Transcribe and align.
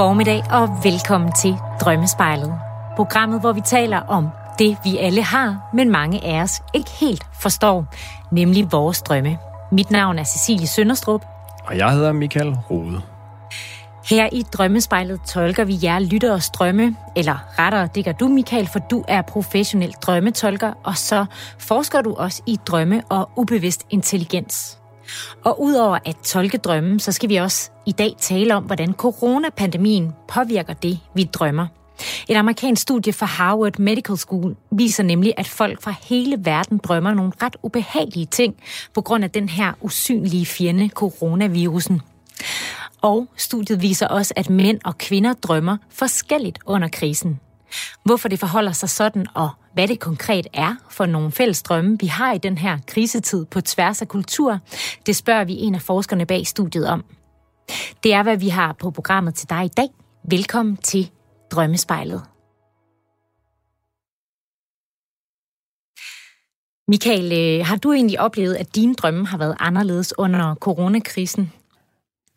Formiddag 0.00 0.42
og 0.50 0.68
velkommen 0.84 1.32
til 1.32 1.56
Drømmespejlet. 1.80 2.54
Programmet, 2.96 3.40
hvor 3.40 3.52
vi 3.52 3.60
taler 3.60 3.98
om 3.98 4.28
det, 4.58 4.76
vi 4.84 4.96
alle 4.98 5.22
har, 5.22 5.70
men 5.72 5.90
mange 5.90 6.24
af 6.24 6.42
os 6.42 6.62
ikke 6.74 6.90
helt 6.90 7.26
forstår, 7.40 7.84
nemlig 8.32 8.72
vores 8.72 9.02
drømme. 9.02 9.38
Mit 9.72 9.90
navn 9.90 10.18
er 10.18 10.24
Cecilie 10.24 10.66
Sønderstrup. 10.66 11.24
Og 11.66 11.78
jeg 11.78 11.92
hedder 11.92 12.12
Michael 12.12 12.56
Rode. 12.70 13.02
Her 14.10 14.28
i 14.32 14.42
Drømmespejlet 14.42 15.20
tolker 15.26 15.64
vi 15.64 15.78
jer 15.82 15.98
lytteres 15.98 16.50
drømme, 16.50 16.96
eller 17.16 17.58
rettere, 17.58 17.88
det 17.94 18.04
gør 18.04 18.12
du, 18.12 18.28
Michael, 18.28 18.66
for 18.66 18.78
du 18.78 19.04
er 19.08 19.22
professionel 19.22 19.92
drømmetolker, 19.92 20.72
og 20.84 20.96
så 20.96 21.26
forsker 21.58 22.02
du 22.02 22.14
også 22.14 22.42
i 22.46 22.58
drømme 22.66 23.02
og 23.08 23.30
ubevidst 23.36 23.86
intelligens. 23.90 24.79
Og 25.44 25.62
udover 25.62 25.98
at 26.04 26.16
tolke 26.24 26.58
drømmen, 26.58 27.00
så 27.00 27.12
skal 27.12 27.28
vi 27.28 27.36
også 27.36 27.70
i 27.86 27.92
dag 27.92 28.14
tale 28.18 28.54
om, 28.54 28.64
hvordan 28.64 28.92
coronapandemien 28.92 30.12
påvirker 30.28 30.72
det, 30.72 30.98
vi 31.14 31.24
drømmer. 31.24 31.66
Et 32.28 32.36
amerikansk 32.36 32.82
studie 32.82 33.12
fra 33.12 33.26
Harvard 33.26 33.78
Medical 33.78 34.16
School 34.16 34.56
viser 34.70 35.02
nemlig, 35.02 35.34
at 35.36 35.48
folk 35.48 35.82
fra 35.82 35.94
hele 36.08 36.36
verden 36.44 36.78
drømmer 36.78 37.14
nogle 37.14 37.32
ret 37.42 37.56
ubehagelige 37.62 38.26
ting 38.26 38.54
på 38.94 39.00
grund 39.00 39.24
af 39.24 39.30
den 39.30 39.48
her 39.48 39.72
usynlige 39.80 40.46
fjende, 40.46 40.88
coronavirusen. 40.88 42.00
Og 43.02 43.26
studiet 43.36 43.82
viser 43.82 44.06
også, 44.06 44.34
at 44.36 44.50
mænd 44.50 44.80
og 44.84 44.98
kvinder 44.98 45.32
drømmer 45.32 45.76
forskelligt 45.90 46.58
under 46.66 46.88
krisen. 46.88 47.40
Hvorfor 48.04 48.28
det 48.28 48.38
forholder 48.38 48.72
sig 48.72 48.88
sådan, 48.88 49.26
og 49.34 49.50
hvad 49.74 49.88
det 49.88 50.00
konkret 50.00 50.46
er 50.52 50.74
for 50.90 51.06
nogle 51.06 51.32
fælles 51.32 51.62
drømme, 51.62 51.96
vi 52.00 52.06
har 52.06 52.32
i 52.32 52.38
den 52.38 52.58
her 52.58 52.78
krisetid 52.86 53.44
på 53.44 53.60
tværs 53.60 54.02
af 54.02 54.08
kultur, 54.08 54.58
det 55.06 55.16
spørger 55.16 55.44
vi 55.44 55.52
en 55.52 55.74
af 55.74 55.82
forskerne 55.82 56.26
bag 56.26 56.46
studiet 56.46 56.88
om. 56.88 57.04
Det 58.02 58.14
er, 58.14 58.22
hvad 58.22 58.36
vi 58.36 58.48
har 58.48 58.72
på 58.72 58.90
programmet 58.90 59.34
til 59.34 59.50
dig 59.50 59.64
i 59.64 59.68
dag. 59.68 59.88
Velkommen 60.30 60.76
til 60.76 61.10
Drømmespejlet. 61.50 62.22
Michael, 66.88 67.32
øh, 67.32 67.66
har 67.66 67.76
du 67.76 67.92
egentlig 67.92 68.20
oplevet, 68.20 68.54
at 68.54 68.74
dine 68.76 68.94
drømme 68.94 69.26
har 69.26 69.38
været 69.38 69.56
anderledes 69.60 70.14
under 70.18 70.54
coronakrisen? 70.54 71.52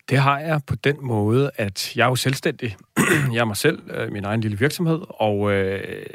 Det 0.08 0.18
har 0.18 0.38
jeg 0.38 0.60
på 0.66 0.74
den 0.74 0.96
måde, 1.00 1.50
at 1.56 1.96
jeg 1.96 2.04
er 2.04 2.08
jo 2.08 2.16
selvstændig. 2.16 2.76
jeg 3.32 3.40
er 3.40 3.44
mig 3.44 3.56
selv, 3.56 3.82
øh, 3.90 4.12
min 4.12 4.24
egen 4.24 4.40
lille 4.40 4.58
virksomhed, 4.58 5.00
og 5.08 5.52
øh, 5.52 6.06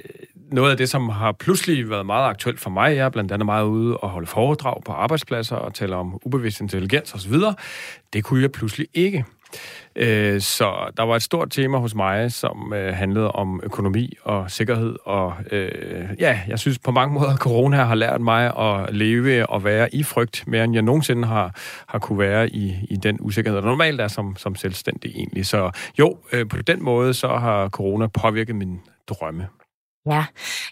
noget 0.52 0.72
af 0.72 0.78
det, 0.78 0.90
som 0.90 1.10
har 1.10 1.32
pludselig 1.32 1.90
været 1.90 2.06
meget 2.06 2.30
aktuelt 2.30 2.60
for 2.60 2.70
mig, 2.70 2.96
jeg 2.96 3.06
er 3.06 3.10
blandt 3.10 3.32
andet 3.32 3.46
meget 3.46 3.66
ude 3.66 3.98
og 3.98 4.10
holde 4.10 4.28
foredrag 4.28 4.82
på 4.86 4.92
arbejdspladser 4.92 5.56
og 5.56 5.74
tale 5.74 5.96
om 5.96 6.20
ubevidst 6.26 6.62
intelligens 6.62 7.14
osv., 7.14 7.34
det 8.14 8.24
kunne 8.24 8.42
jeg 8.42 8.52
pludselig 8.52 8.88
ikke. 8.94 9.26
Øh, 9.96 10.42
så 10.42 10.92
der 10.98 11.04
var 11.04 11.16
et 11.16 11.24
stort 11.24 11.50
tema 11.52 11.78
hos 11.78 11.96
mig, 11.96 12.32
som 12.32 12.74
øh, 12.74 12.94
handlede 12.94 13.32
om 13.32 13.62
økonomi 13.64 14.14
og 14.24 14.52
sikkerhed. 14.52 14.96
Og 15.06 15.34
øh, 15.52 16.10
ja, 16.20 16.40
jeg 16.48 16.60
synes 16.60 16.80
på 16.80 16.92
mange 16.92 17.14
måder, 17.14 17.34
at 17.34 17.40
corona 17.48 17.84
har 17.84 17.96
lært 17.96 18.22
mig 18.22 18.58
at 18.58 18.96
leve 18.96 19.50
og 19.50 19.64
være 19.64 19.96
i 19.96 20.04
frygt, 20.04 20.44
mere 20.48 20.64
end 20.64 20.74
jeg 20.74 20.82
nogensinde 20.82 21.28
har, 21.28 21.56
har 21.88 22.00
kunne 22.00 22.20
være 22.20 22.50
i, 22.50 22.76
i 22.90 22.96
den 22.96 23.18
usikkerhed, 23.22 23.58
der 23.58 23.66
normalt 23.66 24.02
er 24.02 24.08
som, 24.08 24.36
som 24.38 24.56
selvstændig 24.56 25.12
egentlig. 25.16 25.46
Så 25.46 25.72
jo, 26.00 26.18
øh, 26.32 26.48
på 26.48 26.62
den 26.62 26.84
måde, 26.84 27.14
så 27.14 27.28
har 27.28 27.70
corona 27.70 28.08
påvirket 28.08 28.56
min 28.56 28.80
drømme. 29.08 29.48
Ja, 30.06 30.26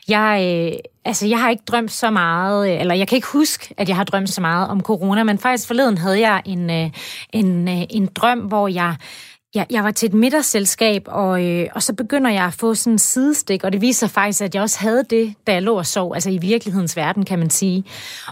jeg, 0.07 0.41
øh, 0.73 0.79
altså 1.05 1.27
jeg 1.27 1.39
har 1.39 1.49
ikke 1.49 1.63
drømt 1.67 1.91
så 1.91 2.11
meget, 2.11 2.71
øh, 2.73 2.81
eller 2.81 2.95
jeg 2.95 3.07
kan 3.07 3.15
ikke 3.15 3.27
huske, 3.27 3.73
at 3.77 3.89
jeg 3.89 3.95
har 3.95 4.03
drømt 4.03 4.29
så 4.29 4.41
meget 4.41 4.69
om 4.69 4.81
corona, 4.81 5.23
men 5.23 5.39
faktisk 5.39 5.67
forleden 5.67 5.97
havde 5.97 6.19
jeg 6.19 6.41
en, 6.45 6.69
øh, 6.69 6.89
en, 7.33 7.67
øh, 7.67 7.83
en 7.89 8.05
drøm, 8.05 8.39
hvor 8.39 8.67
jeg 8.67 8.95
jeg, 9.55 9.65
jeg 9.69 9.83
var 9.83 9.91
til 9.91 10.07
et 10.07 10.13
middagsselskab, 10.13 11.03
og, 11.07 11.45
øh, 11.45 11.67
og 11.75 11.83
så 11.83 11.93
begynder 11.93 12.31
jeg 12.31 12.45
at 12.45 12.53
få 12.53 12.75
sådan 12.75 12.93
en 12.93 12.99
sidestik, 12.99 13.63
og 13.63 13.73
det 13.73 13.81
viser 13.81 14.07
faktisk, 14.07 14.41
at 14.41 14.55
jeg 14.55 14.63
også 14.63 14.79
havde 14.79 15.03
det, 15.09 15.33
da 15.47 15.53
jeg 15.53 15.61
lå 15.61 15.77
og 15.77 15.85
sov, 15.85 16.13
altså 16.13 16.29
i 16.29 16.37
virkelighedens 16.37 16.97
verden, 16.97 17.25
kan 17.25 17.39
man 17.39 17.49
sige. 17.49 17.83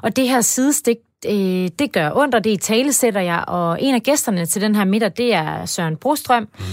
Og 0.03 0.15
det 0.15 0.29
her 0.29 0.41
sidestik, 0.41 0.97
øh, 1.25 1.69
det 1.79 1.91
gør 1.91 2.11
ondt, 2.15 2.35
og 2.35 2.43
det 2.43 2.49
i 2.49 2.57
tale 2.57 2.93
sætter 2.93 3.21
jeg, 3.21 3.43
og 3.47 3.81
en 3.81 3.95
af 3.95 4.03
gæsterne 4.03 4.45
til 4.45 4.61
den 4.61 4.75
her 4.75 4.85
middag, 4.85 5.11
det 5.17 5.33
er 5.33 5.65
Søren 5.65 5.97
Brostrøm, 5.97 6.43
mm. 6.43 6.65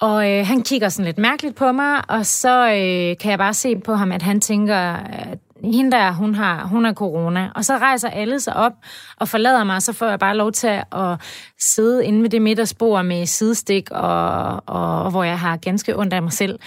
Og 0.00 0.30
øh, 0.30 0.46
han 0.46 0.62
kigger 0.62 0.88
sådan 0.88 1.04
lidt 1.04 1.18
mærkeligt 1.18 1.56
på 1.56 1.72
mig, 1.72 2.10
og 2.10 2.26
så 2.26 2.66
øh, 2.68 3.16
kan 3.18 3.30
jeg 3.30 3.38
bare 3.38 3.54
se 3.54 3.78
på 3.78 3.94
ham, 3.94 4.12
at 4.12 4.22
han 4.22 4.40
tænker, 4.40 4.76
at 4.96 5.38
hende 5.64 5.90
der, 5.90 6.12
hun 6.12 6.34
har, 6.34 6.66
hun 6.66 6.84
har 6.84 6.92
corona. 6.92 7.50
Og 7.54 7.64
så 7.64 7.76
rejser 7.76 8.08
alle 8.08 8.40
sig 8.40 8.56
op 8.56 8.72
og 9.16 9.28
forlader 9.28 9.64
mig, 9.64 9.76
og 9.76 9.82
så 9.82 9.92
får 9.92 10.06
jeg 10.06 10.18
bare 10.18 10.36
lov 10.36 10.52
til 10.52 10.80
at 10.92 11.16
sidde 11.58 12.04
inde 12.04 12.22
ved 12.22 12.30
det 12.30 12.42
midterspor 12.42 13.02
med 13.02 13.26
sidestik, 13.26 13.90
og, 13.90 14.50
og, 14.66 15.02
og 15.02 15.10
hvor 15.10 15.24
jeg 15.24 15.38
har 15.38 15.56
ganske 15.56 15.98
ondt 15.98 16.12
af 16.12 16.22
mig 16.22 16.32
selv. 16.32 16.58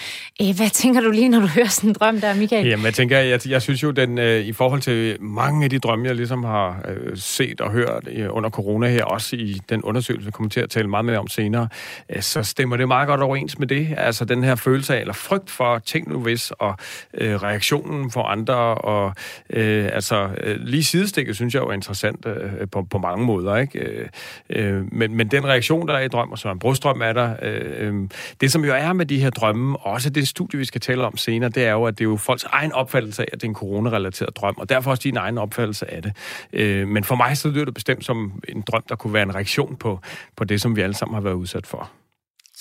Øh, 0.42 0.48
hvad 0.56 0.70
tænker 0.70 1.02
du 1.02 1.12
lige, 1.12 1.30
når 1.30 1.40
du 1.40 1.48
hører 1.56 1.68
sådan 1.68 1.90
en 1.90 1.94
drøm 1.94 2.22
der, 2.22 2.36
Michael? 2.36 2.68
Jamen, 2.68 2.86
jeg 2.86 2.94
tænker, 2.94 3.20
jeg, 3.20 3.48
jeg 3.48 3.62
synes 3.62 3.84
jo, 3.84 3.92
den 3.92 4.18
øh, 4.18 4.46
i 4.46 4.54
forhold 4.54 4.82
til 4.82 5.22
mange 5.22 5.64
af 5.64 5.70
de 5.70 5.80
drømme, 5.80 6.08
jeg 6.08 6.16
ligesom 6.16 6.44
har 6.44 6.82
øh, 6.88 7.18
set 7.18 7.62
og 7.62 7.72
hørt 7.72 8.08
øh, 8.12 8.28
under 8.30 8.50
corona 8.50 8.90
her, 8.90 9.06
også 9.06 9.36
i 9.36 9.62
den 9.70 9.84
undersøgelse, 9.84 10.26
vi 10.26 10.32
kommer 10.32 10.50
til 10.50 10.60
at 10.60 10.70
tale 10.70 10.88
meget 10.88 11.06
mere 11.06 11.18
om 11.18 11.28
senere, 11.28 11.68
øh, 12.10 12.22
så 12.22 12.44
stemmer 12.44 12.78
det 12.78 12.88
meget 12.88 13.08
godt 13.08 13.22
overens 13.22 13.60
med 13.60 13.68
det. 13.68 13.88
Altså 13.98 14.26
den 14.26 14.44
her 14.44 14.56
følelse 14.56 14.96
af, 14.96 15.00
eller 15.00 15.14
frygt 15.14 15.50
for 15.50 15.80
ting 15.80 16.10
nu 16.10 16.20
hvis, 16.20 16.52
og 16.52 16.76
øh, 17.14 17.44
reaktionen 17.44 18.12
for 18.12 18.24
andre, 18.24 18.76
og 18.82 19.14
øh, 19.50 19.90
altså 19.94 20.30
øh, 20.44 20.58
lige 20.60 20.84
sidestikket 20.84 21.36
synes 21.36 21.54
jeg 21.54 21.62
jo 21.62 21.68
er 21.68 21.74
interessant 21.74 22.26
øh, 22.26 22.68
på, 22.72 22.82
på 22.84 22.98
mange 22.98 23.26
måder, 23.26 23.58
ikke? 23.58 23.80
Øh, 23.80 24.08
øh 24.50 24.94
men, 24.94 25.16
men 25.16 25.28
den 25.28 25.46
reaktion, 25.46 25.88
der 25.88 25.94
er 25.94 26.00
i 26.00 26.08
drøm, 26.08 26.32
og 26.32 26.38
så 26.38 26.52
en 26.52 26.60
brudstrøm 26.60 27.02
er 27.02 27.14
der, 27.14 27.36
øh, 27.42 27.88
øh, 27.88 28.10
det 28.42 28.52
som 28.52 28.66
jo 28.66 28.74
er 28.74 28.94
med 28.94 29.06
de 29.06 29.20
her 29.20 29.30
drømme, 29.30 29.78
og 29.78 29.92
også 29.92 30.10
det 30.10 30.28
studie, 30.28 30.60
vi 30.60 30.66
skal 30.66 30.82
tale 30.82 31.06
om 31.06 31.18
senere, 31.18 31.50
det 31.50 31.66
er 31.66 31.72
jo, 31.72 31.84
at 31.84 32.00
det 32.00 32.06
er 32.06 32.10
jo 32.10 32.18
folks 32.18 32.44
egen 32.44 32.72
opfattelse 32.72 33.22
af, 33.22 33.28
at 33.34 33.42
det 33.42 33.44
er 33.44 33.50
en 33.50 33.56
coronarelateret 33.56 34.36
drøm, 34.36 34.56
og 34.58 34.70
derfor 34.70 34.92
også 34.92 35.02
din 35.04 35.18
egen 35.18 35.38
opfattelse 35.38 35.92
af 35.94 36.02
det. 36.02 36.14
Øh, 36.54 36.88
men 36.88 37.04
for 37.04 37.16
mig 37.16 37.38
så 37.38 37.50
lyder 37.50 37.66
det 37.66 37.74
bestemt 37.74 38.06
som 38.06 38.42
en 38.50 38.62
drøm, 38.62 38.84
der 38.90 38.96
kunne 38.96 39.14
være 39.14 39.24
en 39.24 39.36
reaktion 39.36 39.76
på, 39.76 40.00
på 40.36 40.44
det, 40.44 40.62
som 40.62 40.76
vi 40.76 40.82
alle 40.82 40.96
sammen 40.96 41.14
har 41.14 41.22
været 41.22 41.36
udsat 41.36 41.68
for. 41.68 41.92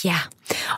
Ja, 0.04 0.16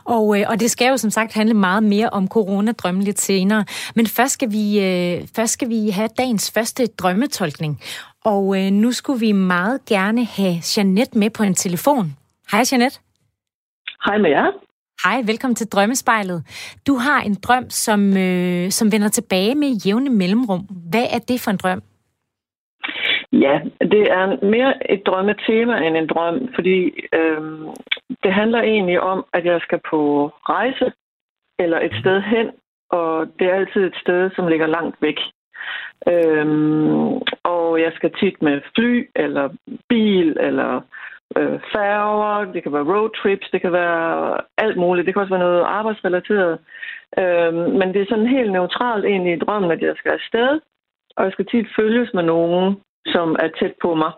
og, 0.05 0.39
øh, 0.39 0.45
og 0.49 0.59
det 0.59 0.71
skal 0.71 0.89
jo 0.89 0.97
som 0.97 1.09
sagt 1.09 1.33
handle 1.33 1.53
meget 1.53 1.83
mere 1.83 2.09
om 2.09 2.27
coronadrømme 2.27 3.03
lidt 3.03 3.21
senere. 3.21 3.65
Men 3.95 4.07
først 4.07 4.33
skal 4.33 4.51
vi, 4.51 4.79
øh, 4.79 5.27
først 5.35 5.53
skal 5.53 5.69
vi 5.69 5.89
have 5.89 6.09
dagens 6.17 6.51
første 6.51 6.87
drømmetolkning. 6.87 7.81
Og 8.25 8.59
øh, 8.59 8.71
nu 8.71 8.91
skulle 8.91 9.19
vi 9.19 9.31
meget 9.31 9.85
gerne 9.85 10.25
have 10.25 10.55
Jeanette 10.77 11.17
med 11.17 11.29
på 11.29 11.43
en 11.43 11.55
telefon. 11.55 12.17
Hej 12.51 12.63
Jeanette. 12.71 12.99
Hej 14.05 14.17
med 14.17 14.29
jer. 14.29 14.51
Hej, 15.03 15.21
velkommen 15.21 15.55
til 15.55 15.67
Drømmespejlet. 15.67 16.43
Du 16.87 16.95
har 16.95 17.21
en 17.21 17.35
drøm, 17.35 17.69
som, 17.69 18.17
øh, 18.17 18.71
som 18.71 18.91
vender 18.91 19.09
tilbage 19.09 19.55
med 19.55 19.67
jævne 19.85 20.09
mellemrum. 20.09 20.61
Hvad 20.89 21.05
er 21.09 21.19
det 21.19 21.41
for 21.41 21.51
en 21.51 21.57
drøm? 21.57 21.81
Ja, 23.41 23.61
det 23.81 24.11
er 24.11 24.45
mere 24.45 24.91
et 24.91 25.05
drømmetema 25.05 25.77
end 25.77 25.97
en 25.97 26.07
drøm, 26.07 26.53
fordi 26.55 26.79
øh, 27.13 27.41
det 28.23 28.33
handler 28.33 28.61
egentlig 28.61 28.99
om, 29.01 29.25
at 29.33 29.45
jeg 29.45 29.61
skal 29.61 29.79
på 29.89 30.31
rejse 30.49 30.91
eller 31.59 31.79
et 31.79 31.95
sted 32.01 32.21
hen, 32.21 32.51
og 32.89 33.27
det 33.39 33.47
er 33.47 33.55
altid 33.55 33.81
et 33.85 33.95
sted, 34.01 34.31
som 34.35 34.47
ligger 34.47 34.67
langt 34.67 34.97
væk. 35.01 35.19
Øhm, 36.07 37.07
og 37.43 37.81
jeg 37.81 37.91
skal 37.95 38.11
tit 38.19 38.41
med 38.41 38.61
fly, 38.75 39.09
eller 39.15 39.49
bil, 39.89 40.37
eller 40.39 40.81
øh, 41.37 41.59
færger, 41.73 42.51
det 42.53 42.63
kan 42.63 42.73
være 42.73 42.89
roadtrips, 42.93 43.49
det 43.49 43.61
kan 43.61 43.71
være 43.71 44.41
alt 44.57 44.77
muligt. 44.77 45.05
Det 45.05 45.13
kan 45.13 45.21
også 45.21 45.33
være 45.33 45.47
noget 45.47 45.61
arbejdsrelateret. 45.61 46.59
Øhm, 47.19 47.71
men 47.79 47.93
det 47.93 48.01
er 48.01 48.05
sådan 48.09 48.35
helt 48.37 48.51
neutralt 48.51 49.05
egentlig 49.05 49.33
i 49.33 49.39
drømmen, 49.39 49.71
at 49.71 49.81
jeg 49.81 49.95
skal 49.97 50.11
afsted, 50.11 50.59
og 51.15 51.23
jeg 51.23 51.31
skal 51.31 51.45
tit 51.45 51.67
følges 51.75 52.13
med 52.13 52.23
nogen, 52.23 52.77
som 53.05 53.35
er 53.39 53.49
tæt 53.59 53.73
på 53.81 53.95
mig. 53.95 54.11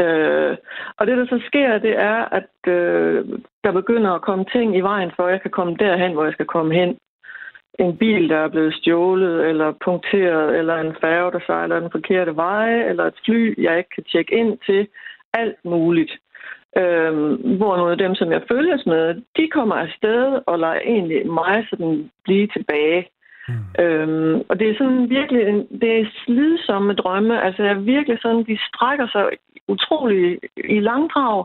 Øh, 0.00 0.56
og 0.96 1.06
det, 1.06 1.16
der 1.16 1.26
så 1.26 1.40
sker, 1.46 1.78
det 1.78 1.94
er, 1.98 2.18
at 2.38 2.72
øh, 2.72 3.24
der 3.64 3.72
begynder 3.72 4.10
at 4.12 4.22
komme 4.22 4.44
ting 4.52 4.76
i 4.76 4.80
vejen 4.80 5.12
for, 5.16 5.26
at 5.26 5.32
jeg 5.32 5.42
kan 5.42 5.50
komme 5.50 5.76
derhen, 5.76 6.12
hvor 6.12 6.24
jeg 6.24 6.32
skal 6.32 6.46
komme 6.46 6.74
hen 6.74 6.98
en 7.78 7.96
bil, 7.96 8.28
der 8.28 8.36
er 8.36 8.48
blevet 8.48 8.74
stjålet 8.74 9.46
eller 9.48 9.72
punkteret, 9.84 10.58
eller 10.58 10.76
en 10.76 10.96
færge, 11.00 11.32
der 11.32 11.40
sejler 11.46 11.80
den 11.80 11.90
forkerte 11.90 12.36
vej, 12.36 12.88
eller 12.88 13.04
et 13.04 13.20
fly, 13.24 13.62
jeg 13.62 13.78
ikke 13.78 13.90
kan 13.94 14.04
tjekke 14.04 14.34
ind 14.34 14.58
til. 14.66 14.88
Alt 15.32 15.64
muligt. 15.64 16.12
Øh, 16.76 17.12
hvor 17.58 17.76
nogle 17.76 17.92
af 17.92 17.98
dem, 17.98 18.14
som 18.14 18.32
jeg 18.32 18.42
følges 18.50 18.86
med, 18.86 19.22
de 19.36 19.48
kommer 19.48 19.74
afsted 19.74 20.40
og 20.46 20.58
lader 20.58 20.80
egentlig 20.84 21.26
mig 21.26 21.66
sådan 21.70 22.10
blive 22.24 22.46
tilbage. 22.46 23.08
Mm. 23.48 23.84
Øhm, 23.84 24.42
og 24.48 24.60
det 24.60 24.70
er 24.70 24.74
sådan 24.78 25.10
virkelig, 25.10 25.48
en, 25.48 25.66
det 25.80 26.00
er 26.00 26.06
slidsomme 26.24 26.92
drømme. 26.92 27.42
Altså 27.42 27.62
jeg 27.62 27.86
virkelig 27.86 28.18
sådan, 28.22 28.44
de 28.44 28.58
strækker 28.68 29.06
sig 29.06 29.24
utrolig 29.68 30.38
i 30.56 30.80
langdrag 30.80 31.44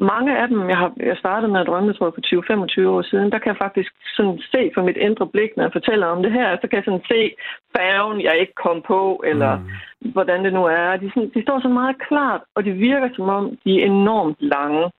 mange 0.00 0.38
af 0.38 0.48
dem, 0.48 0.68
jeg 0.68 0.76
har 0.76 0.92
jeg 0.96 1.16
startet 1.18 1.50
med 1.50 1.60
at 1.60 1.66
drømme, 1.66 1.92
tror 1.92 2.06
jeg, 2.06 2.14
for 2.14 2.84
20-25 2.84 2.88
år 2.88 3.02
siden, 3.02 3.32
der 3.32 3.38
kan 3.38 3.48
jeg 3.52 3.56
faktisk 3.56 3.92
sådan 4.16 4.38
se 4.52 4.70
fra 4.74 4.82
mit 4.82 4.96
indre 4.96 5.26
blik, 5.26 5.50
når 5.56 5.64
jeg 5.64 5.72
fortæller 5.72 6.06
om 6.06 6.22
det 6.22 6.32
her, 6.32 6.56
så 6.60 6.68
kan 6.68 6.76
jeg 6.76 6.84
sådan 6.84 7.08
se 7.08 7.34
færgen, 7.76 8.20
jeg 8.20 8.40
ikke 8.40 8.52
kom 8.64 8.82
på, 8.86 9.22
eller 9.26 9.56
mm. 9.56 10.10
hvordan 10.12 10.44
det 10.44 10.52
nu 10.52 10.64
er. 10.64 10.96
De, 10.96 11.10
sådan, 11.14 11.30
de 11.34 11.42
står 11.42 11.60
så 11.60 11.68
meget 11.68 11.96
klart, 12.08 12.40
og 12.54 12.64
det 12.64 12.78
virker 12.78 13.08
som 13.16 13.28
om, 13.28 13.44
de 13.64 13.80
er 13.80 13.86
enormt 13.86 14.36
lange. 14.40 14.90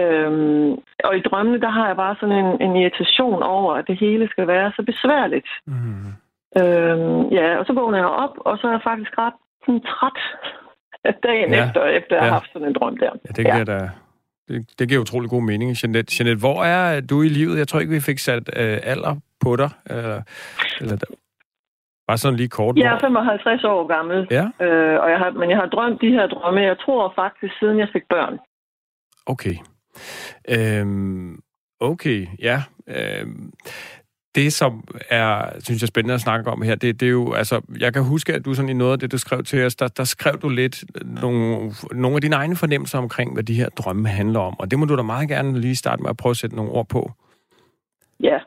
Øhm, 0.00 0.70
og 1.04 1.12
i 1.16 1.26
drømmene, 1.28 1.60
der 1.60 1.70
har 1.78 1.86
jeg 1.86 1.96
bare 1.96 2.16
sådan 2.20 2.38
en, 2.44 2.50
en 2.66 2.76
irritation 2.76 3.42
over, 3.42 3.74
at 3.74 3.84
det 3.86 3.96
hele 3.98 4.28
skal 4.28 4.46
være 4.46 4.72
så 4.76 4.82
besværligt. 4.82 5.48
Mm. 5.66 6.10
Øhm, 6.60 7.20
ja, 7.38 7.48
og 7.58 7.66
så 7.66 7.72
vågner 7.72 7.98
jeg 7.98 8.12
op, 8.24 8.34
og 8.36 8.58
så 8.58 8.66
er 8.66 8.70
jeg 8.70 8.88
faktisk 8.90 9.12
ret 9.18 9.38
sådan, 9.64 9.80
træt 9.80 10.18
dagen 11.28 11.50
ja. 11.52 11.66
efter, 11.66 11.80
efter 11.84 12.14
ja. 12.16 12.22
jeg 12.22 12.24
har 12.24 12.38
haft 12.38 12.52
sådan 12.52 12.68
en 12.68 12.74
drøm 12.74 12.96
der. 12.96 13.12
Ja, 13.24 13.30
det 13.36 13.44
giver 13.44 13.56
ja. 13.56 13.64
da 13.64 13.90
det, 14.48 14.78
det 14.78 14.88
giver 14.88 15.00
utrolig 15.00 15.30
god 15.30 15.42
mening, 15.42 15.68
Jeanette. 15.82 16.10
Jeanette, 16.16 16.40
hvor 16.40 16.64
er 16.64 17.00
du 17.00 17.22
i 17.22 17.28
livet? 17.28 17.58
Jeg 17.58 17.68
tror 17.68 17.80
ikke, 17.80 17.92
vi 17.92 18.00
fik 18.00 18.18
sat 18.18 18.48
øh, 18.56 18.78
alder 18.82 19.14
på 19.44 19.56
dig. 19.56 19.70
Eller, 19.90 20.22
eller, 20.80 20.96
bare 22.08 22.18
sådan 22.18 22.36
lige 22.36 22.48
kort. 22.48 22.76
Jeg 22.76 22.94
er 22.94 22.98
55 22.98 23.64
år 23.64 23.86
gammel, 23.86 24.26
ja. 24.30 24.44
øh, 24.64 24.96
og 25.02 25.10
jeg 25.10 25.18
har, 25.18 25.30
men 25.30 25.50
jeg 25.50 25.58
har 25.58 25.66
drømt 25.66 26.00
de 26.00 26.10
her 26.10 26.26
drømme, 26.26 26.60
jeg 26.60 26.78
tror 26.84 27.12
faktisk, 27.16 27.52
siden 27.58 27.78
jeg 27.78 27.88
fik 27.92 28.02
børn. 28.08 28.38
Okay. 29.26 29.54
Øhm, 30.48 31.38
okay, 31.80 32.26
ja. 32.38 32.62
Øhm, 32.88 33.52
det, 34.34 34.52
som 34.52 34.84
er, 35.10 35.60
synes 35.60 35.82
jeg, 35.82 35.88
spændende 35.88 36.14
at 36.14 36.20
snakke 36.20 36.50
om 36.50 36.62
her, 36.62 36.74
det, 36.74 37.00
det 37.00 37.06
er 37.06 37.10
jo, 37.10 37.32
altså, 37.32 37.60
jeg 37.80 37.92
kan 37.92 38.04
huske, 38.04 38.32
at 38.32 38.44
du 38.44 38.54
sådan 38.54 38.68
i 38.68 38.72
noget 38.72 38.92
af 38.92 38.98
det, 38.98 39.12
du 39.12 39.18
skrev 39.18 39.42
til 39.42 39.66
os, 39.66 39.76
der, 39.76 39.88
der 39.88 40.04
skrev 40.04 40.34
du 40.42 40.48
lidt 40.48 40.84
nogle, 41.22 41.72
nogle 41.92 42.16
af 42.16 42.20
dine 42.20 42.36
egne 42.36 42.56
fornemmelser 42.56 42.98
omkring, 42.98 43.34
hvad 43.34 43.42
de 43.42 43.54
her 43.54 43.68
drømme 43.68 44.08
handler 44.08 44.40
om, 44.40 44.60
og 44.60 44.70
det 44.70 44.78
må 44.78 44.84
du 44.84 44.96
da 44.96 45.02
meget 45.02 45.28
gerne 45.28 45.60
lige 45.60 45.76
starte 45.76 46.02
med 46.02 46.10
at 46.10 46.16
prøve 46.16 46.30
at 46.30 46.36
sætte 46.36 46.56
nogle 46.56 46.72
ord 46.72 46.88
på. 46.88 47.10
Ja, 48.20 48.38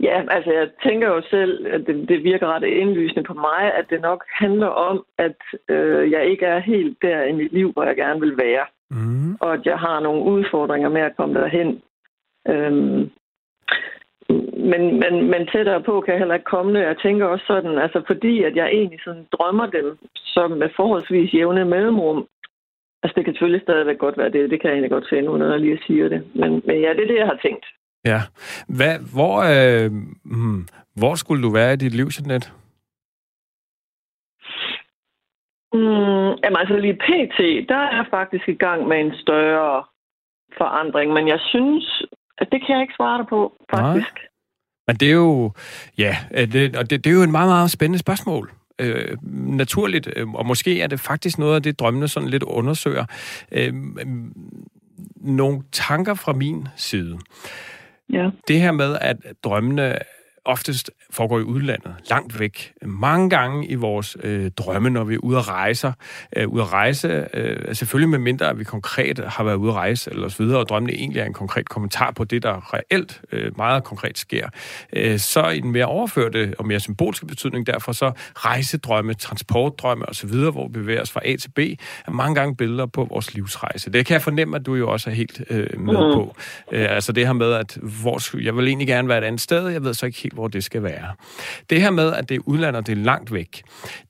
ja 0.00 0.22
altså 0.30 0.52
jeg 0.52 0.68
tænker 0.86 1.08
jo 1.08 1.22
selv, 1.30 1.66
at 1.66 1.80
det, 1.86 2.08
det 2.08 2.24
virker 2.24 2.46
ret 2.46 2.62
indlysende 2.62 3.24
på 3.24 3.34
mig, 3.34 3.74
at 3.78 3.84
det 3.90 4.00
nok 4.00 4.24
handler 4.28 4.66
om, 4.66 5.04
at 5.18 5.38
øh, 5.68 6.10
jeg 6.10 6.26
ikke 6.30 6.46
er 6.46 6.58
helt 6.58 6.98
der 7.02 7.22
i 7.22 7.32
mit 7.32 7.52
liv, 7.52 7.72
hvor 7.72 7.84
jeg 7.84 7.96
gerne 7.96 8.20
vil 8.20 8.36
være. 8.36 8.66
Mm. 8.90 9.34
Og 9.40 9.54
at 9.54 9.66
jeg 9.66 9.78
har 9.78 10.00
nogle 10.00 10.22
udfordringer 10.22 10.88
med 10.88 11.00
at 11.00 11.16
komme 11.16 11.34
derhen. 11.40 11.82
Øhm, 12.48 13.10
men, 14.70 14.82
men, 15.02 15.30
men 15.32 15.46
tættere 15.52 15.82
på 15.82 16.00
kan 16.00 16.12
jeg 16.12 16.18
heller 16.18 16.34
ikke 16.34 16.52
komme 16.54 16.78
det. 16.78 16.86
Jeg 16.86 16.96
tænker 17.02 17.26
også 17.26 17.44
sådan, 17.46 17.78
altså 17.78 18.02
fordi 18.06 18.42
at 18.42 18.56
jeg 18.56 18.66
egentlig 18.68 19.00
sådan 19.04 19.26
drømmer 19.32 19.66
dem 19.66 19.98
som 20.14 20.50
med 20.50 20.68
forholdsvis 20.76 21.34
jævne 21.34 21.64
mellemrum. 21.64 22.26
Altså 23.02 23.14
det 23.16 23.24
kan 23.24 23.34
selvfølgelig 23.34 23.62
stadigvæk 23.62 23.98
godt 23.98 24.18
være 24.18 24.30
det. 24.30 24.50
Det 24.50 24.60
kan 24.60 24.68
jeg 24.68 24.74
egentlig 24.74 24.90
godt 24.90 25.24
nu, 25.24 25.36
når 25.36 25.50
jeg 25.50 25.60
lige 25.60 25.80
siger 25.86 26.08
det. 26.08 26.22
Men, 26.34 26.50
men 26.66 26.76
ja, 26.80 26.90
det 26.96 27.02
er 27.02 27.10
det, 27.12 27.18
jeg 27.18 27.26
har 27.26 27.38
tænkt. 27.42 27.66
Ja. 28.04 28.20
Hvad, 28.68 28.94
hvor, 29.14 29.34
øh, 29.54 29.90
hmm, 30.24 30.66
hvor 30.96 31.14
skulle 31.14 31.42
du 31.42 31.50
være 31.50 31.72
i 31.72 31.76
dit 31.76 31.94
liv, 31.94 32.08
Jeanette? 32.18 32.48
Mm, 35.72 36.30
jamen 36.42 36.56
altså 36.62 36.76
lige 36.76 36.94
pt, 36.94 37.68
der 37.68 37.76
er 37.76 37.96
jeg 37.96 38.06
faktisk 38.10 38.48
i 38.48 38.54
gang 38.54 38.88
med 38.88 39.00
en 39.00 39.12
større 39.14 39.84
forandring, 40.58 41.12
men 41.12 41.28
jeg 41.28 41.40
synes, 41.40 42.02
at 42.38 42.48
det 42.52 42.60
kan 42.60 42.74
jeg 42.74 42.82
ikke 42.82 42.94
svare 42.96 43.18
dig 43.18 43.26
på, 43.26 43.52
faktisk. 43.74 44.14
Nej. 44.14 44.26
Men 44.86 44.96
det 44.96 45.08
er 45.10 45.14
jo, 45.14 45.52
ja, 45.98 46.16
det, 46.30 46.76
og 46.76 46.90
det, 46.90 47.04
det 47.04 47.10
er 47.10 47.14
jo 47.14 47.22
en 47.22 47.32
meget, 47.32 47.48
meget 47.48 47.70
spændende 47.70 47.98
spørgsmål. 47.98 48.50
Øh, 48.80 49.16
naturligt, 49.62 50.08
øh, 50.16 50.34
og 50.34 50.46
måske 50.46 50.80
er 50.82 50.86
det 50.86 51.00
faktisk 51.00 51.38
noget 51.38 51.54
af 51.54 51.62
det, 51.62 51.80
drømmene 51.80 52.08
sådan 52.08 52.28
lidt 52.28 52.42
undersøger. 52.42 53.04
Øh, 53.52 53.72
nogle 55.16 55.62
tanker 55.72 56.14
fra 56.14 56.32
min 56.32 56.68
side. 56.76 57.18
Ja. 58.12 58.30
Det 58.48 58.60
her 58.60 58.72
med, 58.72 58.98
at 59.00 59.16
drømmene 59.44 59.98
oftest 60.50 60.90
foregår 61.10 61.38
i 61.38 61.42
udlandet, 61.42 61.94
langt 62.10 62.40
væk. 62.40 62.72
Mange 62.82 63.30
gange 63.30 63.66
i 63.66 63.74
vores 63.74 64.16
øh, 64.22 64.50
drømme, 64.50 64.90
når 64.90 65.04
vi 65.04 65.14
er 65.14 65.18
ude 65.18 65.38
at 65.38 65.48
rejse. 65.48 65.92
Øh, 66.36 66.48
ude 66.48 66.62
at 66.62 66.72
rejse, 66.72 67.26
øh, 67.34 67.74
selvfølgelig 67.74 68.08
med 68.08 68.18
mindre, 68.18 68.50
at 68.50 68.58
vi 68.58 68.64
konkret 68.64 69.18
har 69.18 69.44
været 69.44 69.56
ude 69.56 69.70
at 69.70 69.76
rejse, 69.76 70.10
eller 70.10 70.28
så 70.28 70.42
videre, 70.42 70.58
og 70.58 70.68
drømmene 70.68 70.92
egentlig 70.92 71.20
er 71.20 71.24
en 71.24 71.32
konkret 71.32 71.68
kommentar 71.68 72.10
på 72.10 72.24
det, 72.24 72.42
der 72.42 72.74
reelt 72.74 73.20
øh, 73.32 73.56
meget 73.56 73.84
konkret 73.84 74.18
sker. 74.18 74.48
Øh, 74.92 75.18
så 75.18 75.48
i 75.48 75.60
den 75.60 75.70
mere 75.72 75.86
overførte 75.86 76.54
og 76.58 76.66
mere 76.66 76.80
symbolske 76.80 77.26
betydning, 77.26 77.66
derfor 77.66 77.92
så 77.92 78.12
rejsedrømme, 78.34 79.14
transportdrømme 79.14 80.08
osv., 80.08 80.30
hvor 80.30 80.66
vi 80.66 80.72
bevæger 80.72 81.02
os 81.02 81.10
fra 81.10 81.20
A 81.24 81.36
til 81.36 81.50
B, 81.50 81.58
er 81.58 82.10
mange 82.10 82.34
gange 82.34 82.56
billeder 82.56 82.86
på 82.86 83.04
vores 83.04 83.34
livsrejse. 83.34 83.90
Det 83.90 84.06
kan 84.06 84.14
jeg 84.14 84.22
fornemme, 84.22 84.56
at 84.56 84.66
du 84.66 84.74
jo 84.74 84.90
også 84.90 85.10
er 85.10 85.14
helt 85.14 85.42
øh, 85.50 85.80
med 85.80 85.92
mm. 85.92 86.14
på. 86.14 86.36
Øh, 86.72 86.86
altså 86.94 87.12
det 87.12 87.26
her 87.26 87.32
med, 87.32 87.52
at 87.52 87.78
hvor, 88.02 88.42
jeg 88.42 88.56
vil 88.56 88.66
egentlig 88.66 88.88
gerne 88.88 89.08
være 89.08 89.18
et 89.18 89.24
andet 89.24 89.40
sted, 89.40 89.68
jeg 89.68 89.84
ved 89.84 89.94
så 89.94 90.06
ikke 90.06 90.18
helt, 90.18 90.34
hvor 90.40 90.48
det 90.48 90.64
skal 90.64 90.82
være. 90.82 91.14
Det 91.70 91.80
her 91.80 91.90
med, 91.90 92.12
at 92.12 92.28
det 92.28 92.34
er 92.34 92.40
udlandet, 92.44 92.86
det 92.86 92.92
er 92.92 93.02
langt 93.02 93.32
væk, 93.32 93.62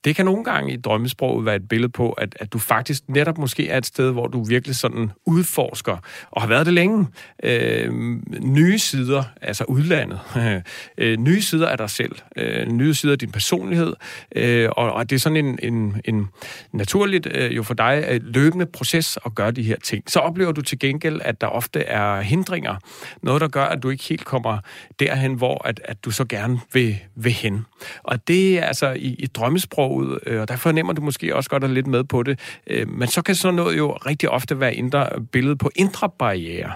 det 0.04 0.16
kan 0.16 0.24
nogle 0.24 0.44
gange 0.44 0.72
i 0.72 0.76
drømmesproget 0.76 1.46
være 1.46 1.56
et 1.56 1.68
billede 1.68 1.92
på, 1.92 2.12
at, 2.12 2.36
at 2.40 2.52
du 2.52 2.58
faktisk 2.58 3.02
netop 3.08 3.38
måske 3.38 3.68
er 3.68 3.78
et 3.78 3.86
sted, 3.86 4.12
hvor 4.12 4.26
du 4.26 4.44
virkelig 4.44 4.76
sådan 4.76 5.10
udforsker, 5.26 5.96
og 6.30 6.42
har 6.42 6.48
været 6.48 6.66
det 6.66 6.74
længe, 6.74 7.06
øh, 7.42 7.92
nye 8.40 8.78
sider, 8.78 9.22
altså 9.40 9.64
udlandet, 9.64 10.20
øh, 10.98 11.18
nye 11.18 11.42
sider 11.42 11.68
af 11.68 11.78
dig 11.78 11.90
selv, 11.90 12.16
øh, 12.36 12.66
nye 12.66 12.94
sider 12.94 13.12
af 13.12 13.18
din 13.18 13.30
personlighed, 13.30 13.92
øh, 14.36 14.68
og, 14.76 14.92
og 14.92 15.10
det 15.10 15.16
er 15.16 15.20
sådan 15.20 15.36
en, 15.36 15.58
en, 15.62 16.00
en 16.04 16.28
naturligt 16.72 17.26
øh, 17.30 17.56
jo 17.56 17.62
for 17.62 17.74
dig 17.74 18.04
øh, 18.08 18.20
løbende 18.24 18.66
proces 18.66 19.18
at 19.26 19.34
gøre 19.34 19.50
de 19.50 19.62
her 19.62 19.76
ting. 19.84 20.10
Så 20.10 20.18
oplever 20.18 20.52
du 20.52 20.62
til 20.62 20.78
gengæld, 20.78 21.20
at 21.24 21.40
der 21.40 21.46
ofte 21.46 21.80
er 21.80 22.20
hindringer, 22.20 22.76
noget 23.22 23.40
der 23.40 23.48
gør, 23.48 23.64
at 23.64 23.82
du 23.82 23.90
ikke 23.90 24.04
helt 24.04 24.24
kommer 24.24 24.58
derhen, 25.00 25.34
hvor 25.34 25.66
at, 25.66 25.80
at 25.84 26.04
du 26.04 26.09
så 26.10 26.24
gerne 26.24 26.60
vil, 26.72 26.98
vil 27.16 27.32
hen. 27.32 27.66
Og 28.02 28.28
det 28.28 28.58
er 28.58 28.64
altså 28.64 28.90
i, 28.90 29.16
i 29.18 29.26
drømmesproget, 29.26 30.18
øh, 30.26 30.40
og 30.40 30.48
der 30.48 30.56
fornemmer 30.56 30.92
du 30.92 31.02
måske 31.02 31.36
også 31.36 31.50
godt 31.50 31.64
at 31.64 31.70
lidt 31.70 31.86
med 31.86 32.04
på 32.04 32.22
det, 32.22 32.40
øh, 32.66 32.88
men 32.88 33.08
så 33.08 33.22
kan 33.22 33.34
sådan 33.34 33.54
noget 33.54 33.78
jo 33.78 33.92
rigtig 33.92 34.28
ofte 34.28 34.60
være 34.60 34.74
indre 34.74 35.08
billede 35.32 35.56
på 35.56 35.70
indre 35.76 36.10
barriere. 36.18 36.72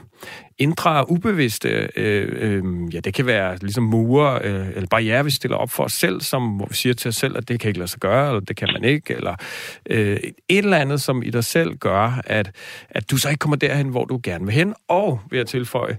Indre 0.58 1.10
ubevidste, 1.10 1.88
øh, 1.96 2.28
øh, 2.32 2.94
ja, 2.94 3.00
det 3.00 3.14
kan 3.14 3.26
være 3.26 3.56
ligesom 3.56 3.84
mure 3.84 4.40
øh, 4.44 4.69
eller 4.69 4.86
barriere, 4.86 5.25
vi 5.25 5.31
stiller 5.31 5.56
op 5.56 5.70
for 5.70 5.84
os 5.84 5.92
selv, 5.92 6.20
som 6.20 6.48
hvor 6.48 6.66
vi 6.66 6.75
siger 6.75 6.94
til 6.94 7.08
os 7.08 7.16
selv, 7.16 7.36
at 7.36 7.48
det 7.48 7.60
kan 7.60 7.69
ikke 7.69 7.78
lade 7.78 7.90
sig 7.90 8.00
gøre, 8.00 8.28
eller 8.28 8.40
det 8.40 8.56
kan 8.56 8.69
man 8.72 8.84
ikke, 8.84 9.14
eller 9.14 9.36
øh, 9.90 10.16
et 10.16 10.34
eller 10.48 10.76
andet, 10.76 11.00
som 11.00 11.22
i 11.22 11.31
dig 11.31 11.44
selv 11.44 11.76
gør, 11.76 12.20
at, 12.25 12.50
at 12.90 13.10
du 13.10 13.16
så 13.16 13.28
ikke 13.28 13.38
kommer 13.38 13.56
derhen, 13.56 13.88
hvor 13.88 14.04
du 14.04 14.20
gerne 14.22 14.44
vil 14.44 14.54
hen, 14.54 14.75
og 14.88 15.20
ved 15.31 15.38
at 15.38 15.46
tilføje, 15.46 15.98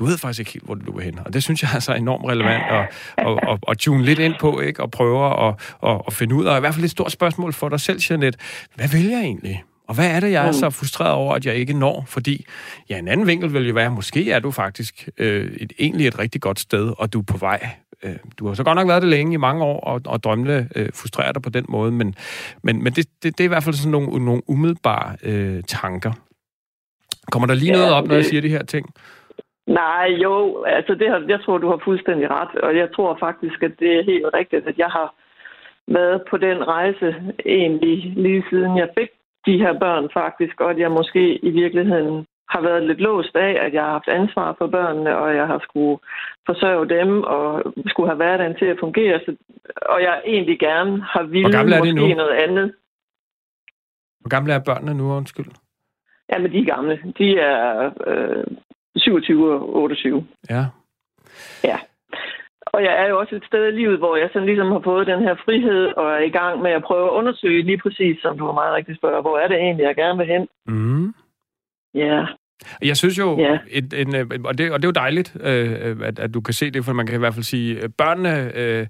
du 0.00 0.04
ved 0.04 0.18
faktisk 0.18 0.40
ikke 0.40 0.52
helt, 0.52 0.64
hvor 0.64 0.74
du 0.74 0.96
vil 0.96 1.04
hen. 1.04 1.18
Og 1.24 1.32
det 1.32 1.42
synes 1.42 1.62
jeg 1.62 1.70
altså 1.74 1.92
er 1.92 1.96
enormt 1.96 2.24
relevant 2.28 2.62
at, 2.70 2.88
at, 3.18 3.38
at, 3.48 3.58
at 3.68 3.78
tune 3.78 4.04
lidt 4.04 4.18
ind 4.18 4.34
på, 4.40 4.60
ikke? 4.60 4.82
og 4.82 4.90
prøve 4.90 5.46
at, 5.48 5.54
at, 5.86 6.02
at 6.06 6.12
finde 6.12 6.34
ud 6.34 6.44
af. 6.44 6.56
I 6.56 6.60
hvert 6.60 6.74
fald 6.74 6.84
et 6.84 6.90
stort 6.90 7.12
spørgsmål 7.12 7.52
for 7.52 7.68
dig 7.68 7.80
selv, 7.80 8.00
Jeanette. 8.10 8.38
Hvad 8.74 8.88
vil 8.88 9.06
jeg 9.06 9.20
egentlig? 9.20 9.64
Og 9.88 9.94
hvad 9.94 10.10
er 10.10 10.20
det, 10.20 10.30
jeg 10.30 10.48
er 10.48 10.52
så 10.52 10.70
frustreret 10.70 11.12
over, 11.12 11.34
at 11.34 11.46
jeg 11.46 11.54
ikke 11.54 11.72
når? 11.72 12.04
Fordi, 12.06 12.46
ja, 12.90 12.98
en 12.98 13.08
anden 13.08 13.26
vinkel 13.26 13.52
vil 13.52 13.68
jo 13.68 13.74
være, 13.74 13.90
måske 13.90 14.30
er 14.30 14.38
du 14.38 14.50
faktisk 14.50 15.08
øh, 15.18 15.52
et, 15.56 15.72
egentlig 15.78 16.06
et 16.06 16.18
rigtig 16.18 16.40
godt 16.40 16.60
sted, 16.60 16.92
og 16.98 17.12
du 17.12 17.18
er 17.18 17.24
på 17.24 17.38
vej. 17.38 17.68
Øh, 18.02 18.16
du 18.38 18.46
har 18.46 18.54
så 18.54 18.64
godt 18.64 18.76
nok 18.76 18.88
været 18.88 19.02
det 19.02 19.10
længe 19.10 19.34
i 19.34 19.36
mange 19.36 19.64
år, 19.64 19.80
og, 19.80 20.00
og 20.06 20.22
drømmene 20.22 20.68
øh, 20.76 20.88
frustrerer 20.94 21.32
dig 21.32 21.42
på 21.42 21.50
den 21.50 21.64
måde, 21.68 21.92
men, 21.92 22.14
men, 22.62 22.82
men 22.82 22.92
det, 22.92 23.06
det, 23.22 23.38
det 23.38 23.40
er 23.40 23.44
i 23.44 23.48
hvert 23.48 23.64
fald 23.64 23.74
sådan 23.74 23.90
nogle, 23.90 24.24
nogle 24.24 24.42
umiddelbare 24.46 25.16
øh, 25.22 25.62
tanker. 25.68 26.12
Kommer 27.32 27.46
der 27.46 27.54
lige 27.54 27.72
ja, 27.72 27.78
noget 27.78 27.92
op, 27.92 28.06
når 28.06 28.14
jeg 28.14 28.24
siger 28.24 28.40
de 28.40 28.48
her 28.48 28.64
ting? 28.64 28.86
Nej, 29.70 30.06
jo, 30.22 30.62
altså 30.64 30.94
det 30.94 31.08
har, 31.10 31.24
jeg 31.28 31.40
tror, 31.40 31.58
du 31.58 31.68
har 31.68 31.80
fuldstændig 31.84 32.30
ret, 32.30 32.54
og 32.60 32.76
jeg 32.76 32.88
tror 32.94 33.16
faktisk, 33.20 33.62
at 33.62 33.72
det 33.78 33.98
er 33.98 34.04
helt 34.04 34.26
rigtigt, 34.34 34.66
at 34.66 34.78
jeg 34.78 34.86
har 34.86 35.14
været 35.86 36.22
på 36.30 36.36
den 36.36 36.68
rejse 36.68 37.08
egentlig 37.46 38.12
lige 38.16 38.44
siden 38.50 38.76
jeg 38.76 38.88
fik 38.98 39.10
de 39.46 39.58
her 39.58 39.78
børn 39.78 40.08
faktisk, 40.12 40.60
og 40.60 40.70
at 40.70 40.78
jeg 40.78 40.90
måske 40.90 41.44
i 41.44 41.50
virkeligheden 41.50 42.26
har 42.48 42.60
været 42.60 42.86
lidt 42.86 43.00
låst 43.00 43.36
af, 43.36 43.52
at 43.66 43.72
jeg 43.74 43.82
har 43.82 43.90
haft 43.90 44.08
ansvar 44.08 44.54
for 44.58 44.66
børnene, 44.66 45.16
og 45.16 45.36
jeg 45.36 45.46
har 45.46 45.58
skulle 45.58 45.98
forsørge 46.46 46.88
dem, 46.88 47.22
og 47.22 47.74
skulle 47.86 48.08
have 48.08 48.16
hverdagen 48.16 48.56
til 48.56 48.64
at 48.64 48.80
fungere, 48.80 49.20
så, 49.24 49.36
og 49.82 50.02
jeg 50.02 50.22
egentlig 50.26 50.58
gerne 50.58 51.02
har 51.02 51.22
ville 51.22 51.64
måske 51.66 51.92
nu? 51.92 52.14
noget 52.14 52.36
andet. 52.44 52.74
Hvor 54.20 54.28
gamle 54.28 54.52
er 54.52 54.62
børnene 54.64 54.94
nu, 54.94 55.12
undskyld? 55.12 55.46
Ja, 56.32 56.38
men 56.38 56.52
de 56.52 56.58
er 56.58 56.74
gamle. 56.74 57.02
De 57.18 57.38
er 57.38 57.90
øh, 58.06 58.44
27 58.96 59.52
og 59.54 59.76
28. 59.76 60.26
Ja. 60.50 60.64
Ja. 61.64 61.78
Og 62.66 62.82
jeg 62.84 62.94
er 63.02 63.08
jo 63.08 63.18
også 63.18 63.36
et 63.36 63.44
sted 63.44 63.66
i 63.68 63.76
livet, 63.76 63.98
hvor 63.98 64.16
jeg 64.16 64.30
sådan 64.32 64.46
ligesom 64.46 64.72
har 64.72 64.80
fået 64.84 65.06
den 65.06 65.20
her 65.20 65.34
frihed, 65.44 65.86
og 65.96 66.12
er 66.12 66.18
i 66.18 66.30
gang 66.30 66.62
med 66.62 66.70
at 66.70 66.82
prøve 66.82 67.06
at 67.06 67.16
undersøge 67.18 67.62
lige 67.62 67.78
præcis, 67.78 68.22
som 68.22 68.38
du 68.38 68.44
var 68.44 68.52
meget 68.52 68.74
rigtig 68.74 68.96
spørger, 68.96 69.20
hvor 69.20 69.38
er 69.38 69.48
det 69.48 69.56
egentlig, 69.56 69.84
jeg 69.84 69.96
gerne 69.96 70.18
vil 70.18 70.26
hen? 70.26 70.48
Mm. 70.66 71.14
Ja. 71.94 72.26
Jeg 72.82 72.96
synes 72.96 73.18
jo, 73.18 73.38
ja. 73.38 73.58
et, 73.70 73.92
en, 73.92 74.14
øh, 74.14 74.26
og, 74.44 74.58
det, 74.58 74.72
og 74.72 74.82
det 74.82 74.84
er 74.84 74.88
jo 74.88 74.92
dejligt, 74.92 75.36
øh, 75.40 75.96
at, 76.02 76.18
at 76.18 76.34
du 76.34 76.40
kan 76.40 76.54
se 76.54 76.70
det, 76.70 76.84
for 76.84 76.92
man 76.92 77.06
kan 77.06 77.14
i 77.14 77.18
hvert 77.18 77.34
fald 77.34 77.44
sige, 77.44 77.80
at 77.80 77.94
børnene 77.94 78.52
øh, 78.54 78.80
øh, 78.80 78.86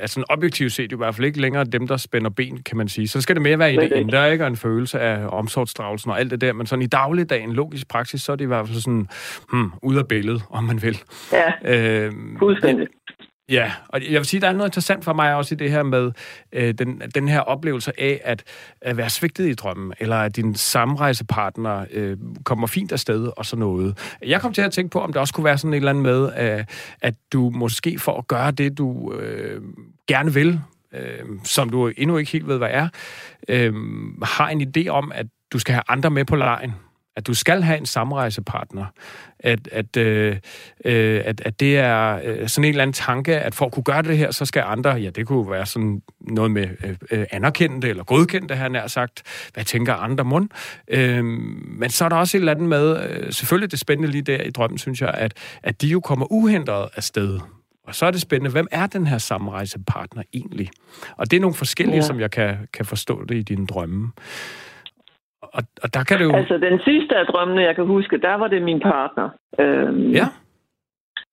er 0.00 0.06
sådan 0.06 0.24
objektivt 0.28 0.72
set 0.72 0.92
i 0.92 0.96
hvert 0.96 1.14
fald 1.14 1.26
ikke 1.26 1.40
længere 1.40 1.64
dem, 1.64 1.88
der 1.88 1.96
spænder 1.96 2.30
ben, 2.30 2.62
kan 2.62 2.76
man 2.76 2.88
sige. 2.88 3.08
Så 3.08 3.20
skal 3.20 3.36
det 3.36 3.42
mere 3.42 3.58
være 3.58 3.74
i 3.74 3.76
det 3.76 3.92
indre, 3.92 4.32
ikke? 4.32 4.44
Og 4.44 4.48
en 4.48 4.56
følelse 4.56 5.00
af 5.00 5.26
omsorgsdragelsen 5.28 6.10
og 6.10 6.20
alt 6.20 6.30
det 6.30 6.40
der, 6.40 6.52
men 6.52 6.66
sådan 6.66 6.82
i 6.82 6.86
dagligdagen, 6.86 7.52
logisk 7.52 7.88
praksis, 7.88 8.22
så 8.22 8.32
er 8.32 8.36
det 8.36 8.44
i 8.44 8.48
hvert 8.48 8.66
fald 8.66 8.78
sådan, 8.80 9.08
hmm, 9.50 9.72
ud 9.82 9.96
af 9.96 10.08
billedet, 10.08 10.42
om 10.50 10.64
man 10.64 10.82
vil. 10.82 10.98
Ja, 11.32 11.52
øh, 11.64 12.12
fuldstændig. 12.38 12.86
Ja, 13.48 13.72
og 13.88 14.02
jeg 14.02 14.12
vil 14.12 14.24
sige, 14.24 14.40
der 14.40 14.48
er 14.48 14.52
noget 14.52 14.68
interessant 14.68 15.04
for 15.04 15.12
mig 15.12 15.34
også 15.34 15.54
i 15.54 15.58
det 15.58 15.70
her 15.70 15.82
med 15.82 16.12
øh, 16.52 16.74
den, 16.74 17.02
den 17.14 17.28
her 17.28 17.40
oplevelse 17.40 18.00
af 18.00 18.20
at, 18.24 18.44
at 18.80 18.96
være 18.96 19.10
svigtet 19.10 19.48
i 19.48 19.54
drømmen, 19.54 19.92
eller 20.00 20.16
at 20.16 20.36
din 20.36 20.54
samrejsepartner 20.54 21.84
øh, 21.92 22.16
kommer 22.44 22.66
fint 22.66 22.92
afsted 22.92 23.30
og 23.36 23.46
sådan 23.46 23.60
noget. 23.60 24.16
Jeg 24.22 24.40
kom 24.40 24.52
til 24.52 24.62
at 24.62 24.72
tænke 24.72 24.90
på, 24.90 25.00
om 25.00 25.12
det 25.12 25.20
også 25.20 25.34
kunne 25.34 25.44
være 25.44 25.58
sådan 25.58 25.72
et 25.72 25.76
eller 25.76 25.90
andet 25.90 26.02
med, 26.02 26.32
at, 26.32 26.70
at 27.00 27.14
du 27.32 27.50
måske 27.50 27.98
for 27.98 28.18
at 28.18 28.28
gøre 28.28 28.50
det, 28.50 28.78
du 28.78 29.12
øh, 29.12 29.62
gerne 30.08 30.34
vil, 30.34 30.60
øh, 30.92 31.18
som 31.44 31.70
du 31.70 31.86
endnu 31.96 32.16
ikke 32.16 32.32
helt 32.32 32.46
ved, 32.48 32.58
hvad 32.58 32.70
er, 32.70 32.88
øh, 33.48 33.74
har 34.22 34.48
en 34.48 34.72
idé 34.76 34.88
om, 34.88 35.12
at 35.14 35.26
du 35.52 35.58
skal 35.58 35.74
have 35.74 35.82
andre 35.88 36.10
med 36.10 36.24
på 36.24 36.36
lejen 36.36 36.72
at 37.16 37.26
du 37.26 37.34
skal 37.34 37.62
have 37.62 37.78
en 37.78 37.86
samrejsepartner. 37.86 38.84
At, 39.40 39.68
at, 39.72 39.96
øh, 39.96 40.36
øh, 40.84 41.22
at, 41.24 41.40
at 41.40 41.60
det 41.60 41.78
er 41.78 42.20
øh, 42.24 42.48
sådan 42.48 42.64
en 42.64 42.68
eller 42.68 42.82
anden 42.82 42.92
tanke, 42.92 43.38
at 43.38 43.54
for 43.54 43.66
at 43.66 43.72
kunne 43.72 43.82
gøre 43.82 44.02
det 44.02 44.18
her, 44.18 44.30
så 44.30 44.44
skal 44.44 44.62
andre, 44.66 44.90
ja, 44.90 45.10
det 45.10 45.26
kunne 45.26 45.50
være 45.50 45.66
sådan 45.66 46.02
noget 46.20 46.50
med 46.50 46.68
øh, 46.84 46.96
øh 47.10 47.26
anerkendte 47.30 47.88
eller 47.88 48.04
godkendte, 48.04 48.54
han 48.54 48.72
nær 48.72 48.86
sagt. 48.86 49.22
Hvad 49.54 49.64
tænker 49.64 49.94
andre 49.94 50.24
mund? 50.24 50.48
Øh, 50.88 51.24
men 51.24 51.90
så 51.90 52.04
er 52.04 52.08
der 52.08 52.16
også 52.16 52.36
et 52.36 52.40
eller 52.40 52.52
andet 52.52 52.68
med, 52.68 53.08
øh, 53.08 53.32
selvfølgelig 53.32 53.70
det 53.70 53.80
spændende 53.80 54.10
lige 54.10 54.22
der 54.22 54.42
i 54.42 54.50
drømmen, 54.50 54.78
synes 54.78 55.00
jeg, 55.00 55.10
at, 55.14 55.34
at 55.62 55.82
de 55.82 55.88
jo 55.88 56.00
kommer 56.00 56.32
uhindret 56.32 56.88
af 56.96 57.02
sted. 57.02 57.40
Og 57.86 57.94
så 57.94 58.06
er 58.06 58.10
det 58.10 58.20
spændende, 58.20 58.50
hvem 58.50 58.66
er 58.70 58.86
den 58.86 59.06
her 59.06 59.18
samrejsepartner 59.18 60.22
egentlig? 60.32 60.70
Og 61.16 61.30
det 61.30 61.36
er 61.36 61.40
nogle 61.40 61.54
forskellige, 61.54 61.96
ja. 61.96 62.02
som 62.02 62.20
jeg 62.20 62.30
kan, 62.30 62.56
kan 62.72 62.84
forstå 62.84 63.24
det 63.24 63.36
i 63.36 63.42
dine 63.42 63.66
drømme. 63.66 64.12
Og, 65.42 65.62
og 65.82 65.94
der 65.94 66.04
kan 66.04 66.18
det 66.18 66.24
jo... 66.24 66.32
Altså, 66.32 66.58
den 66.58 66.80
sidste 66.80 67.16
af 67.16 67.26
drømmene, 67.26 67.62
jeg 67.62 67.74
kan 67.74 67.86
huske, 67.86 68.18
der 68.18 68.34
var 68.34 68.48
det 68.48 68.62
min 68.62 68.80
partner. 68.80 69.28
Øhm, 69.58 70.10
ja? 70.10 70.26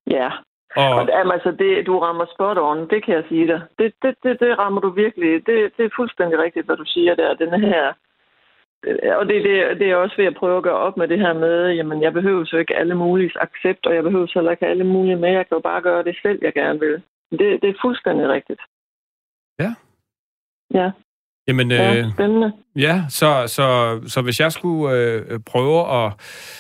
Ja. 0.08 0.30
Og, 0.76 0.96
og 0.96 1.34
altså, 1.34 1.52
det, 1.52 1.88
du 1.88 2.00
rammer 2.00 2.26
spot 2.34 2.58
on, 2.58 2.90
det 2.90 3.06
kan 3.06 3.16
jeg 3.16 3.24
sige 3.30 3.48
dig. 3.48 3.62
Det, 3.80 3.94
det, 4.02 4.16
det, 4.24 4.40
det 4.40 4.60
rammer 4.60 4.82
du 4.82 4.90
virkelig. 4.90 5.48
Det, 5.48 5.72
det 5.78 5.86
er 5.86 5.90
fuldstændig 5.96 6.40
rigtigt, 6.40 6.66
hvad 6.66 6.78
du 6.78 6.86
siger 6.86 7.16
der. 7.16 7.34
Den 7.34 7.62
her... 7.62 7.94
Og 9.20 9.26
det, 9.30 9.44
det, 9.44 9.80
det 9.80 9.92
er 9.92 9.96
også 9.96 10.16
ved 10.18 10.26
at 10.26 10.36
prøve 10.36 10.58
at 10.58 10.64
gøre 10.64 10.78
op 10.78 10.98
med 10.98 11.08
det 11.08 11.20
her 11.20 11.34
med, 11.34 11.72
jamen, 11.72 12.02
jeg 12.02 12.14
behøver 12.14 12.46
så 12.46 12.58
ikke 12.58 12.76
alle 12.76 12.96
mulige 12.96 13.32
accept, 13.42 13.86
og 13.86 13.96
jeg 13.96 14.04
behøver 14.04 14.28
så 14.28 14.34
heller 14.36 14.52
ikke 14.52 14.68
alle 14.68 14.84
mulige 14.84 15.16
med. 15.16 15.30
Jeg 15.30 15.48
kan 15.48 15.56
jo 15.56 15.62
bare 15.62 15.82
gøre 15.82 16.04
det 16.04 16.18
selv, 16.22 16.40
jeg 16.42 16.54
gerne 16.54 16.80
vil. 16.80 17.02
Det, 17.32 17.62
det 17.62 17.70
er 17.70 17.82
fuldstændig 17.82 18.30
rigtigt. 18.30 18.62
Ja. 19.60 19.76
Ja. 20.74 20.92
Jamen, 21.48 21.72
ja, 21.72 22.00
øh, 22.00 22.12
spændende. 22.12 22.54
Ja, 22.76 23.04
så, 23.10 23.44
så, 23.48 23.66
så 24.08 24.22
hvis 24.22 24.40
jeg 24.40 24.52
skulle 24.52 24.98
øh, 24.98 25.40
prøve 25.52 26.06
at 26.06 26.14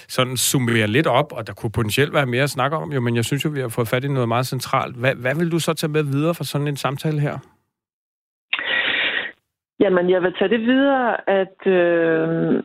sådan 0.08 0.38
summere 0.38 0.88
lidt 0.88 1.08
op, 1.08 1.32
og 1.32 1.48
der 1.48 1.54
kunne 1.54 1.72
potentielt 1.72 2.13
være 2.13 2.25
mere 2.25 2.44
at 2.44 2.50
snakke 2.50 2.78
om, 2.78 2.92
jo, 2.92 3.00
men 3.02 3.16
jeg 3.16 3.25
synes 3.25 3.46
jo, 3.46 3.50
vi 3.50 3.60
har 3.60 3.68
fået 3.68 3.88
fat 3.88 4.04
i 4.04 4.08
noget 4.08 4.28
meget 4.28 4.46
centralt. 4.46 4.96
Hvad, 4.96 5.16
hvad 5.16 5.36
vil 5.36 5.52
du 5.52 5.60
så 5.60 5.74
tage 5.74 5.92
med 5.92 6.04
videre 6.04 6.36
fra 6.36 6.44
sådan 6.44 6.68
en 6.68 6.78
samtale 6.78 7.20
her? 7.20 7.38
Jamen, 9.80 10.10
jeg 10.10 10.22
vil 10.22 10.34
tage 10.34 10.50
det 10.50 10.60
videre, 10.60 11.30
at 11.30 11.68
øh, 11.68 12.63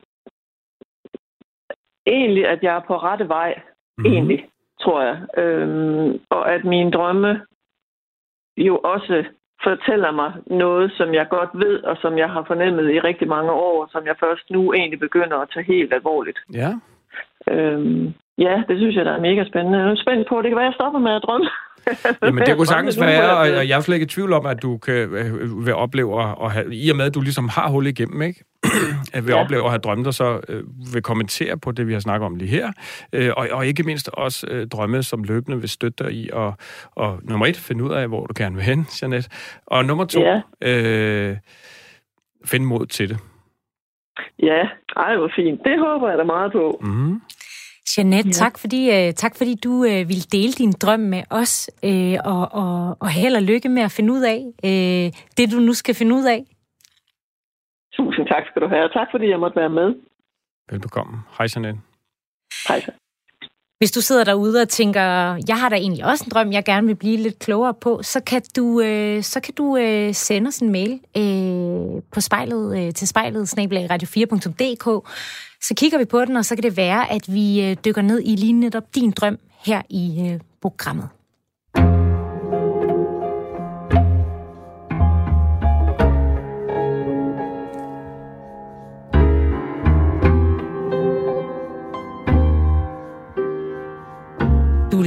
egentlig, 2.07 2.47
at 2.49 2.59
jeg 2.63 2.77
er 2.77 2.83
på 2.87 2.97
rette 2.97 3.29
vej. 3.29 3.55
Mm-hmm. 3.57 4.13
Egentlig, 4.13 4.49
tror 4.81 5.03
jeg. 5.03 5.45
Øh, 5.45 6.15
og 6.31 6.53
at 6.55 6.65
mine 6.65 6.91
drømme 6.91 7.41
jo 8.57 8.79
også 8.79 9.25
fortæller 9.63 10.11
mig 10.11 10.33
noget, 10.47 10.93
som 10.93 11.15
jeg 11.15 11.27
godt 11.29 11.51
ved, 11.55 11.77
og 11.83 11.97
som 12.03 12.19
jeg 12.19 12.31
har 12.31 12.45
fornemmet 12.47 12.91
i 12.95 13.01
rigtig 13.01 13.29
mange 13.29 13.53
år, 13.53 13.83
og 13.83 13.89
som 13.93 14.07
jeg 14.07 14.17
først 14.21 14.51
nu 14.51 14.73
egentlig 14.73 15.01
begynder 15.01 15.37
at 15.37 15.51
tage 15.55 15.67
helt 15.67 15.95
alvorligt. 15.95 16.39
Ja. 16.55 16.71
Øhm, 17.51 18.15
ja, 18.39 18.63
det 18.69 18.77
synes 18.79 18.97
jeg, 18.97 19.05
der 19.05 19.13
er 19.13 19.21
mega 19.21 19.45
spændende. 19.45 19.79
Jeg 19.79 19.91
er 19.91 20.05
spændt 20.05 20.29
på, 20.29 20.43
det 20.43 20.51
kan 20.51 20.57
være, 20.57 20.67
at 20.67 20.73
jeg 20.73 20.81
stopper 20.81 21.01
med 21.01 21.13
at 21.13 21.23
drømme. 21.23 21.49
Jamen, 22.23 22.47
det 22.47 22.57
kunne 22.57 22.67
sagtens 22.67 23.01
være, 23.01 23.37
og 23.37 23.69
jeg 23.69 23.77
er 23.77 23.81
slet 23.81 23.97
ikke 23.97 24.05
i 24.05 24.09
tvivl 24.09 24.33
om, 24.33 24.47
at 24.47 24.63
du 24.63 24.79
kan, 24.79 24.95
øh, 24.95 25.67
vil 25.67 25.75
opleve, 25.75 26.23
at 26.45 26.53
have, 26.53 26.75
i 26.75 26.91
og 26.91 26.97
med, 26.97 27.05
at 27.05 27.15
du 27.15 27.21
ligesom 27.21 27.49
har 27.49 27.69
hul 27.69 27.87
igennem, 27.87 28.23
ikke? 28.23 28.45
at 29.15 29.27
vil 29.27 29.33
ja. 29.33 29.41
opleve 29.41 29.65
at 29.65 29.71
have 29.71 29.79
drømme, 29.79 30.05
der 30.05 30.11
så 30.11 30.41
øh, 30.49 30.63
vil 30.93 31.03
kommentere 31.03 31.59
på 31.59 31.73
det, 31.73 31.87
vi 31.87 31.93
har 31.93 32.01
snakket 32.01 32.27
om 32.27 32.35
lige 32.35 32.51
her, 32.51 32.73
øh, 33.13 33.31
og, 33.37 33.49
og 33.53 33.67
ikke 33.67 33.83
mindst 33.83 34.11
også 34.13 34.47
øh, 34.51 34.67
drømme, 34.67 35.03
som 35.03 35.23
løbende 35.23 35.61
vil 35.61 35.69
støtte 35.69 36.05
dig 36.05 36.13
i, 36.13 36.31
og, 36.33 36.55
og 36.97 37.21
nummer 37.23 37.47
et, 37.47 37.57
finde 37.57 37.85
ud 37.85 37.91
af, 37.91 38.09
hvor 38.09 38.27
du 38.27 38.35
gerne 38.37 38.55
vil 38.55 38.65
hen, 38.65 38.87
Jeanette, 39.03 39.31
og 39.67 39.85
nummer 39.85 40.05
to, 40.05 40.21
ja. 40.21 40.41
øh, 40.63 41.37
finde 42.45 42.67
mod 42.67 42.87
til 42.87 43.09
det. 43.09 43.19
Ja, 44.43 44.63
ej, 44.97 45.17
hvor 45.17 45.31
fint. 45.37 45.61
Det 45.65 45.79
håber 45.79 46.09
jeg 46.09 46.19
da 46.19 46.25
meget 46.25 46.53
på. 46.53 46.81
Mm-hmm. 46.83 47.21
Jeanette, 47.97 48.29
ja. 48.29 48.33
tak, 48.33 48.59
fordi, 48.59 48.81
uh, 48.97 49.15
tak 49.15 49.37
fordi 49.37 49.55
du 49.65 49.71
uh, 49.71 50.09
ville 50.11 50.27
dele 50.37 50.53
din 50.53 50.73
drøm 50.73 51.01
med 51.01 51.23
os, 51.31 51.71
uh, 51.83 52.17
og, 52.33 52.43
og, 52.63 52.97
og 53.01 53.09
held 53.09 53.37
og 53.37 53.43
lykke 53.43 53.69
med 53.69 53.83
at 53.83 53.93
finde 53.93 54.13
ud 54.13 54.23
af 54.35 54.41
uh, 54.69 55.07
det, 55.37 55.53
du 55.53 55.59
nu 55.69 55.73
skal 55.73 55.95
finde 55.95 56.15
ud 56.15 56.25
af. 56.25 56.41
Tusind 57.97 58.27
tak 58.27 58.43
skal 58.51 58.63
du 58.63 58.69
have, 58.69 58.85
og 58.85 58.93
tak 58.93 59.09
fordi 59.11 59.27
jeg 59.31 59.41
måtte 59.41 59.57
være 59.57 59.75
med. 59.81 59.89
Velbekomme. 60.71 61.15
Hej 61.39 61.47
Jeanette. 61.55 61.81
Hej 62.69 62.81
hvis 63.79 63.91
du 63.91 64.01
sidder 64.01 64.25
derude 64.25 64.63
og 64.63 64.69
tænker, 64.69 65.01
jeg 65.49 65.61
har 65.61 65.69
da 65.69 65.77
egentlig 65.77 66.05
også 66.05 66.25
en 66.25 66.31
drøm, 66.31 66.53
jeg 66.53 66.65
gerne 66.65 66.87
vil 66.87 66.95
blive 66.95 67.17
lidt 67.17 67.39
klogere 67.39 67.75
på, 67.75 68.03
så 68.03 68.21
kan 68.21 68.43
du, 68.57 68.81
øh, 68.81 69.23
så 69.23 69.41
kan 69.41 69.55
du 69.55 69.77
øh, 69.77 70.15
sende 70.15 70.49
os 70.49 70.59
en 70.59 70.73
mail 70.73 71.01
øh, 71.17 72.03
på 72.13 72.21
spejlet, 72.21 72.79
øh, 72.79 72.95
til 72.95 73.09
spejlet 73.09 73.59
radio4.dk. 73.59 75.09
Så 75.63 75.75
kigger 75.77 75.99
vi 75.99 76.05
på 76.05 76.25
den, 76.25 76.37
og 76.37 76.45
så 76.45 76.55
kan 76.55 76.63
det 76.63 76.77
være, 76.77 77.13
at 77.13 77.35
vi 77.35 77.63
øh, 77.63 77.77
dykker 77.85 78.03
ned 78.03 78.23
i 78.25 78.37
lige 78.37 78.53
netop 78.53 78.95
din 78.95 79.11
drøm 79.11 79.39
her 79.65 79.83
i 79.91 80.31
øh, 80.33 80.41
programmet. 80.63 81.09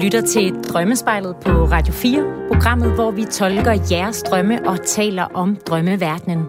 Lytter 0.03 0.22
til 0.22 0.53
Drømmespejlet 0.63 1.36
på 1.36 1.51
Radio 1.51 1.93
4, 1.93 2.48
programmet, 2.48 2.91
hvor 2.96 3.12
vi 3.12 3.25
tolker 3.25 3.88
jeres 3.91 4.24
drømme 4.24 4.67
og 4.67 4.86
taler 4.86 5.24
om 5.24 5.55
drømmeverdenen. 5.55 6.46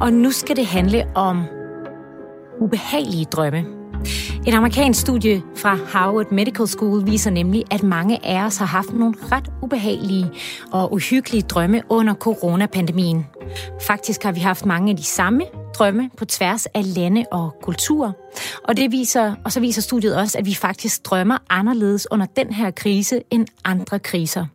Og 0.00 0.12
nu 0.12 0.30
skal 0.30 0.56
det 0.56 0.66
handle 0.66 1.06
om 1.14 1.42
ubehagelige 2.60 3.24
drømme. 3.24 3.79
Et 4.46 4.54
amerikansk 4.54 5.00
studie 5.00 5.42
fra 5.56 5.74
Harvard 5.74 6.32
Medical 6.32 6.66
School 6.66 7.06
viser 7.06 7.30
nemlig, 7.30 7.64
at 7.70 7.82
mange 7.82 8.26
af 8.26 8.44
os 8.44 8.56
har 8.56 8.66
haft 8.66 8.92
nogle 8.92 9.14
ret 9.32 9.50
ubehagelige 9.62 10.30
og 10.72 10.92
uhyggelige 10.92 11.42
drømme 11.42 11.82
under 11.88 12.14
coronapandemien. 12.14 13.26
Faktisk 13.86 14.22
har 14.22 14.32
vi 14.32 14.40
haft 14.40 14.66
mange 14.66 14.90
af 14.90 14.96
de 14.96 15.04
samme 15.04 15.44
drømme 15.74 16.10
på 16.16 16.24
tværs 16.24 16.66
af 16.66 16.94
lande 16.94 17.24
og 17.32 17.54
kulturer. 17.62 18.12
Og, 18.64 18.76
det 18.76 18.92
viser, 18.92 19.34
og 19.44 19.52
så 19.52 19.60
viser 19.60 19.82
studiet 19.82 20.16
også, 20.16 20.38
at 20.38 20.46
vi 20.46 20.54
faktisk 20.54 21.04
drømmer 21.04 21.38
anderledes 21.50 22.06
under 22.10 22.26
den 22.26 22.52
her 22.52 22.70
krise 22.70 23.22
end 23.30 23.46
andre 23.64 23.98
kriser. 23.98 24.46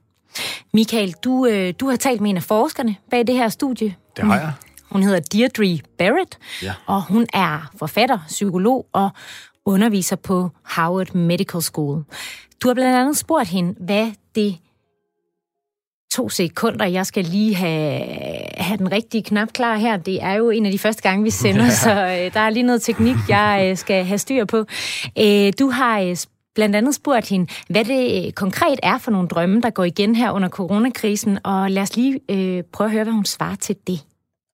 Michael, 0.73 1.15
du, 1.23 1.45
øh, 1.45 1.73
du 1.79 1.89
har 1.89 1.95
talt 1.95 2.21
med 2.21 2.29
en 2.29 2.37
af 2.37 2.43
forskerne 2.43 2.95
bag 3.11 3.27
det 3.27 3.35
her 3.35 3.49
studie. 3.49 3.95
Det 4.17 4.25
har 4.25 4.35
jeg. 4.35 4.51
Hun 4.95 5.03
hedder 5.03 5.19
Deirdre 5.19 5.79
Barrett, 5.97 6.37
ja. 6.63 6.73
og 6.85 7.03
hun 7.03 7.27
er 7.33 7.71
forfatter, 7.79 8.19
psykolog 8.27 8.85
og 8.93 9.09
underviser 9.65 10.15
på 10.15 10.49
Harvard 10.63 11.13
Medical 11.15 11.61
School. 11.61 12.03
Du 12.63 12.67
har 12.67 12.73
blandt 12.73 12.97
andet 12.97 13.17
spurgt 13.17 13.47
hende, 13.49 13.75
hvad 13.79 14.11
det 14.35 14.57
to 16.13 16.29
sekunder. 16.29 16.85
Jeg 16.85 17.05
skal 17.05 17.25
lige 17.25 17.55
have, 17.55 18.01
have 18.57 18.77
den 18.77 18.91
rigtige 18.91 19.23
knap 19.23 19.47
klar 19.53 19.77
her. 19.77 19.97
Det 19.97 20.23
er 20.23 20.33
jo 20.33 20.49
en 20.49 20.65
af 20.65 20.71
de 20.71 20.79
første 20.79 21.01
gange, 21.01 21.23
vi 21.23 21.29
sender, 21.29 21.65
ja. 21.65 21.69
så 21.85 21.91
øh, 21.91 22.33
der 22.33 22.39
er 22.39 22.49
lige 22.49 22.63
noget 22.63 22.81
teknik, 22.81 23.15
jeg 23.29 23.67
øh, 23.69 23.77
skal 23.77 24.05
have 24.05 24.17
styr 24.17 24.45
på. 24.45 24.65
Øh, 25.19 25.53
du 25.59 25.69
har 25.69 25.99
øh, 25.99 26.17
blandt 26.55 26.75
andet 26.75 26.95
spurgt 26.95 27.29
hende, 27.29 27.51
hvad 27.69 27.85
det 27.85 28.25
øh, 28.25 28.31
konkret 28.31 28.79
er 28.83 28.97
for 28.97 29.11
nogle 29.11 29.27
drømme, 29.27 29.61
der 29.61 29.69
går 29.69 29.83
igen 29.83 30.15
her 30.15 30.31
under 30.31 30.49
coronakrisen, 30.49 31.39
og 31.43 31.71
lad 31.71 31.83
os 31.83 31.95
lige 31.95 32.19
øh, 32.29 32.63
prøve 32.73 32.85
at 32.85 32.91
høre, 32.91 33.03
hvad 33.03 33.13
hun 33.13 33.25
svarer 33.25 33.55
til 33.55 33.75
det. 33.87 33.99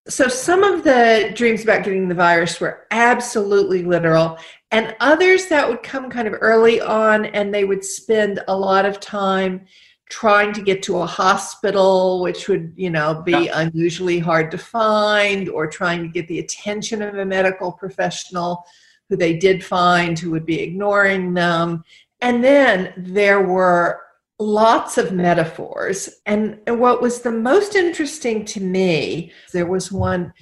So 0.07 0.27
some 0.27 0.63
of 0.63 0.83
the 0.83 1.31
dreams 1.35 1.63
about 1.63 1.83
getting 1.83 2.07
the 2.07 2.15
virus 2.15 2.59
were 2.59 2.87
absolutely 2.89 3.83
literal, 3.83 4.37
and 4.71 4.95
others 4.99 5.47
that 5.47 5.67
would 5.69 5.83
come 5.83 6.09
kind 6.09 6.27
of 6.27 6.35
early 6.41 6.81
on, 6.81 7.25
and 7.25 7.53
they 7.53 7.65
would 7.65 7.85
spend 7.85 8.41
a 8.47 8.57
lot 8.57 8.85
of 8.85 8.99
time 8.99 9.65
trying 10.09 10.53
to 10.53 10.61
get 10.61 10.83
to 10.83 10.97
a 10.97 11.05
hospital, 11.05 12.21
which 12.21 12.49
would, 12.49 12.73
you 12.75 12.89
know, 12.89 13.21
be 13.21 13.31
yeah. 13.31 13.59
unusually 13.59 14.19
hard 14.19 14.49
to 14.51 14.57
find, 14.57 15.47
or 15.49 15.67
trying 15.67 16.01
to 16.01 16.09
get 16.09 16.27
the 16.27 16.39
attention 16.39 17.01
of 17.01 17.15
a 17.15 17.25
medical 17.25 17.71
professional 17.71 18.65
who 19.07 19.15
they 19.15 19.37
did 19.37 19.63
find 19.63 20.17
who 20.17 20.31
would 20.31 20.45
be 20.45 20.59
ignoring 20.61 21.33
them. 21.33 21.83
And 22.21 22.43
then 22.43 22.93
there 22.97 23.41
were 23.41 24.01
lots 24.41 24.97
of 24.97 25.11
metaphors. 25.11 26.09
And 26.25 26.59
what 26.65 27.01
was 27.01 27.21
the 27.21 27.31
most 27.31 27.75
interesting 27.75 28.43
to 28.45 28.59
me, 28.59 29.31
there 29.53 29.67
was 29.67 29.91
one 29.91 30.33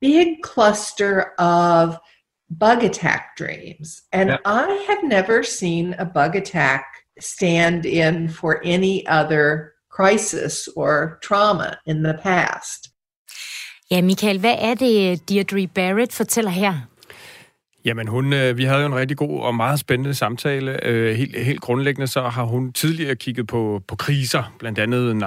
big 0.00 0.42
cluster 0.42 1.32
of 1.38 1.98
bug 2.50 2.84
attack 2.84 3.36
dreams. 3.36 4.02
And 4.12 4.30
yeah. 4.30 4.38
I 4.44 4.84
have 4.88 5.02
never 5.04 5.42
seen 5.42 5.94
a 5.98 6.04
bug 6.04 6.36
attack 6.36 6.84
stand 7.18 7.84
in 7.84 8.28
for 8.28 8.60
any 8.64 9.06
other 9.06 9.74
crisis 9.88 10.68
or 10.76 11.18
trauma 11.22 11.78
in 11.86 12.02
the 12.02 12.14
past. 12.14 12.88
Ja, 13.90 14.02
Michael, 14.02 14.38
hvad 14.38 14.56
er 14.58 14.74
det, 14.74 15.28
Deirdre 15.28 15.66
Barrett 15.66 16.12
fortæller 16.12 16.50
her? 16.50 16.74
Jamen, 17.84 18.08
hun, 18.08 18.32
øh, 18.32 18.58
vi 18.58 18.64
havde 18.64 18.80
jo 18.80 18.86
en 18.86 18.94
rigtig 18.94 19.16
god 19.16 19.40
og 19.40 19.54
meget 19.54 19.80
spændende 19.80 20.14
samtale. 20.14 20.86
Øh, 20.86 21.14
helt, 21.14 21.44
helt 21.44 21.60
grundlæggende 21.60 22.06
så 22.06 22.22
har 22.22 22.44
hun 22.44 22.72
tidligere 22.72 23.16
kigget 23.16 23.46
på, 23.46 23.82
på 23.88 23.96
kriser, 23.96 24.54
blandt 24.58 24.78
andet 24.78 25.22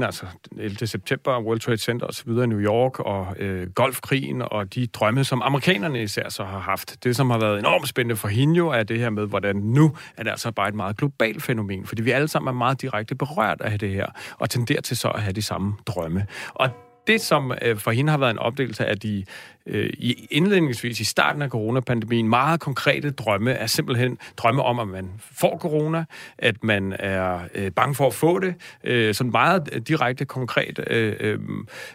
9-11, 0.00 0.04
altså 0.04 0.26
11. 0.58 0.86
september, 0.86 1.40
World 1.40 1.60
Trade 1.60 1.78
Center 1.78 2.06
osv. 2.06 2.28
i 2.28 2.46
New 2.46 2.60
York, 2.60 2.98
og 2.98 3.36
øh, 3.38 3.70
golfkrigen, 3.70 4.42
og 4.42 4.74
de 4.74 4.86
drømme, 4.86 5.24
som 5.24 5.42
amerikanerne 5.44 6.02
især 6.02 6.28
så 6.28 6.44
har 6.44 6.58
haft. 6.58 7.04
Det, 7.04 7.16
som 7.16 7.30
har 7.30 7.38
været 7.38 7.58
enormt 7.58 7.88
spændende 7.88 8.16
for 8.16 8.28
hende 8.28 8.54
jo, 8.54 8.68
er 8.68 8.82
det 8.82 8.98
her 8.98 9.10
med, 9.10 9.26
hvordan 9.26 9.56
nu 9.56 9.96
er 10.16 10.22
det 10.22 10.30
altså 10.30 10.52
bare 10.52 10.68
et 10.68 10.74
meget 10.74 10.96
globalt 10.96 11.42
fænomen, 11.42 11.86
fordi 11.86 12.02
vi 12.02 12.10
alle 12.10 12.28
sammen 12.28 12.48
er 12.48 12.52
meget 12.52 12.82
direkte 12.82 13.14
berørt 13.14 13.60
af 13.60 13.78
det 13.78 13.90
her, 13.90 14.06
og 14.38 14.50
tenderer 14.50 14.80
til 14.80 14.96
så 14.96 15.08
at 15.08 15.22
have 15.22 15.32
de 15.32 15.42
samme 15.42 15.74
drømme. 15.86 16.26
Og 16.54 16.70
det, 17.06 17.20
som 17.20 17.52
øh, 17.62 17.76
for 17.76 17.90
hende 17.90 18.10
har 18.10 18.18
været 18.18 18.30
en 18.30 18.38
opdagelse 18.38 18.86
af 18.86 18.98
de 18.98 19.24
øh, 19.66 19.90
i 19.98 20.26
indledningsvis 20.30 21.00
i 21.00 21.04
starten 21.04 21.42
af 21.42 21.48
coronapandemien 21.48 22.28
meget 22.28 22.60
konkrete 22.60 23.10
drømme 23.10 23.52
er 23.52 23.66
simpelthen 23.66 24.18
drømme 24.36 24.62
om, 24.62 24.78
at 24.78 24.88
man 24.88 25.10
får 25.18 25.58
corona, 25.58 26.04
at 26.38 26.64
man 26.64 26.96
er 26.98 27.40
øh, 27.54 27.70
bange 27.70 27.94
for 27.94 28.06
at 28.06 28.14
få 28.14 28.38
det, 28.38 28.54
øh, 28.84 29.14
sådan 29.14 29.30
meget 29.30 29.88
direkte 29.88 30.24
konkret, 30.24 30.80
øh, 30.86 31.16
øh, 31.20 31.38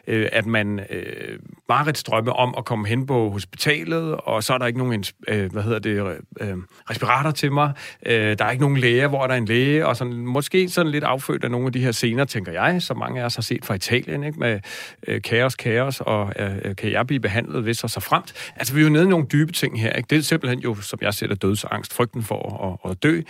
øh 0.07 0.29
at 0.31 0.45
man 0.45 0.79
øh, 0.89 1.39
meget 1.67 2.03
drømme 2.07 2.33
om 2.33 2.55
at 2.57 2.65
komme 2.65 2.87
hen 2.87 3.05
på 3.05 3.29
hospitalet, 3.29 4.15
og 4.15 4.43
så 4.43 4.53
er 4.53 4.57
der 4.57 4.65
ikke 4.65 4.79
nogen 4.79 5.03
øh, 5.27 5.51
hvad 5.51 5.63
hedder 5.63 5.79
det, 5.79 6.17
øh, 6.41 6.57
respirator 6.89 7.31
til 7.31 7.51
mig, 7.51 7.73
øh, 8.05 8.37
der 8.37 8.45
er 8.45 8.51
ikke 8.51 8.61
nogen 8.61 8.77
læge, 8.77 9.07
hvor 9.07 9.27
der 9.27 9.33
er 9.33 9.37
en 9.37 9.45
læge, 9.45 9.87
og 9.87 9.97
sådan, 9.97 10.13
måske 10.13 10.69
sådan 10.69 10.91
lidt 10.91 11.03
affødt 11.03 11.43
af 11.43 11.51
nogle 11.51 11.65
af 11.65 11.73
de 11.73 11.79
her 11.79 11.91
scener, 11.91 12.25
tænker 12.25 12.51
jeg, 12.51 12.81
som 12.81 12.97
mange 12.97 13.21
af 13.21 13.25
os 13.25 13.35
har 13.35 13.41
set 13.41 13.65
fra 13.65 13.73
Italien, 13.73 14.23
ikke? 14.23 14.39
med 14.39 14.59
øh, 15.07 15.21
kaos, 15.21 15.55
kaos, 15.55 16.01
og 16.01 16.33
øh, 16.39 16.75
kan 16.75 16.91
jeg 16.91 17.07
blive 17.07 17.19
behandlet 17.19 17.63
hvis 17.63 17.83
og 17.83 17.89
så 17.89 17.99
fremt. 17.99 18.33
Altså, 18.55 18.73
vi 18.73 18.79
er 18.79 18.83
jo 18.83 18.89
nede 18.89 19.03
i 19.03 19.07
nogle 19.07 19.25
dybe 19.31 19.51
ting 19.51 19.81
her. 19.81 19.93
Ikke? 19.93 20.07
Det 20.09 20.17
er 20.17 20.21
simpelthen 20.21 20.59
jo, 20.59 20.75
som 20.75 20.99
jeg 21.01 21.13
ser 21.13 21.27
det, 21.27 21.41
dødsangst, 21.41 21.93
frygten 21.93 22.23
for 22.23 22.79
at, 22.85 22.91
at 22.91 23.03
dø. 23.03 23.21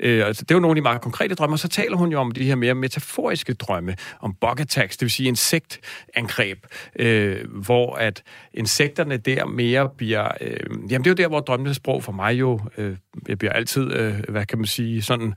Øh, 0.00 0.26
altså, 0.26 0.42
det 0.42 0.50
er 0.50 0.54
jo 0.54 0.60
nogle 0.60 0.72
af 0.72 0.76
de 0.76 0.82
meget 0.82 1.00
konkrete 1.00 1.34
drømme, 1.34 1.54
og 1.54 1.58
så 1.58 1.68
taler 1.68 1.96
hun 1.96 2.12
jo 2.12 2.20
om 2.20 2.30
de 2.30 2.44
her 2.44 2.54
mere 2.54 2.74
metaforiske 2.74 3.54
drømme, 3.54 3.96
om 4.20 4.34
bug 4.40 4.60
attacks, 4.60 4.96
det 4.96 5.02
vil 5.06 5.10
sige 5.10 5.28
insektangreb, 5.28 6.58
øh, 6.96 7.36
hvor 7.50 7.94
at 7.94 8.22
insekterne 8.54 9.16
der 9.16 9.46
mere 9.46 9.88
bliver... 9.96 10.28
Øh, 10.40 10.56
jamen, 10.70 11.04
det 11.04 11.06
er 11.06 11.10
jo 11.10 11.14
der, 11.14 11.28
hvor 11.28 11.40
drømmenes 11.40 11.76
sprog 11.76 12.04
for 12.04 12.12
mig 12.12 12.40
jo 12.40 12.60
øh, 12.78 12.96
jeg 13.28 13.38
bliver 13.38 13.52
altid, 13.52 13.92
øh, 13.92 14.14
hvad 14.28 14.46
kan 14.46 14.58
man 14.58 14.66
sige, 14.66 15.02
sådan 15.02 15.34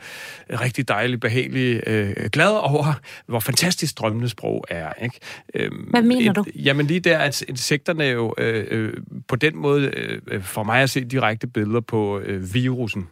rigtig 0.50 0.88
dejlig, 0.88 1.20
behagelig, 1.20 1.82
øh, 1.88 2.30
glad 2.32 2.52
over, 2.52 2.94
hvor 3.28 3.40
fantastisk 3.40 3.98
drømmenes 4.00 4.32
sprog 4.32 4.66
er. 4.70 4.94
Ikke? 5.04 5.20
Øh, 5.54 5.72
hvad 5.90 6.02
mener 6.02 6.30
et, 6.30 6.36
du? 6.36 6.46
Jamen 6.56 6.86
lige 6.86 7.00
der, 7.00 7.18
at 7.18 7.42
insekterne 7.42 8.04
jo 8.04 8.34
øh, 8.38 8.66
øh, 8.72 8.94
på 9.28 9.36
den 9.36 9.58
måde, 9.58 9.92
øh, 10.28 10.42
for 10.42 10.64
mig 10.64 10.82
at 10.82 10.90
se 10.90 11.04
direkte 11.06 11.48
billeder 11.48 11.82
på 11.82 12.20
øh, 12.20 12.54
virusen, 12.54 13.02
øh, 13.02 13.08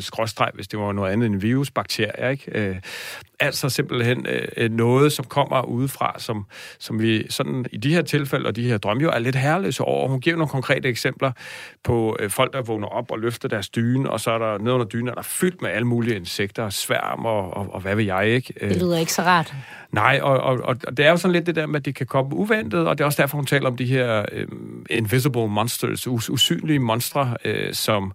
skråstreg, 0.00 0.50
hvis 0.54 0.68
det 0.68 0.78
var 0.78 0.92
noget 0.92 1.12
andet 1.12 1.26
end 1.26 1.40
virus, 1.40 1.70
bakterier, 1.70 2.28
ikke? 2.28 2.44
Øh, 2.54 2.76
altså 3.40 3.68
simpelthen 3.68 4.26
øh, 4.56 4.70
noget, 4.70 5.12
som 5.12 5.24
kommer 5.24 5.62
udefra, 5.62 6.14
som, 6.18 6.46
som 6.78 7.00
vi 7.00 7.30
sådan 7.30 7.66
i 7.72 7.76
de 7.76 7.94
her 7.94 8.02
tilfælde 8.02 8.46
og 8.46 8.56
de 8.56 8.68
her 8.68 8.78
drømme 8.78 9.02
jo 9.02 9.10
er 9.10 9.18
lidt 9.18 9.36
herreløse 9.36 9.82
over. 9.82 10.08
Hun 10.08 10.20
giver 10.20 10.36
nogle 10.36 10.48
konkrete 10.48 10.88
eksempler 10.88 11.32
på 11.84 12.16
øh, 12.20 12.30
folk, 12.30 12.52
der 12.52 12.62
vågner 12.62 12.88
op 12.88 13.10
og 13.10 13.18
løfter 13.18 13.48
deres 13.48 13.68
dyne, 13.68 14.10
og 14.10 14.20
så 14.20 14.30
er 14.30 14.38
der 14.38 14.58
nede 14.58 14.74
under 14.74 14.86
dynen, 14.86 15.06
der 15.06 15.14
er 15.16 15.22
fyldt 15.22 15.62
med 15.62 15.70
alle 15.70 15.86
mulige 15.86 16.16
insekter, 16.16 16.70
sværm 16.70 17.24
og, 17.24 17.56
og, 17.56 17.74
og 17.74 17.80
hvad 17.80 17.94
ved 17.94 18.04
jeg, 18.04 18.28
ikke? 18.28 18.54
Det 18.60 18.76
lyder 18.76 18.98
ikke 18.98 19.12
så 19.12 19.22
rart. 19.22 19.54
Nej, 19.92 20.20
og, 20.22 20.40
og, 20.40 20.60
og 20.64 20.96
det 20.96 21.06
er 21.06 21.10
jo 21.10 21.16
sådan 21.16 21.32
lidt 21.32 21.46
det 21.46 21.56
der 21.56 21.66
med, 21.66 21.80
at 21.80 21.84
det 21.84 21.94
kan 21.94 22.06
komme 22.06 22.36
uventet, 22.36 22.86
og 22.86 22.98
det 22.98 23.04
er 23.04 23.06
også 23.06 23.22
derfor, 23.22 23.38
hun 23.38 23.46
taler 23.46 23.66
om 23.66 23.76
de 23.76 23.84
her 23.84 24.24
øh, 24.32 24.46
invisible 24.90 25.48
monsters, 25.48 26.06
us, 26.06 26.30
usynlige 26.30 26.78
monstre, 26.78 27.36
øh, 27.44 27.74
som, 27.74 28.12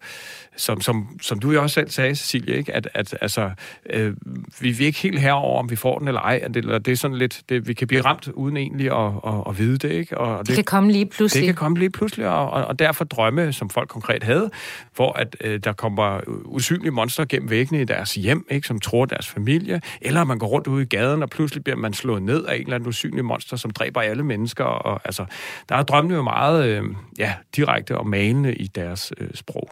som, 0.59 0.81
som, 0.81 1.19
som 1.21 1.39
du 1.39 1.51
jo 1.51 1.61
også 1.61 1.73
selv 1.73 1.89
sagde, 1.89 2.15
Cecilie, 2.15 2.55
ikke? 2.55 2.75
At, 2.75 2.89
at 2.93 3.17
altså, 3.21 3.51
øh, 3.89 4.13
vi, 4.61 4.71
vi 4.71 4.83
er 4.83 4.87
ikke 4.87 4.99
helt 4.99 5.19
herover, 5.19 5.59
om 5.59 5.69
vi 5.69 5.75
får 5.75 5.99
den 5.99 6.07
eller 6.07 6.21
ej. 6.21 6.43
Det, 6.47 6.55
eller 6.55 6.77
det 6.77 6.91
er 6.91 6.95
sådan 6.95 7.17
lidt, 7.17 7.41
det, 7.49 7.67
vi 7.67 7.73
kan 7.73 7.87
blive 7.87 8.01
ramt 8.01 8.27
uden 8.27 8.57
egentlig 8.57 8.91
at, 8.91 9.11
at, 9.27 9.43
at 9.49 9.57
vide 9.57 9.77
det, 9.77 9.91
ikke? 9.91 10.17
Og 10.17 10.39
det, 10.39 10.47
det 10.47 10.55
kan 10.55 10.63
komme 10.63 10.91
lige 10.91 11.05
pludselig. 11.05 11.41
Det 11.41 11.47
kan 11.47 11.55
komme 11.55 11.77
lige 11.77 11.89
pludselig, 11.89 12.27
og, 12.27 12.49
og, 12.49 12.65
og 12.65 12.79
derfor 12.79 13.05
drømme, 13.05 13.53
som 13.53 13.69
folk 13.69 13.89
konkret 13.89 14.23
havde, 14.23 14.49
hvor 14.95 15.11
at 15.11 15.35
øh, 15.41 15.59
der 15.63 15.73
kommer 15.73 16.19
usynlige 16.45 16.91
monstre 16.91 17.25
gennem 17.25 17.49
væggene 17.49 17.81
i 17.81 17.85
deres 17.85 18.13
hjem, 18.13 18.45
ikke? 18.49 18.67
Som 18.67 18.79
tror 18.79 19.05
deres 19.05 19.27
familie, 19.27 19.81
eller 20.01 20.23
man 20.23 20.39
går 20.39 20.47
rundt 20.47 20.67
ude 20.67 20.83
i 20.83 20.85
gaden, 20.85 21.23
og 21.23 21.29
pludselig 21.29 21.63
bliver 21.63 21.77
man 21.77 21.93
slået 21.93 22.23
ned 22.23 22.45
af 22.45 22.55
en 22.55 22.61
eller 22.61 22.75
anden 22.75 22.89
usynlig 22.89 23.25
monster, 23.25 23.57
som 23.57 23.71
dræber 23.71 24.01
alle 24.01 24.23
mennesker. 24.23 24.63
Og, 24.63 25.01
altså, 25.05 25.25
der 25.69 25.75
er 25.75 25.83
drømmene 25.83 26.15
jo 26.15 26.21
meget 26.21 26.65
øh, 26.65 26.83
ja, 27.19 27.33
direkte 27.55 27.97
og 27.97 28.07
malende 28.07 28.55
i 28.55 28.67
deres 28.67 29.13
øh, 29.17 29.27
sprog. 29.33 29.69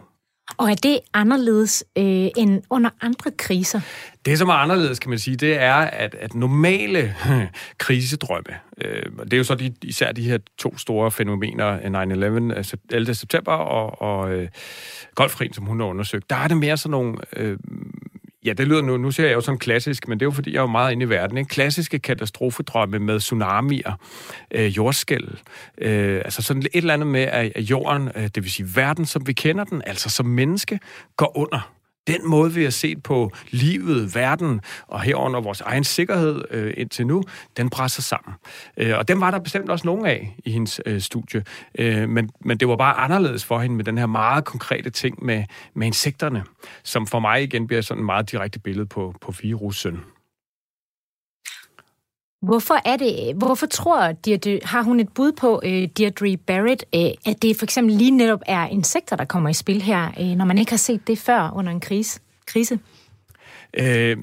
Og 0.58 0.72
er 0.72 0.76
det 0.76 1.00
anderledes 1.14 1.84
øh, 1.98 2.04
end 2.38 2.62
under 2.70 2.90
andre 3.02 3.32
kriser? 3.32 3.82
Det, 4.26 4.38
som 4.38 4.50
er 4.50 4.54
anderledes, 4.54 5.00
kan 5.00 5.10
man 5.10 5.20
sige, 5.20 5.38
det 5.38 5.62
er, 5.62 5.74
at, 5.76 6.16
at 6.16 6.36
normale 6.36 7.16
krisedrømme, 7.78 8.56
øh, 8.82 9.04
det 9.24 9.34
er 9.34 9.38
jo 9.38 9.44
så 9.44 9.56
de, 9.56 9.74
især 9.84 10.12
de 10.12 10.22
her 10.22 10.38
to 10.58 10.78
store 10.78 11.12
fænomener, 11.12 11.68
øh, 11.68 12.02
9-11, 12.02 12.16
11. 12.16 12.56
Altså 12.56 13.14
september 13.14 13.52
og, 13.52 14.02
og 14.02 14.34
øh, 14.34 14.48
golfkrigen, 15.16 15.54
som 15.54 15.66
hun 15.66 15.80
har 15.80 15.88
undersøgt, 15.88 16.30
der 16.30 16.36
er 16.36 16.48
det 16.48 16.58
mere 16.58 16.78
sådan 16.78 16.92
nogle 16.92 17.18
øh, 17.36 17.58
Ja, 18.46 18.54
det 18.54 18.68
lyder 18.68 18.82
nu, 18.82 18.98
nu 18.98 19.12
ser 19.12 19.26
jeg 19.26 19.34
jo 19.34 19.42
sådan 19.42 19.60
klassisk, 19.60 20.08
men 20.08 20.20
det 20.20 20.24
er 20.24 20.28
jo 20.28 20.32
fordi, 20.32 20.52
jeg 20.52 20.58
er 20.58 20.62
jo 20.62 20.68
meget 20.68 20.92
inde 20.92 21.04
i 21.06 21.10
verden. 21.10 21.38
Ikke? 21.38 21.48
Klassiske 21.48 22.00
katastrofedrømme 22.00 23.00
med 23.00 23.20
tsunamier, 23.20 23.94
øh, 24.52 24.78
jordskæld, 24.78 25.28
øh, 25.78 26.22
altså 26.26 26.42
sådan 26.42 26.62
et 26.62 26.70
eller 26.74 26.94
andet 26.94 27.08
med, 27.08 27.22
at 27.22 27.62
jorden, 27.62 28.10
øh, 28.16 28.24
det 28.24 28.44
vil 28.44 28.52
sige 28.52 28.76
verden, 28.76 29.06
som 29.06 29.28
vi 29.28 29.34
kender 29.34 29.64
den, 29.64 29.82
altså 29.86 30.10
som 30.10 30.26
menneske, 30.26 30.80
går 31.18 31.38
under 31.38 31.77
den 32.08 32.30
måde, 32.30 32.54
vi 32.54 32.64
har 32.64 32.70
set 32.70 33.04
på 33.04 33.32
livet, 33.50 34.16
verden 34.16 34.62
og 34.88 35.02
herunder 35.02 35.42
vores 35.42 35.62
egen 35.62 35.84
sikkerhed 35.84 36.44
øh, 36.52 36.74
indtil 36.78 37.08
nu, 37.08 37.24
den 37.58 37.70
presser 37.70 38.02
sammen. 38.02 38.36
Øh, 38.78 38.98
og 38.98 39.08
den 39.08 39.22
var 39.22 39.32
der 39.32 39.40
bestemt 39.40 39.70
også 39.70 39.88
nogen 39.88 40.06
af 40.06 40.36
i 40.46 40.52
hendes 40.52 40.82
øh, 40.86 41.02
studie. 41.02 41.44
Øh, 41.80 42.10
men, 42.10 42.30
men 42.40 42.58
det 42.58 42.68
var 42.68 42.76
bare 42.76 42.94
anderledes 42.94 43.46
for 43.46 43.60
hende 43.60 43.76
med 43.76 43.86
den 43.86 43.98
her 43.98 44.06
meget 44.06 44.46
konkrete 44.46 44.90
ting 44.90 45.26
med, 45.26 45.44
med 45.74 45.88
insekterne, 45.88 46.44
som 46.84 47.08
for 47.08 47.20
mig 47.20 47.44
igen 47.44 47.68
bliver 47.68 47.82
sådan 47.82 48.02
et 48.02 48.06
meget 48.06 48.32
direkte 48.32 48.60
billede 48.60 48.86
på, 48.86 49.16
på 49.22 49.34
virussen. 49.42 50.00
Hvorfor 52.42 52.76
er 52.86 52.98
det, 52.98 53.30
øh, 53.30 53.38
hvorfor 53.38 53.66
tror 53.66 54.12
Deirdre, 54.12 54.60
har 54.64 54.82
hun 54.82 55.00
et 55.00 55.10
bud 55.14 55.32
på, 55.32 55.62
øh, 55.66 55.88
Deirdre 55.98 56.38
Barrett, 56.38 56.86
øh, 56.96 57.32
at 57.32 57.42
det 57.42 57.58
for 57.58 57.66
eksempel 57.66 57.96
lige 57.96 58.12
netop 58.12 58.42
er 58.46 58.68
insekter, 58.68 59.16
der 59.16 59.26
kommer 59.26 59.50
i 59.50 59.54
spil 59.54 59.82
her, 59.82 60.12
øh, 60.20 60.28
når 60.28 60.46
man 60.46 60.58
ikke 60.58 60.72
har 60.72 60.78
set 60.78 61.08
det 61.08 61.18
før 61.18 61.52
under 61.56 61.72
en 61.72 61.80
krise? 61.80 62.20
krise? 62.46 62.80
Øh, 63.74 64.18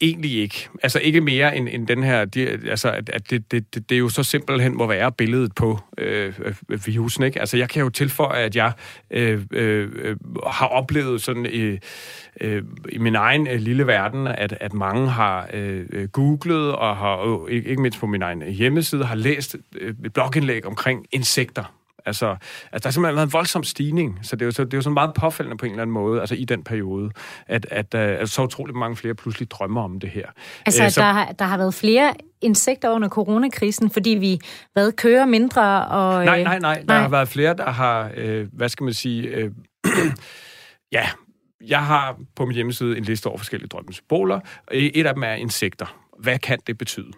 egentlig 0.00 0.38
ikke. 0.42 0.68
Altså 0.82 0.98
ikke 0.98 1.20
mere 1.20 1.56
end, 1.56 1.68
end 1.72 1.86
den 1.86 2.02
her, 2.02 2.24
de, 2.24 2.48
altså 2.70 2.90
at, 2.90 3.10
at 3.10 3.30
det, 3.30 3.52
det, 3.52 3.74
det, 3.74 3.88
det 3.88 3.94
er 3.94 3.98
jo 3.98 4.08
så 4.08 4.22
simpelthen 4.22 4.76
må 4.76 4.86
være 4.86 5.12
billedet 5.12 5.54
på 5.54 5.78
øh, 5.98 6.34
øh, 6.70 6.86
virusen, 6.86 7.24
ikke? 7.24 7.40
Altså 7.40 7.56
jeg 7.56 7.68
kan 7.68 7.82
jo 7.82 7.88
tilføje, 7.88 8.42
at 8.42 8.56
jeg 8.56 8.72
øh, 9.10 9.42
øh, 9.50 10.16
har 10.46 10.66
oplevet 10.66 11.22
sådan 11.22 11.46
i, 11.46 11.78
øh, 12.40 12.62
i 12.88 12.98
min 12.98 13.14
egen 13.14 13.48
øh, 13.48 13.60
lille 13.60 13.86
verden, 13.86 14.26
at, 14.26 14.56
at 14.60 14.74
mange 14.74 15.08
har 15.08 15.48
øh, 15.52 16.08
googlet 16.08 16.72
og 16.72 16.96
har, 16.96 17.44
øh, 17.48 17.52
ikke 17.52 17.82
mindst 17.82 18.00
på 18.00 18.06
min 18.06 18.22
egen 18.22 18.42
hjemmeside, 18.42 19.04
har 19.04 19.16
læst 19.16 19.56
øh, 19.80 19.94
et 20.04 20.12
blogindlæg 20.12 20.66
omkring 20.66 21.06
insekter 21.12 21.77
Altså, 22.06 22.26
altså, 22.26 22.38
der 22.72 22.80
har 22.84 22.90
simpelthen 22.90 23.16
været 23.16 23.26
en 23.26 23.32
voldsom 23.32 23.64
stigning, 23.64 24.18
så 24.22 24.36
det 24.36 24.42
er 24.42 24.46
jo, 24.46 24.50
så, 24.52 24.64
det 24.64 24.74
er 24.74 24.78
jo 24.78 24.82
sådan 24.82 24.94
meget 24.94 25.14
påfældende 25.14 25.56
på 25.56 25.66
en 25.66 25.72
eller 25.72 25.82
anden 25.82 25.94
måde, 25.94 26.20
altså 26.20 26.34
i 26.34 26.44
den 26.44 26.64
periode, 26.64 27.10
at, 27.46 27.66
at, 27.70 27.94
at, 27.94 28.10
at 28.16 28.28
så 28.28 28.42
utroligt 28.42 28.78
mange 28.78 28.96
flere 28.96 29.14
pludselig 29.14 29.50
drømmer 29.50 29.82
om 29.82 30.00
det 30.00 30.10
her. 30.10 30.26
Altså, 30.66 30.84
Æ, 30.84 30.88
så, 30.88 31.00
der, 31.00 31.12
har, 31.12 31.32
der 31.32 31.44
har 31.44 31.56
været 31.56 31.74
flere 31.74 32.14
insekter 32.40 32.90
under 32.90 33.08
coronakrisen, 33.08 33.90
fordi 33.90 34.10
vi 34.10 34.40
hvad, 34.72 34.92
kører 34.92 35.26
mindre? 35.26 35.86
Og, 35.86 36.24
nej, 36.24 36.42
nej, 36.42 36.58
nej. 36.58 36.74
Der 36.74 36.84
nej. 36.84 37.00
har 37.00 37.08
været 37.08 37.28
flere, 37.28 37.54
der 37.54 37.70
har, 37.70 38.10
øh, 38.16 38.46
hvad 38.52 38.68
skal 38.68 38.84
man 38.84 38.94
sige, 38.94 39.28
øh, 39.28 39.50
ja, 40.92 41.08
jeg 41.66 41.86
har 41.86 42.16
på 42.36 42.46
min 42.46 42.54
hjemmeside 42.54 42.98
en 42.98 43.04
liste 43.04 43.26
over 43.26 43.38
forskellige 43.38 43.68
drømmesymboler. 43.68 44.40
Et 44.70 45.06
af 45.06 45.14
dem 45.14 45.22
er 45.22 45.32
insekter. 45.32 45.96
Hvad 46.18 46.38
kan 46.38 46.58
det 46.66 46.78
betyde? 46.78 47.10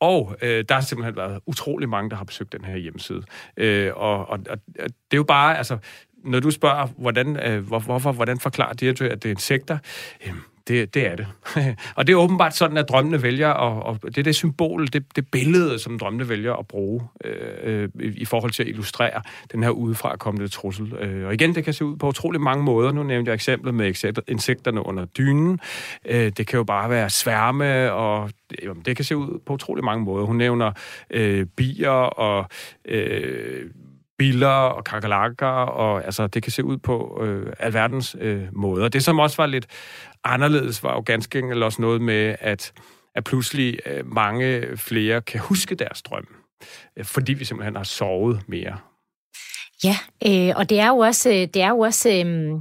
Og 0.00 0.36
øh, 0.42 0.64
der 0.68 0.74
har 0.74 0.80
simpelthen 0.80 1.16
været 1.16 1.40
utrolig 1.46 1.88
mange, 1.88 2.10
der 2.10 2.16
har 2.16 2.24
besøgt 2.24 2.52
den 2.52 2.64
her 2.64 2.76
hjemmeside. 2.76 3.22
Øh, 3.56 3.92
og, 3.96 4.28
og, 4.28 4.38
og 4.48 4.58
det 4.78 5.12
er 5.12 5.16
jo 5.16 5.24
bare, 5.24 5.58
altså, 5.58 5.78
når 6.24 6.40
du 6.40 6.50
spørger, 6.50 6.86
hvordan, 6.86 7.36
øh, 7.36 7.66
hvor, 7.66 7.78
hvorfor, 7.78 8.12
hvordan 8.12 8.40
forklarer 8.40 8.72
de, 8.72 8.88
at 8.88 8.98
det 8.98 9.24
er 9.24 9.30
insekter, 9.30 9.78
øh, 10.26 10.32
det, 10.68 10.94
det 10.94 11.06
er 11.06 11.16
det. 11.16 11.26
og 11.96 12.06
det 12.06 12.12
er 12.12 12.16
åbenbart 12.16 12.56
sådan, 12.56 12.76
at 12.76 12.88
drømmene 12.88 13.22
vælger, 13.22 13.48
og, 13.48 13.82
og 13.82 13.98
det 14.02 14.18
er 14.18 14.22
det 14.22 14.34
symbol, 14.34 14.86
det, 14.86 15.16
det 15.16 15.30
billede, 15.30 15.78
som 15.78 15.98
drømmene 15.98 16.28
vælger 16.28 16.54
at 16.54 16.66
bruge 16.66 17.02
øh, 17.24 17.88
øh 17.94 18.14
i 18.14 18.24
forhold 18.24 18.52
til 18.52 18.62
at 18.62 18.68
illustrere 18.68 19.22
den 19.52 19.62
her 19.62 19.70
udefra 19.70 20.16
kommende 20.16 20.48
trussel. 20.48 20.94
Øh, 21.00 21.26
og 21.26 21.34
igen, 21.34 21.54
det 21.54 21.64
kan 21.64 21.74
se 21.74 21.84
ud 21.84 21.96
på 21.96 22.08
utrolig 22.08 22.40
mange 22.40 22.64
måder. 22.64 22.92
Nu 22.92 23.02
nævnte 23.02 23.28
jeg 23.28 23.34
eksemplet 23.34 23.74
med 23.74 24.20
insekterne 24.28 24.86
under 24.86 25.04
dynen. 25.04 25.60
Øh, 26.04 26.32
det 26.36 26.46
kan 26.46 26.56
jo 26.56 26.64
bare 26.64 26.90
være 26.90 27.10
sværme, 27.10 27.92
og 27.92 28.30
det, 28.50 28.58
det 28.86 28.96
kan 28.96 29.04
se 29.04 29.16
ud 29.16 29.40
på 29.46 29.52
utrolig 29.52 29.84
mange 29.84 30.04
måder. 30.04 30.26
Hun 30.26 30.36
nævner 30.36 30.72
øh, 31.10 31.46
bier 31.56 31.90
og... 31.90 32.46
Øh, 32.84 33.70
biller 34.18 34.48
og 34.48 34.84
kakalakker, 34.84 35.46
og 35.46 36.04
altså, 36.04 36.26
det 36.26 36.42
kan 36.42 36.52
se 36.52 36.64
ud 36.64 36.76
på 36.76 37.22
øh, 37.24 37.52
alverdens 37.58 38.16
øh, 38.20 38.42
måder. 38.52 38.88
Det, 38.88 39.04
som 39.04 39.18
også 39.18 39.36
var 39.36 39.46
lidt 39.46 39.66
anderledes, 40.24 40.82
var 40.82 40.94
jo 40.94 41.02
ganske 41.06 41.38
enkelt 41.38 41.62
også 41.62 41.82
noget 41.82 42.00
med, 42.00 42.36
at, 42.40 42.72
at 43.14 43.24
pludselig 43.24 43.78
øh, 43.86 44.06
mange 44.06 44.76
flere 44.76 45.20
kan 45.20 45.40
huske 45.40 45.74
deres 45.74 46.02
drøm, 46.02 46.26
øh, 46.96 47.04
fordi 47.04 47.32
vi 47.32 47.44
simpelthen 47.44 47.76
har 47.76 47.84
sovet 47.84 48.40
mere. 48.46 48.78
Ja, 49.84 49.96
øh, 50.26 50.54
og 50.56 50.70
det 50.70 50.80
er 50.80 50.88
jo 50.88 50.98
også, 50.98 51.30
øh, 51.30 51.34
det 51.34 51.62
er 51.62 51.68
jo 51.68 51.78
også 51.78 52.08
øh, 52.08 52.60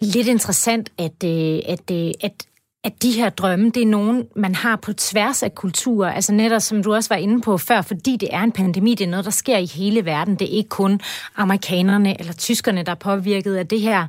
lidt 0.00 0.28
interessant, 0.28 0.92
at, 0.98 1.24
øh, 1.24 1.58
at, 1.68 1.90
øh, 1.90 2.10
at 2.20 2.46
at 2.84 3.02
de 3.02 3.12
her 3.12 3.30
drømme, 3.30 3.70
det 3.70 3.82
er 3.82 3.86
nogen, 3.86 4.26
man 4.36 4.54
har 4.54 4.76
på 4.76 4.92
tværs 4.92 5.42
af 5.42 5.54
kulturer. 5.54 6.12
Altså 6.12 6.32
netop, 6.32 6.62
som 6.62 6.82
du 6.82 6.94
også 6.94 7.08
var 7.08 7.16
inde 7.16 7.40
på 7.40 7.58
før, 7.58 7.82
fordi 7.82 8.16
det 8.16 8.28
er 8.32 8.40
en 8.40 8.52
pandemi, 8.52 8.94
det 8.94 9.04
er 9.04 9.10
noget, 9.10 9.24
der 9.24 9.30
sker 9.30 9.58
i 9.58 9.66
hele 9.66 10.04
verden. 10.04 10.34
Det 10.34 10.52
er 10.52 10.56
ikke 10.56 10.68
kun 10.68 11.00
amerikanerne 11.36 12.20
eller 12.20 12.32
tyskerne, 12.32 12.82
der 12.82 12.90
er 12.90 12.96
påvirket 12.96 13.56
af 13.56 13.68
det 13.68 13.80
her. 13.80 14.06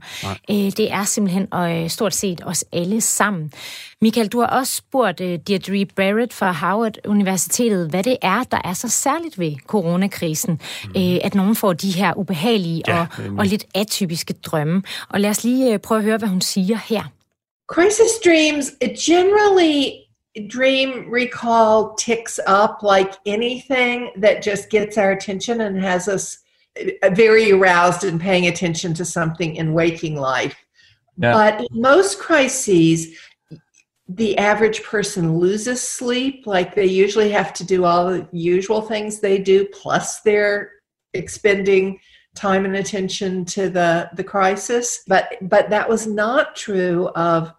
Øh, 0.49 0.55
det 0.55 0.91
er 0.91 1.03
simpelthen 1.03 1.47
og, 1.51 1.83
øh, 1.83 1.89
stort 1.89 2.15
set 2.15 2.41
os 2.45 2.65
alle 2.71 3.01
sammen. 3.01 3.51
Michael, 4.01 4.27
du 4.27 4.39
har 4.39 4.47
også 4.47 4.75
spurgt 4.75 5.21
uh, 5.21 5.27
Deirdre 5.27 5.85
Barrett 5.85 6.33
fra 6.33 6.51
Harvard 6.51 6.97
Universitetet, 7.05 7.89
hvad 7.89 8.03
det 8.03 8.17
er, 8.21 8.43
der 8.43 8.61
er 8.63 8.73
så 8.73 8.89
særligt 8.89 9.39
ved 9.39 9.55
coronakrisen, 9.67 10.61
mm. 10.85 11.19
at 11.23 11.35
nogen 11.35 11.55
får 11.55 11.73
de 11.73 11.91
her 11.91 12.17
ubehagelige 12.17 12.83
ja, 12.87 12.99
og, 12.99 13.07
og 13.37 13.45
lidt 13.45 13.65
atypiske 13.75 14.33
drømme. 14.33 14.83
Og 15.09 15.19
lad 15.19 15.29
os 15.29 15.43
lige 15.43 15.73
uh, 15.73 15.79
prøve 15.79 15.99
at 15.99 16.05
høre, 16.05 16.17
hvad 16.17 16.29
hun 16.29 16.41
siger 16.41 16.77
her. 16.89 17.03
Crisis 17.67 18.19
dreams 18.19 18.75
generally 18.93 20.03
dream 20.47 21.09
recall 21.09 21.93
ticks 21.95 22.39
up 22.47 22.81
like 22.81 23.13
anything 23.25 24.11
that 24.15 24.41
just 24.41 24.69
gets 24.69 24.97
our 24.97 25.11
attention 25.11 25.61
and 25.61 25.79
has 25.81 26.07
us 26.07 26.39
uh, 26.79 27.09
very 27.11 27.51
aroused 27.51 28.03
and 28.03 28.19
paying 28.19 28.47
attention 28.47 28.93
to 28.95 29.05
something 29.05 29.55
in 29.55 29.73
waking 29.73 30.15
life. 30.15 30.55
Yeah. 31.17 31.33
But 31.33 31.61
in 31.61 31.81
most 31.81 32.19
crises, 32.19 33.15
the 34.09 34.37
average 34.37 34.83
person 34.83 35.37
loses 35.37 35.87
sleep. 35.87 36.47
Like 36.47 36.73
they 36.73 36.85
usually 36.85 37.29
have 37.31 37.53
to 37.53 37.63
do 37.63 37.85
all 37.85 38.09
the 38.09 38.27
usual 38.31 38.81
things 38.81 39.19
they 39.19 39.37
do, 39.37 39.67
plus 39.67 40.21
they're 40.21 40.71
expending 41.13 41.99
time 42.35 42.65
and 42.65 42.75
attention 42.75 43.45
to 43.45 43.69
the 43.69 44.09
the 44.15 44.23
crisis. 44.23 45.03
But 45.07 45.35
but 45.41 45.69
that 45.69 45.87
was 45.87 46.07
not 46.07 46.55
true 46.55 47.09
of 47.09 47.53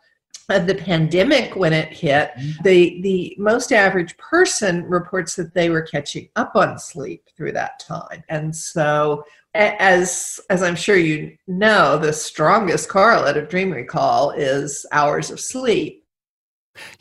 of 0.50 0.66
the 0.66 0.74
pandemic 0.74 1.56
when 1.56 1.72
it 1.72 1.92
hit. 1.92 2.32
Mm-hmm. 2.37 2.62
the 2.64 3.00
the 3.02 3.37
most 3.38 3.72
average 3.72 4.16
person 4.18 4.84
reports 4.84 5.37
that 5.37 5.54
they 5.54 5.70
were 5.70 5.82
catching 5.82 6.28
up 6.37 6.54
on 6.54 6.78
sleep 6.78 7.28
through 7.37 7.52
that 7.52 7.78
time. 7.78 8.22
And 8.28 8.54
so 8.54 9.24
as 9.54 10.40
as 10.50 10.62
i'm 10.62 10.74
sure 10.74 10.96
you 10.96 11.37
know 11.46 11.96
the 11.96 12.12
strongest 12.12 12.88
correlate 12.88 13.37
of 13.37 13.48
dream 13.48 13.70
recall 13.70 14.30
is 14.32 14.84
hours 14.90 15.30
of 15.30 15.38
sleep 15.38 16.03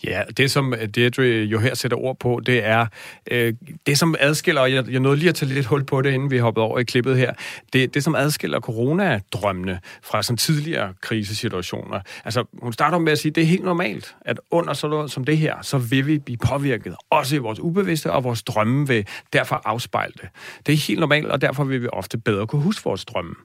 Ja, 0.03 0.21
det 0.37 0.51
som 0.51 0.73
øh, 0.73 0.87
Deirdre 0.87 1.23
øh, 1.23 1.51
jo 1.51 1.59
her 1.59 1.73
sætter 1.73 1.97
ord 1.97 2.19
på, 2.19 2.41
det 2.45 2.65
er 2.65 2.85
øh, 3.31 3.53
det, 3.85 3.99
som 3.99 4.15
adskiller, 4.19 4.61
og 4.61 4.73
jeg, 4.73 4.91
jeg 4.91 4.99
nåede 4.99 5.17
lige 5.17 5.29
at 5.29 5.35
tage 5.35 5.53
lidt 5.53 5.65
hul 5.65 5.83
på 5.83 6.01
det, 6.01 6.13
inden 6.13 6.31
vi 6.31 6.37
hoppede 6.37 6.65
over 6.65 6.79
i 6.79 6.83
klippet 6.83 7.17
her, 7.17 7.33
det, 7.73 7.93
det 7.93 8.03
som 8.03 8.15
adskiller 8.15 8.59
coronadrømmene 8.59 9.79
fra 10.03 10.23
sådan 10.23 10.37
tidligere 10.37 10.93
krisesituationer. 11.01 11.99
Altså, 12.25 12.43
hun 12.61 12.73
starter 12.73 12.97
med 12.97 13.11
at 13.11 13.19
sige, 13.19 13.29
at 13.29 13.35
det 13.35 13.41
er 13.41 13.47
helt 13.47 13.63
normalt, 13.63 14.15
at 14.21 14.39
under 14.51 14.73
sådan 14.73 14.95
noget 14.95 15.11
som 15.11 15.23
det 15.23 15.37
her, 15.37 15.55
så 15.61 15.77
vil 15.77 16.07
vi 16.07 16.19
blive 16.19 16.37
påvirket, 16.37 16.95
også 17.09 17.35
i 17.35 17.39
vores 17.39 17.59
ubevidste, 17.59 18.11
og 18.11 18.23
vores 18.23 18.43
drømme 18.43 18.87
vil 18.87 19.07
derfor 19.33 19.61
afspejle 19.65 20.13
det. 20.21 20.29
Det 20.65 20.73
er 20.73 20.77
helt 20.77 20.99
normalt, 20.99 21.27
og 21.27 21.41
derfor 21.41 21.63
vil 21.63 21.81
vi 21.81 21.87
ofte 21.93 22.17
bedre 22.17 22.47
kunne 22.47 22.61
huske 22.61 22.83
vores 22.83 23.05
drømme. 23.05 23.35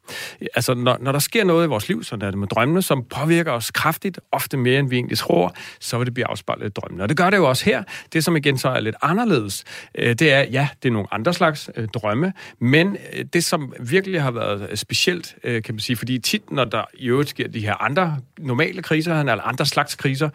Altså, 0.54 0.74
når, 0.74 0.98
når 1.00 1.12
der 1.12 1.18
sker 1.18 1.44
noget 1.44 1.66
i 1.66 1.68
vores 1.68 1.88
liv, 1.88 2.04
så 2.04 2.14
er 2.14 2.18
det 2.18 2.38
med 2.38 2.48
drømmene, 2.48 2.82
som 2.82 3.04
påvirker 3.04 3.52
os 3.52 3.70
kraftigt, 3.70 4.20
ofte 4.32 4.56
mere 4.56 4.78
end 4.78 4.88
vi 4.88 4.96
egentlig 4.96 5.18
tror, 5.18 5.54
så 5.80 5.98
vil 5.98 6.06
det 6.06 6.14
bliver 6.18 6.28
afspejlet 6.28 6.66
i 6.66 6.70
drømmene. 6.70 7.02
Og 7.02 7.08
det 7.08 7.16
gør 7.16 7.30
det 7.30 7.36
jo 7.36 7.48
også 7.48 7.64
her. 7.64 7.82
Det, 8.12 8.24
som 8.24 8.36
igen 8.36 8.58
så 8.58 8.68
er 8.68 8.80
lidt 8.80 8.96
anderledes, 9.02 9.64
øh, 9.94 10.14
det 10.14 10.32
er, 10.32 10.40
ja, 10.40 10.68
det 10.82 10.88
er 10.88 10.92
nogle 10.92 11.08
andre 11.14 11.34
slags 11.34 11.70
øh, 11.76 11.88
drømme, 11.88 12.32
men 12.60 12.96
øh, 13.12 13.24
det, 13.32 13.44
som 13.44 13.72
virkelig 13.80 14.22
har 14.22 14.30
været 14.30 14.78
specielt, 14.78 15.34
kan 15.42 15.62
man 15.68 15.78
sige, 15.78 15.96
fordi 15.96 16.18
tit, 16.18 16.50
når 16.50 16.64
der 16.64 16.84
i 16.94 17.08
øvrigt 17.08 17.30
sker 17.30 17.48
de 17.48 17.60
her 17.60 17.82
andre 17.82 18.18
normale 18.38 18.82
kriser, 18.82 19.20
eller 19.20 19.42
andre 19.42 19.66
slags 19.66 19.94
kriser, 19.94 20.28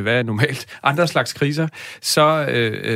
hvad 0.00 0.18
er 0.18 0.22
normalt, 0.22 0.66
andre 0.82 1.08
slags 1.08 1.32
kriser, 1.32 1.68
så, 2.00 2.46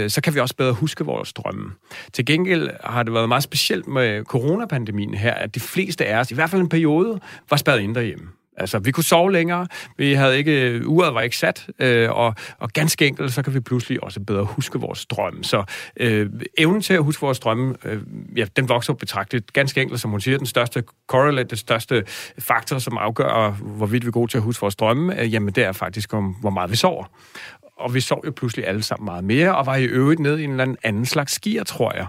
så 0.09 0.21
kan 0.21 0.35
vi 0.35 0.41
også 0.41 0.57
bedre 0.57 0.73
huske 0.73 1.05
vores 1.05 1.33
drømme. 1.33 1.73
Til 2.13 2.27
gengæld 2.27 2.71
har 2.85 3.03
det 3.03 3.13
været 3.13 3.29
meget 3.29 3.43
specielt 3.43 3.87
med 3.87 4.25
coronapandemien 4.25 5.15
her, 5.15 5.35
at 5.35 5.55
de 5.55 5.61
fleste 5.61 6.07
af 6.07 6.21
os, 6.21 6.31
i 6.31 6.35
hvert 6.35 6.51
fald 6.51 6.63
en 6.63 6.69
periode, 6.69 7.21
var 7.51 7.57
spadet 7.57 7.81
ind 7.81 7.95
derhjemme. 7.95 8.29
Altså, 8.57 8.79
vi 8.79 8.91
kunne 8.91 9.05
sove 9.05 9.33
længere, 9.33 9.67
vi 9.97 10.13
havde 10.13 10.39
ikke, 10.39 10.71
øh, 10.71 10.89
uret 10.89 11.15
var 11.15 11.21
ikke 11.21 11.37
sat, 11.37 11.67
øh, 11.79 12.11
og, 12.11 12.35
og 12.59 12.71
ganske 12.71 13.07
enkelt, 13.07 13.33
så 13.33 13.43
kan 13.43 13.55
vi 13.55 13.61
pludselig 13.61 14.05
også 14.05 14.21
bedre 14.21 14.45
huske 14.45 14.81
vores 14.81 15.07
drømme. 15.07 15.45
Så 15.45 15.65
øh, 15.97 16.31
evnen 16.59 16.83
til 16.83 16.95
at 16.95 17.05
huske 17.05 17.21
vores 17.21 17.41
drømme, 17.41 17.75
øh, 17.85 18.03
ja, 18.37 18.45
den 18.57 18.69
vokser 18.69 18.93
betragteligt. 18.93 19.53
Ganske 19.53 19.83
enkelt, 19.83 20.01
som 20.01 20.11
hun 20.11 20.21
siger, 20.21 20.39
den 20.39 20.47
største 20.47 20.83
correlate, 21.07 21.49
den 21.49 21.57
største 21.57 22.05
faktor, 22.39 22.79
som 22.79 22.99
afgør, 22.99 23.51
hvorvidt 23.51 24.05
vi 24.05 24.09
er 24.09 24.13
gode 24.13 24.31
til 24.31 24.39
at 24.39 24.45
huske 24.45 24.61
vores 24.61 24.77
drømme, 24.77 25.21
øh, 25.21 25.33
jamen 25.33 25.55
det 25.55 25.65
er 25.65 25.73
faktisk 25.73 26.15
om, 26.15 26.25
hvor 26.25 26.51
meget 26.51 26.71
vi 26.71 26.77
sover 26.77 27.05
og 27.79 27.95
vi 27.95 28.01
sov 28.01 28.23
jo 28.27 28.31
pludselig 28.31 28.67
alle 28.67 28.83
sammen 28.83 29.05
meget 29.05 29.25
mere, 29.25 29.57
og 29.57 29.67
var 29.67 29.77
i 29.77 29.85
øvrigt 29.85 30.21
nede 30.21 30.41
i 30.41 30.45
en 30.45 30.51
eller 30.51 30.75
anden 30.85 31.07
slags 31.07 31.33
skier, 31.33 31.65
tror 31.65 31.93
jeg. 31.97 32.07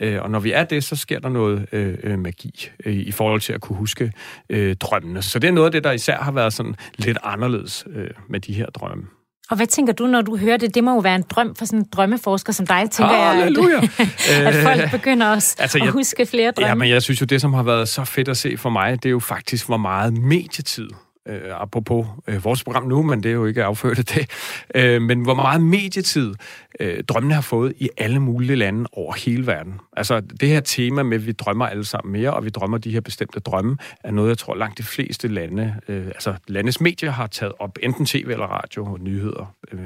Øh, 0.00 0.22
og 0.22 0.30
når 0.30 0.38
vi 0.38 0.52
er 0.52 0.64
det, 0.64 0.84
så 0.84 0.96
sker 0.96 1.18
der 1.18 1.28
noget 1.28 1.66
øh, 1.72 1.98
øh, 2.02 2.18
magi 2.18 2.70
øh, 2.84 2.94
i 2.94 3.12
forhold 3.12 3.40
til 3.40 3.52
at 3.52 3.60
kunne 3.60 3.76
huske 3.76 4.12
øh, 4.50 4.76
drømmene. 4.76 5.22
Så 5.22 5.38
det 5.38 5.48
er 5.48 5.52
noget 5.52 5.66
af 5.66 5.72
det, 5.72 5.84
der 5.84 5.92
især 5.92 6.18
har 6.18 6.32
været 6.32 6.52
sådan 6.52 6.74
lidt 6.96 7.18
anderledes 7.22 7.84
øh, 7.94 8.10
med 8.28 8.40
de 8.40 8.52
her 8.52 8.66
drømme. 8.66 9.04
Og 9.50 9.56
hvad 9.56 9.66
tænker 9.66 9.92
du, 9.92 10.06
når 10.06 10.22
du 10.22 10.36
hører 10.36 10.56
det? 10.56 10.74
Det 10.74 10.84
må 10.84 10.92
jo 10.92 10.98
være 10.98 11.16
en 11.16 11.24
drøm 11.30 11.54
for 11.54 11.64
sådan 11.64 11.78
en 11.78 11.86
drømmeforsker 11.92 12.52
som 12.52 12.66
dig, 12.66 12.90
tænker 12.90 13.14
Halleluja. 13.14 13.80
jeg, 13.80 13.90
at, 14.46 14.54
at 14.54 14.62
folk 14.62 14.90
begynder 14.90 15.26
også 15.26 15.56
altså, 15.60 15.78
jeg, 15.78 15.86
at 15.86 15.92
huske 15.92 16.26
flere 16.26 16.50
drømme. 16.50 16.68
Ja, 16.68 16.74
men 16.74 16.88
jeg 16.88 17.02
synes 17.02 17.20
jo, 17.20 17.26
det, 17.26 17.40
som 17.40 17.54
har 17.54 17.62
været 17.62 17.88
så 17.88 18.04
fedt 18.04 18.28
at 18.28 18.36
se 18.36 18.56
for 18.56 18.70
mig, 18.70 19.02
det 19.02 19.08
er 19.08 19.10
jo 19.10 19.20
faktisk, 19.20 19.66
hvor 19.66 19.76
meget 19.76 20.12
medietid 20.12 20.88
øh, 21.26 21.62
apropos 21.62 22.06
øh, 22.26 22.44
vores 22.44 22.64
program 22.64 22.82
nu, 22.82 23.02
men 23.02 23.22
det 23.22 23.28
er 23.28 23.32
jo 23.32 23.46
ikke 23.46 23.64
afført 23.64 23.98
af 23.98 24.04
det, 24.04 24.30
øh, 24.74 25.02
men 25.02 25.20
hvor 25.20 25.34
meget 25.34 25.62
medietid 25.62 26.34
øh, 26.80 27.04
drømmene 27.04 27.34
har 27.34 27.40
fået 27.40 27.72
i 27.78 27.88
alle 27.96 28.20
mulige 28.20 28.56
lande 28.56 28.88
over 28.92 29.14
hele 29.14 29.46
verden. 29.46 29.80
Altså 29.96 30.20
det 30.20 30.48
her 30.48 30.60
tema 30.60 31.02
med, 31.02 31.16
at 31.16 31.26
vi 31.26 31.32
drømmer 31.32 31.66
alle 31.66 31.84
sammen 31.84 32.12
mere, 32.12 32.34
og 32.34 32.44
vi 32.44 32.50
drømmer 32.50 32.78
de 32.78 32.90
her 32.90 33.00
bestemte 33.00 33.40
drømme, 33.40 33.76
er 34.04 34.10
noget, 34.10 34.28
jeg 34.28 34.38
tror 34.38 34.54
langt 34.54 34.78
de 34.78 34.82
fleste 34.82 35.28
lande, 35.28 35.74
øh, 35.88 36.06
altså 36.06 36.34
landets 36.48 36.80
medier 36.80 37.10
har 37.10 37.26
taget 37.26 37.52
op, 37.58 37.78
enten 37.82 38.06
tv 38.06 38.26
eller 38.28 38.46
radio, 38.46 38.98
nyheder, 39.00 39.54
øh, 39.72 39.80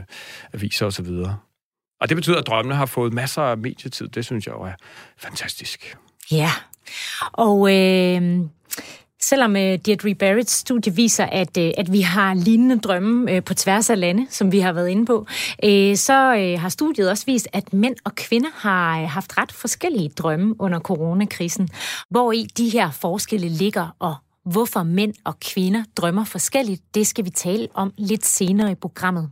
aviser 0.53 0.87
osv. 0.87 1.09
Og 2.01 2.09
det 2.09 2.17
betyder, 2.17 2.39
at 2.39 2.47
drømmene 2.47 2.75
har 2.75 2.87
fået 2.87 3.13
masser 3.13 3.43
af 3.43 3.59
medietid. 3.59 4.09
Det 4.09 4.25
synes 4.25 4.47
jeg 4.47 4.55
jo 4.55 4.63
er 4.63 4.73
fantastisk. 5.19 5.97
Ja, 6.31 6.51
og 7.33 7.77
øh, 7.77 8.41
Selvom 9.31 9.57
øh, 9.57 9.79
Deirdre 9.87 10.15
Barretts 10.15 10.53
studie 10.53 10.95
viser, 10.95 11.25
at, 11.25 11.57
øh, 11.57 11.71
at 11.79 11.93
vi 11.93 12.01
har 12.01 12.35
lignende 12.35 12.79
drømme 12.79 13.33
øh, 13.33 13.45
på 13.45 13.55
tværs 13.55 13.91
af 13.91 14.01
lande, 14.01 14.27
som 14.31 14.53
vi 14.53 14.59
har 14.59 14.73
været 14.73 14.89
inde 14.89 15.07
på, 15.07 15.27
øh, 15.65 15.97
så 15.97 16.37
øh, 16.37 16.61
har 16.61 16.69
studiet 16.69 17.11
også 17.11 17.27
vist, 17.27 17.49
at 17.53 17.73
mænd 17.73 17.97
og 18.05 18.15
kvinder 18.15 18.51
har 18.55 19.01
øh, 19.01 19.09
haft 19.09 19.39
ret 19.39 19.53
forskellige 19.53 20.09
drømme 20.09 20.55
under 20.59 20.81
coronakrisen. 20.81 21.69
Hvor 22.09 22.33
i 22.33 22.43
de 22.43 22.69
her 22.69 22.91
forskelle 22.91 23.49
ligger, 23.49 23.97
og 23.99 24.15
hvorfor 24.45 24.83
mænd 24.83 25.15
og 25.25 25.41
kvinder 25.41 25.85
drømmer 25.97 26.25
forskelligt, 26.25 26.95
det 26.95 27.07
skal 27.07 27.25
vi 27.25 27.31
tale 27.31 27.69
om 27.75 27.93
lidt 27.99 28.27
senere 28.27 28.73
i 28.73 28.75
programmet. 28.75 29.31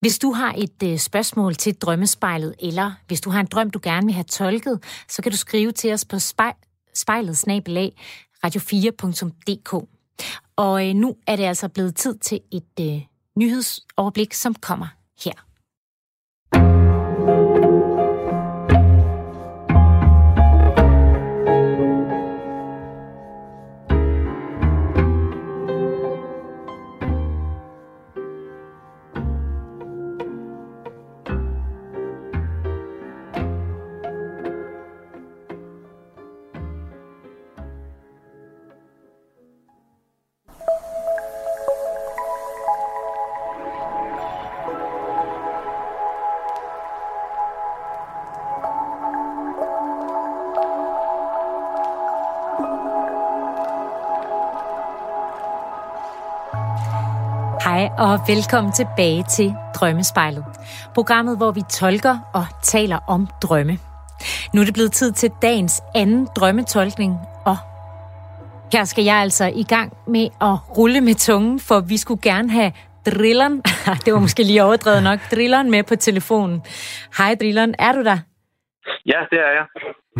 Hvis 0.00 0.18
du 0.18 0.32
har 0.32 0.54
et 0.58 0.82
øh, 0.84 0.98
spørgsmål 0.98 1.54
til 1.54 1.74
drømmespejlet, 1.74 2.54
eller 2.58 2.92
hvis 3.06 3.20
du 3.20 3.30
har 3.30 3.40
en 3.40 3.46
drøm, 3.46 3.70
du 3.70 3.80
gerne 3.82 4.06
vil 4.06 4.14
have 4.14 4.24
tolket, 4.24 4.82
så 5.08 5.22
kan 5.22 5.32
du 5.32 5.38
skrive 5.38 5.72
til 5.72 5.92
os 5.92 6.04
på 6.04 6.18
spejl 6.18 6.54
spejlet 6.96 7.36
snabelag 7.36 7.92
radio4.dk. 8.46 9.88
Og 10.56 10.88
øh, 10.88 10.94
nu 10.94 11.16
er 11.26 11.36
det 11.36 11.44
altså 11.44 11.68
blevet 11.68 11.96
tid 11.96 12.18
til 12.18 12.40
et 12.50 12.80
øh, 12.80 13.02
nyhedsoverblik, 13.36 14.34
som 14.34 14.54
kommer 14.54 14.86
her. 15.24 15.32
Og 58.06 58.20
velkommen 58.28 58.72
tilbage 58.72 59.24
til 59.36 59.54
Drømmespejlet. 59.74 60.44
Programmet, 60.94 61.36
hvor 61.36 61.50
vi 61.50 61.62
tolker 61.70 62.18
og 62.34 62.44
taler 62.62 62.98
om 63.08 63.28
drømme. 63.42 63.78
Nu 64.54 64.60
er 64.60 64.64
det 64.64 64.74
blevet 64.74 64.92
tid 64.92 65.12
til 65.12 65.30
dagens 65.42 65.82
anden 65.94 66.28
drømmetolkning, 66.36 67.12
og 67.46 67.56
her 68.72 68.84
skal 68.84 69.04
jeg 69.04 69.16
altså 69.16 69.52
i 69.54 69.62
gang 69.62 69.96
med 70.06 70.26
at 70.40 70.78
rulle 70.78 71.00
med 71.00 71.14
tungen, 71.14 71.60
for 71.60 71.80
vi 71.80 71.96
skulle 71.96 72.22
gerne 72.22 72.50
have 72.50 72.72
drilleren, 73.06 73.62
det 74.04 74.12
var 74.12 74.20
måske 74.20 74.42
lige 74.42 74.64
overdrevet 74.64 75.02
nok, 75.02 75.18
drilleren 75.30 75.70
med 75.70 75.82
på 75.82 75.96
telefonen. 75.96 76.62
Hej 77.18 77.36
drilleren, 77.40 77.74
er 77.78 77.92
du 77.92 78.04
der? 78.04 78.18
Ja, 79.06 79.20
det 79.30 79.38
er 79.38 79.52
jeg. 79.58 79.66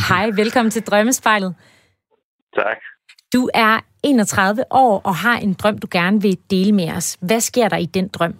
Hej, 0.09 0.31
velkommen 0.31 0.71
til 0.71 0.83
Drømmespejlet. 0.83 1.55
Tak. 2.55 2.77
Du 3.35 3.51
er 3.55 3.81
31 4.07 4.65
år 4.71 4.95
og 5.09 5.15
har 5.25 5.39
en 5.39 5.55
drøm, 5.61 5.79
du 5.79 5.89
gerne 5.99 6.19
vil 6.23 6.37
dele 6.51 6.73
med 6.81 6.89
os. 6.99 7.09
Hvad 7.29 7.41
sker 7.41 7.69
der 7.69 7.77
i 7.77 7.89
den 7.99 8.09
drøm? 8.09 8.35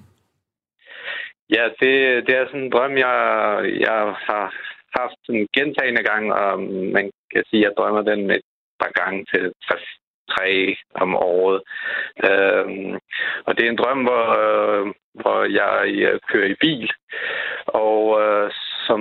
Ja, 1.51 1.65
det, 1.81 1.93
det 2.27 2.35
er 2.37 2.47
sådan 2.47 2.61
en 2.61 2.73
drøm, 2.73 2.95
jeg, 3.07 3.17
jeg 3.87 4.01
har 4.29 4.47
haft 5.01 5.21
en 5.29 5.49
gentagende 5.57 6.03
gang, 6.03 6.33
og 6.33 6.61
man 6.97 7.11
kan 7.33 7.43
sige, 7.51 7.61
at 7.61 7.65
jeg 7.65 7.73
drømmer 7.79 8.03
den 8.03 8.31
et 8.31 8.47
par 8.81 8.93
gange 9.01 9.27
til 9.33 9.53
tre 10.31 10.77
om 10.95 11.15
året. 11.15 11.63
Øhm, 12.29 12.95
og 13.47 13.57
det 13.57 13.67
er 13.67 13.71
en 13.71 13.83
drøm, 13.83 14.03
hvor, 14.03 14.27
øh, 14.45 14.87
hvor 15.23 15.41
jeg, 15.61 16.01
jeg 16.03 16.19
kører 16.31 16.49
i 16.49 16.61
bil, 16.61 16.91
og 17.67 18.01
øh, 18.23 18.51
som 18.89 19.01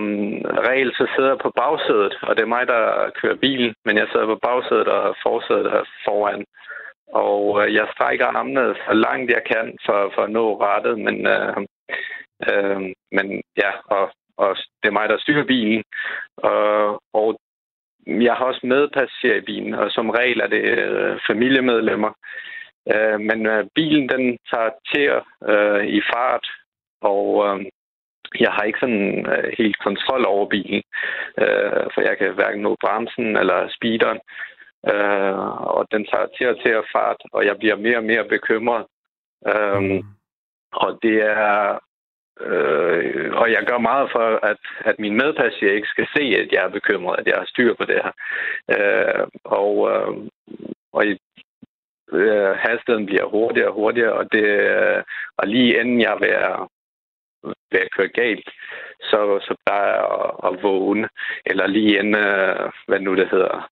regel 0.69 0.91
så 0.93 1.06
sidder 1.15 1.30
jeg 1.30 1.43
på 1.45 1.52
bagsædet, 1.62 2.13
og 2.21 2.36
det 2.36 2.43
er 2.43 2.56
mig, 2.56 2.67
der 2.67 3.12
kører 3.21 3.43
bilen, 3.45 3.74
men 3.86 3.98
jeg 3.98 4.08
sidder 4.12 4.26
på 4.26 4.39
bagsædet 4.48 4.88
og 4.88 5.15
forsædet 5.24 5.71
her 5.71 5.84
foran. 6.06 6.45
Og 7.08 7.41
øh, 7.62 7.74
jeg 7.74 7.88
strækker 7.93 8.26
armene 8.26 8.76
så 8.88 8.93
langt 8.93 9.32
jeg 9.32 9.43
kan 9.52 9.78
for, 9.86 10.12
for 10.15 10.21
at 10.24 10.32
nå 10.32 10.45
rettet, 10.62 11.00
men, 11.00 11.28
øh, 11.28 11.58
øh, 12.50 12.82
men 13.12 13.41
ja, 13.58 13.71
og, 13.86 14.12
og 14.38 14.56
det 14.82 14.88
er 14.89 14.98
mig, 15.00 15.10
der 15.10 15.17
styrer 15.17 15.43
bilen. 15.43 15.84
Og, 16.38 17.02
og 17.13 17.39
jeg 18.08 18.34
har 18.34 18.45
også 18.45 18.62
medpassager 18.63 19.36
i 19.36 19.48
bilen, 19.52 19.74
og 19.74 19.91
som 19.91 20.10
regel 20.10 20.39
er 20.39 20.48
det 20.48 20.63
øh, 20.80 21.19
familiemedlemmer. 21.28 22.12
Øh, 22.93 23.19
men 23.19 23.45
øh, 23.45 23.65
bilen, 23.76 24.10
den 24.10 24.38
tager 24.52 24.69
til 24.93 25.06
øh, 25.52 25.86
i 25.86 26.02
fart, 26.13 26.48
og 27.02 27.28
øh, 27.48 27.65
jeg 28.39 28.51
har 28.51 28.63
ikke 28.63 28.79
sådan 28.79 29.25
øh, 29.33 29.53
helt 29.57 29.77
kontrol 29.79 30.25
over 30.25 30.45
bilen, 30.45 30.83
øh, 31.43 31.85
for 31.93 32.01
jeg 32.01 32.17
kan 32.17 32.33
hverken 32.33 32.61
nå 32.61 32.75
bremsen 32.81 33.38
eller 33.38 33.69
speederen. 33.75 34.19
Øh, 34.91 35.38
og 35.77 35.88
den 35.91 36.05
tager 36.11 36.27
til 36.38 36.47
og 36.47 36.57
til 36.63 36.69
at 36.69 36.89
fart, 36.95 37.21
og 37.33 37.45
jeg 37.45 37.57
bliver 37.57 37.75
mere 37.75 37.97
og 37.97 38.03
mere 38.03 38.25
bekymret. 38.25 38.85
Øh, 39.47 39.81
mm. 39.81 40.03
Og 40.73 40.99
det 41.03 41.17
er 41.23 41.79
Øh, 42.41 43.33
og 43.33 43.51
jeg 43.51 43.63
gør 43.67 43.77
meget 43.77 44.09
for, 44.11 44.39
at, 44.51 44.57
at 44.79 44.99
min 44.99 45.15
medpassager 45.17 45.73
ikke 45.73 45.88
skal 45.88 46.07
se, 46.15 46.21
at 46.21 46.51
jeg 46.51 46.63
er 46.63 46.69
bekymret, 46.69 47.19
at 47.19 47.27
jeg 47.27 47.35
har 47.38 47.45
styr 47.45 47.73
på 47.73 47.85
det 47.85 47.99
her. 48.03 48.11
Øh, 48.75 49.27
og 49.43 49.71
øh, 49.91 50.27
og 50.93 51.05
i, 51.05 51.19
øh, 52.11 52.53
hastigheden 52.65 53.05
bliver 53.05 53.25
hurtigere 53.25 53.69
og 53.69 53.73
hurtigere, 53.73 54.13
og, 54.13 54.31
det, 54.31 54.43
øh, 54.43 55.03
og 55.38 55.47
lige 55.47 55.79
inden 55.79 56.01
jeg 56.01 56.17
vil, 57.45 57.55
vil 57.71 57.89
køre 57.97 58.08
galt, 58.08 58.49
så, 59.01 59.39
så 59.41 59.55
plejer 59.65 59.93
jeg 59.93 60.05
at, 60.21 60.31
at 60.47 60.63
vågne, 60.63 61.10
eller 61.45 61.67
lige 61.67 61.99
inden, 61.99 62.15
øh, 62.15 62.71
hvad 62.88 62.99
nu 62.99 63.15
det 63.15 63.29
hedder, 63.31 63.69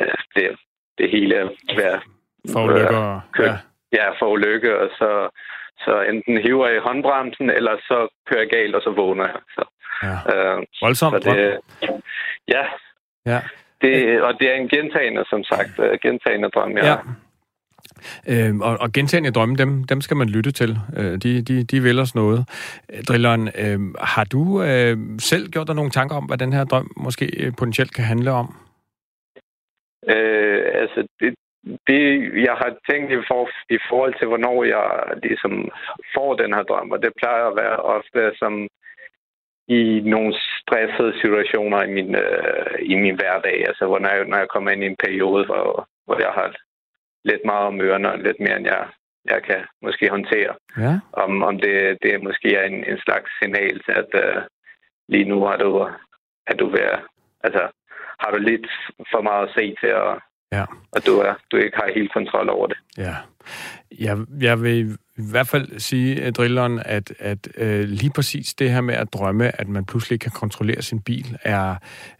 øh, 0.00 0.20
det, 0.34 0.56
det 0.98 1.10
hele 1.10 1.34
være... 1.76 2.00
For 2.52 2.64
ulykke, 2.64 2.96
øh, 2.96 3.46
ja. 3.46 3.56
Ja, 3.92 4.10
for 4.18 4.26
ulykke, 4.26 4.78
og 4.78 4.88
så 4.98 5.30
så 5.84 6.02
enten 6.12 6.42
hiver 6.42 6.66
jeg 6.66 6.76
i 6.76 6.86
håndbremsen, 6.88 7.50
eller 7.50 7.76
så 7.88 8.08
kører 8.28 8.40
jeg 8.40 8.50
galt, 8.50 8.74
og 8.74 8.82
så 8.82 8.90
vågner 8.90 9.26
jeg. 9.26 9.40
Så, 9.54 9.64
ja. 10.02 10.16
øh, 10.32 10.62
Voldsomt. 10.82 11.24
Så 11.24 11.30
det, 11.30 11.60
ja. 12.48 12.64
ja. 13.26 13.40
Det, 13.82 14.22
og 14.22 14.40
det 14.40 14.50
er 14.50 14.54
en 14.54 14.68
gentagende, 14.68 15.24
som 15.30 15.44
sagt, 15.44 15.78
uh, 15.78 15.98
gentagende 16.02 16.48
drøm, 16.48 16.76
jeg 16.76 16.84
ja. 16.84 16.96
Øh, 18.28 18.56
og, 18.56 18.76
og 18.80 18.92
gentagende 18.92 19.30
drømme, 19.30 19.56
dem, 19.56 19.84
dem 19.84 20.00
skal 20.00 20.16
man 20.16 20.28
lytte 20.28 20.52
til. 20.52 20.78
Øh, 20.96 21.14
de, 21.22 21.42
de, 21.42 21.64
de 21.64 21.82
vil 21.82 21.98
os 21.98 22.14
noget. 22.14 22.40
Drilleren, 23.08 23.48
øh, 23.64 23.80
har 24.00 24.24
du 24.24 24.62
øh, 24.62 24.96
selv 25.18 25.48
gjort 25.48 25.66
dig 25.66 25.76
nogle 25.76 25.90
tanker 25.90 26.16
om, 26.16 26.24
hvad 26.24 26.38
den 26.38 26.52
her 26.52 26.64
drøm 26.64 26.90
måske 26.96 27.26
øh, 27.44 27.52
potentielt 27.58 27.94
kan 27.94 28.04
handle 28.04 28.30
om? 28.30 28.54
Øh, 30.08 30.62
altså, 30.74 31.06
det, 31.20 31.34
det, 31.88 32.02
jeg 32.48 32.54
har 32.62 32.72
tænkt 32.90 33.12
i, 33.12 33.16
for, 33.28 33.48
i 33.70 33.78
forhold 33.88 34.14
til, 34.18 34.26
hvornår 34.26 34.64
jeg 34.64 34.86
ligesom 35.22 35.68
får 36.14 36.34
den 36.34 36.54
her 36.54 36.62
drøm, 36.62 36.90
og 36.90 37.02
det 37.02 37.12
plejer 37.20 37.44
at 37.48 37.56
være 37.56 37.76
ofte 37.76 38.20
som 38.38 38.68
i 39.78 40.00
nogle 40.04 40.34
stressede 40.60 41.12
situationer 41.22 41.82
i 41.82 41.90
min, 41.96 42.14
øh, 42.14 42.76
i 42.92 42.94
min 42.94 43.16
hverdag. 43.20 43.56
Altså, 43.68 43.86
hvor 43.86 43.98
når 43.98 44.08
jeg, 44.08 44.24
når 44.24 44.38
jeg 44.38 44.48
kommer 44.48 44.70
ind 44.70 44.82
i 44.82 44.86
en 44.86 45.02
periode, 45.04 45.44
hvor, 45.46 45.88
hvor 46.04 46.16
jeg 46.26 46.32
har 46.38 46.48
lidt 47.24 47.42
meget 47.44 47.66
om 47.66 47.80
ørerne, 47.80 48.12
og 48.12 48.18
lidt 48.18 48.40
mere, 48.40 48.56
end 48.56 48.66
jeg, 48.66 48.88
jeg 49.24 49.42
kan 49.42 49.60
måske 49.82 50.10
håndtere. 50.10 50.54
Ja. 50.78 50.98
Om, 51.12 51.42
om 51.42 51.58
det, 51.60 51.98
det 52.02 52.22
måske 52.22 52.54
er 52.56 52.64
en, 52.64 52.84
en 52.90 52.98
slags 53.04 53.30
signal 53.38 53.80
til, 53.84 53.92
at 54.02 54.10
uh, 54.24 54.42
lige 55.08 55.28
nu 55.28 55.44
har 55.44 55.56
du, 55.56 55.88
at 56.46 56.58
du 56.58 56.66
ved, 56.70 56.90
altså, 57.44 57.62
har 58.20 58.30
du 58.30 58.38
lidt 58.38 58.66
for 59.12 59.22
meget 59.22 59.48
at 59.48 59.54
se 59.54 59.74
til 59.80 59.92
at 60.02 60.18
Ja. 60.52 60.64
Og 60.92 61.06
du, 61.06 61.12
er, 61.18 61.34
du 61.50 61.56
ikke 61.56 61.76
har 61.76 61.90
helt 61.94 62.12
kontrol 62.12 62.48
over 62.48 62.66
det. 62.66 62.78
Ja. 62.98 63.16
Jeg, 63.98 64.16
jeg 64.40 64.62
vil 64.62 64.98
i 65.20 65.30
hvert 65.30 65.48
fald 65.48 65.80
sige, 65.80 66.26
øh, 66.26 66.32
drilleren, 66.32 66.82
at, 66.84 67.12
at 67.18 67.48
øh, 67.56 67.88
lige 67.88 68.10
præcis 68.10 68.54
det 68.54 68.70
her 68.70 68.80
med 68.80 68.94
at 68.94 69.12
drømme, 69.12 69.60
at 69.60 69.68
man 69.68 69.84
pludselig 69.84 70.20
kan 70.20 70.30
kontrollere 70.30 70.82
sin 70.82 71.00
bil, 71.00 71.36
er 71.42 71.74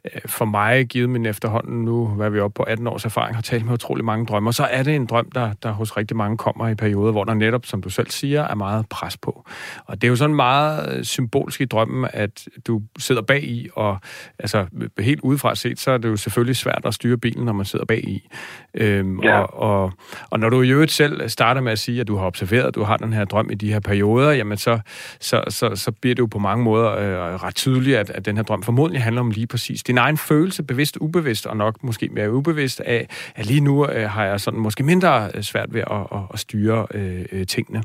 øh, 0.05 0.21
for 0.27 0.45
mig 0.45 0.87
givet 0.87 1.11
min 1.11 1.27
efterhånden 1.27 1.85
nu, 1.85 2.07
hvad 2.07 2.31
vi 2.31 2.41
oppe 2.41 2.55
på 2.55 2.63
18 2.63 2.87
års 2.87 3.05
erfaring, 3.05 3.35
har 3.37 3.43
talt 3.43 3.65
med 3.65 3.73
utrolig 3.73 4.05
mange 4.05 4.27
drømmer, 4.27 4.51
så 4.51 4.65
er 4.65 4.83
det 4.83 4.97
en 4.97 5.07
drøm, 5.07 5.31
der, 5.31 5.53
der 5.63 5.73
hos 5.73 5.97
rigtig 5.97 6.17
mange 6.17 6.37
kommer 6.37 6.69
i 6.69 6.75
perioder, 6.75 7.13
hvor 7.13 7.25
der 7.25 7.35
netop, 7.35 7.67
som 7.67 7.83
du 7.83 7.91
selv 7.91 8.11
siger, 8.11 8.43
er 8.43 8.55
meget 8.55 8.89
pres 8.89 9.17
på. 9.17 9.45
Og 9.87 10.01
det 10.01 10.07
er 10.07 10.09
jo 10.09 10.17
sådan 10.17 10.37
meget 10.37 10.97
øh, 10.97 11.05
symbolsk 11.05 11.61
i 11.61 11.65
drømmen, 11.65 12.11
at 12.13 12.49
du 12.67 12.83
sidder 12.99 13.23
bag 13.23 13.45
i, 13.45 13.69
og 13.75 13.99
altså 14.39 14.67
helt 14.99 15.21
udefra 15.21 15.55
set, 15.55 15.81
så 15.81 15.91
er 15.91 15.99
det 15.99 16.09
jo 16.09 16.17
selvfølgelig 16.17 16.57
svært 16.57 16.83
at 16.85 16.95
styre 16.95 17.17
bilen, 17.17 17.45
når 17.45 17.53
man 17.53 17.67
sidder 17.67 17.85
bag 17.85 18.05
i. 18.09 18.29
Øhm, 18.75 19.21
ja. 19.23 19.41
og, 19.41 19.83
og, 19.85 19.93
og 20.31 20.41
når 20.41 20.49
du 20.49 20.63
i 20.63 20.71
øvrigt 20.71 20.93
selv 20.93 21.29
starter 21.29 21.61
med 21.61 21.73
at 21.73 21.79
sige, 21.79 22.01
at 22.01 22.09
du 22.09 22.17
har 22.17 22.27
observeret, 22.27 22.75
du 22.75 22.85
har 22.91 22.97
den 22.97 23.13
her 23.13 23.25
drøm 23.25 23.51
i 23.51 23.55
de 23.55 23.73
her 23.73 23.81
perioder, 23.81 24.33
jamen 24.33 24.59
så, 24.59 24.81
så, 25.21 25.45
så, 25.49 25.67
så 25.75 25.93
bliver 26.01 26.15
det 26.15 26.23
jo 26.23 26.27
på 26.27 26.39
mange 26.39 26.65
måder 26.65 26.91
øh, 27.03 27.43
ret 27.45 27.55
tydeligt, 27.55 27.97
at, 27.97 28.11
at 28.11 28.27
den 28.27 28.37
her 28.37 28.45
drøm 28.45 28.63
formodentlig 28.63 29.03
handler 29.03 29.21
om 29.21 29.31
lige 29.31 29.47
præcis 29.47 29.83
din 29.83 29.99
egen 29.99 30.17
følelse, 30.17 30.63
bevidst, 30.63 30.97
ubevidst, 30.97 31.47
og 31.47 31.57
nok 31.57 31.85
måske 31.85 32.09
mere 32.09 32.33
ubevidst 32.33 32.81
af, 32.81 33.07
at 33.37 33.47
lige 33.47 33.61
nu 33.61 33.87
øh, 33.87 34.11
har 34.11 34.25
jeg 34.25 34.41
sådan 34.41 34.61
måske 34.61 34.83
mindre 34.83 35.31
øh, 35.35 35.43
svært 35.43 35.75
ved 35.75 35.81
at, 35.81 36.07
at, 36.17 36.23
at 36.35 36.39
styre 36.39 36.87
øh, 36.95 37.25
øh, 37.33 37.47
tingene. 37.47 37.83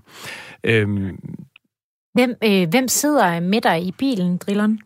Øhm. 0.63 1.19
Hvem, 2.13 2.31
øh, 2.43 2.67
hvem 2.71 2.87
sidder 2.87 3.39
med 3.39 3.61
dig 3.61 3.77
i 3.81 3.91
bilen, 3.99 4.37
Drilleren? 4.37 4.79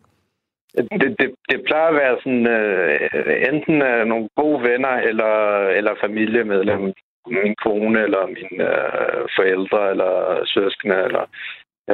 Det, 0.78 1.16
det, 1.20 1.30
det 1.50 1.60
plejer 1.68 1.88
at 1.88 2.00
være 2.04 2.16
sådan, 2.24 2.48
øh, 2.58 3.54
enten 3.54 3.82
øh, 3.82 4.06
nogle 4.12 4.30
gode 4.36 4.60
venner 4.70 4.96
eller, 5.10 5.34
eller 5.78 5.94
familiemedlemmer 6.04 6.92
min 7.30 7.56
kone 7.63 8.00
eller 8.06 8.24
mine 8.38 8.63
øh, 8.72 9.22
forældre 9.38 9.89
eller 9.92 10.13
søskende. 10.54 10.98
Eller, 11.08 11.26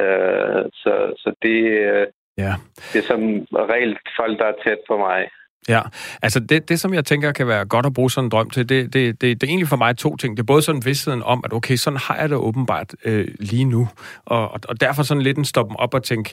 øh, 0.00 0.62
så, 0.82 0.94
så 1.22 1.28
det, 1.42 1.60
øh, 1.92 2.06
ja. 2.38 2.52
det 2.92 2.98
er 2.98 3.06
som 3.12 3.22
regel 3.72 3.98
folk, 4.16 4.38
der 4.38 4.46
er 4.46 4.62
tæt 4.64 4.82
på 4.88 4.96
mig. 4.96 5.28
Ja, 5.68 5.80
altså 6.22 6.40
det, 6.40 6.68
det, 6.68 6.80
som 6.80 6.94
jeg 6.94 7.04
tænker 7.04 7.32
kan 7.32 7.46
være 7.48 7.64
godt 7.64 7.86
at 7.86 7.94
bruge 7.94 8.10
sådan 8.10 8.26
en 8.26 8.30
drøm 8.30 8.50
til, 8.50 8.68
det, 8.68 8.92
det, 8.92 9.20
det, 9.20 9.40
det 9.40 9.46
er 9.46 9.50
egentlig 9.50 9.68
for 9.68 9.76
mig 9.76 9.96
to 9.96 10.16
ting. 10.16 10.36
Det 10.36 10.42
er 10.42 10.46
både 10.46 10.62
sådan 10.62 10.84
vidstheden 10.84 11.22
om, 11.22 11.42
at 11.44 11.52
okay, 11.52 11.76
sådan 11.76 11.98
har 11.98 12.16
jeg 12.16 12.28
det 12.28 12.38
åbenbart 12.38 12.94
øh, 13.04 13.28
lige 13.40 13.64
nu, 13.64 13.88
og, 14.24 14.50
og, 14.50 14.60
og 14.68 14.80
derfor 14.80 15.02
sådan 15.02 15.22
lidt 15.22 15.38
en 15.38 15.44
stoppen 15.44 15.76
op 15.76 15.94
og 15.94 16.02
tænke, 16.02 16.32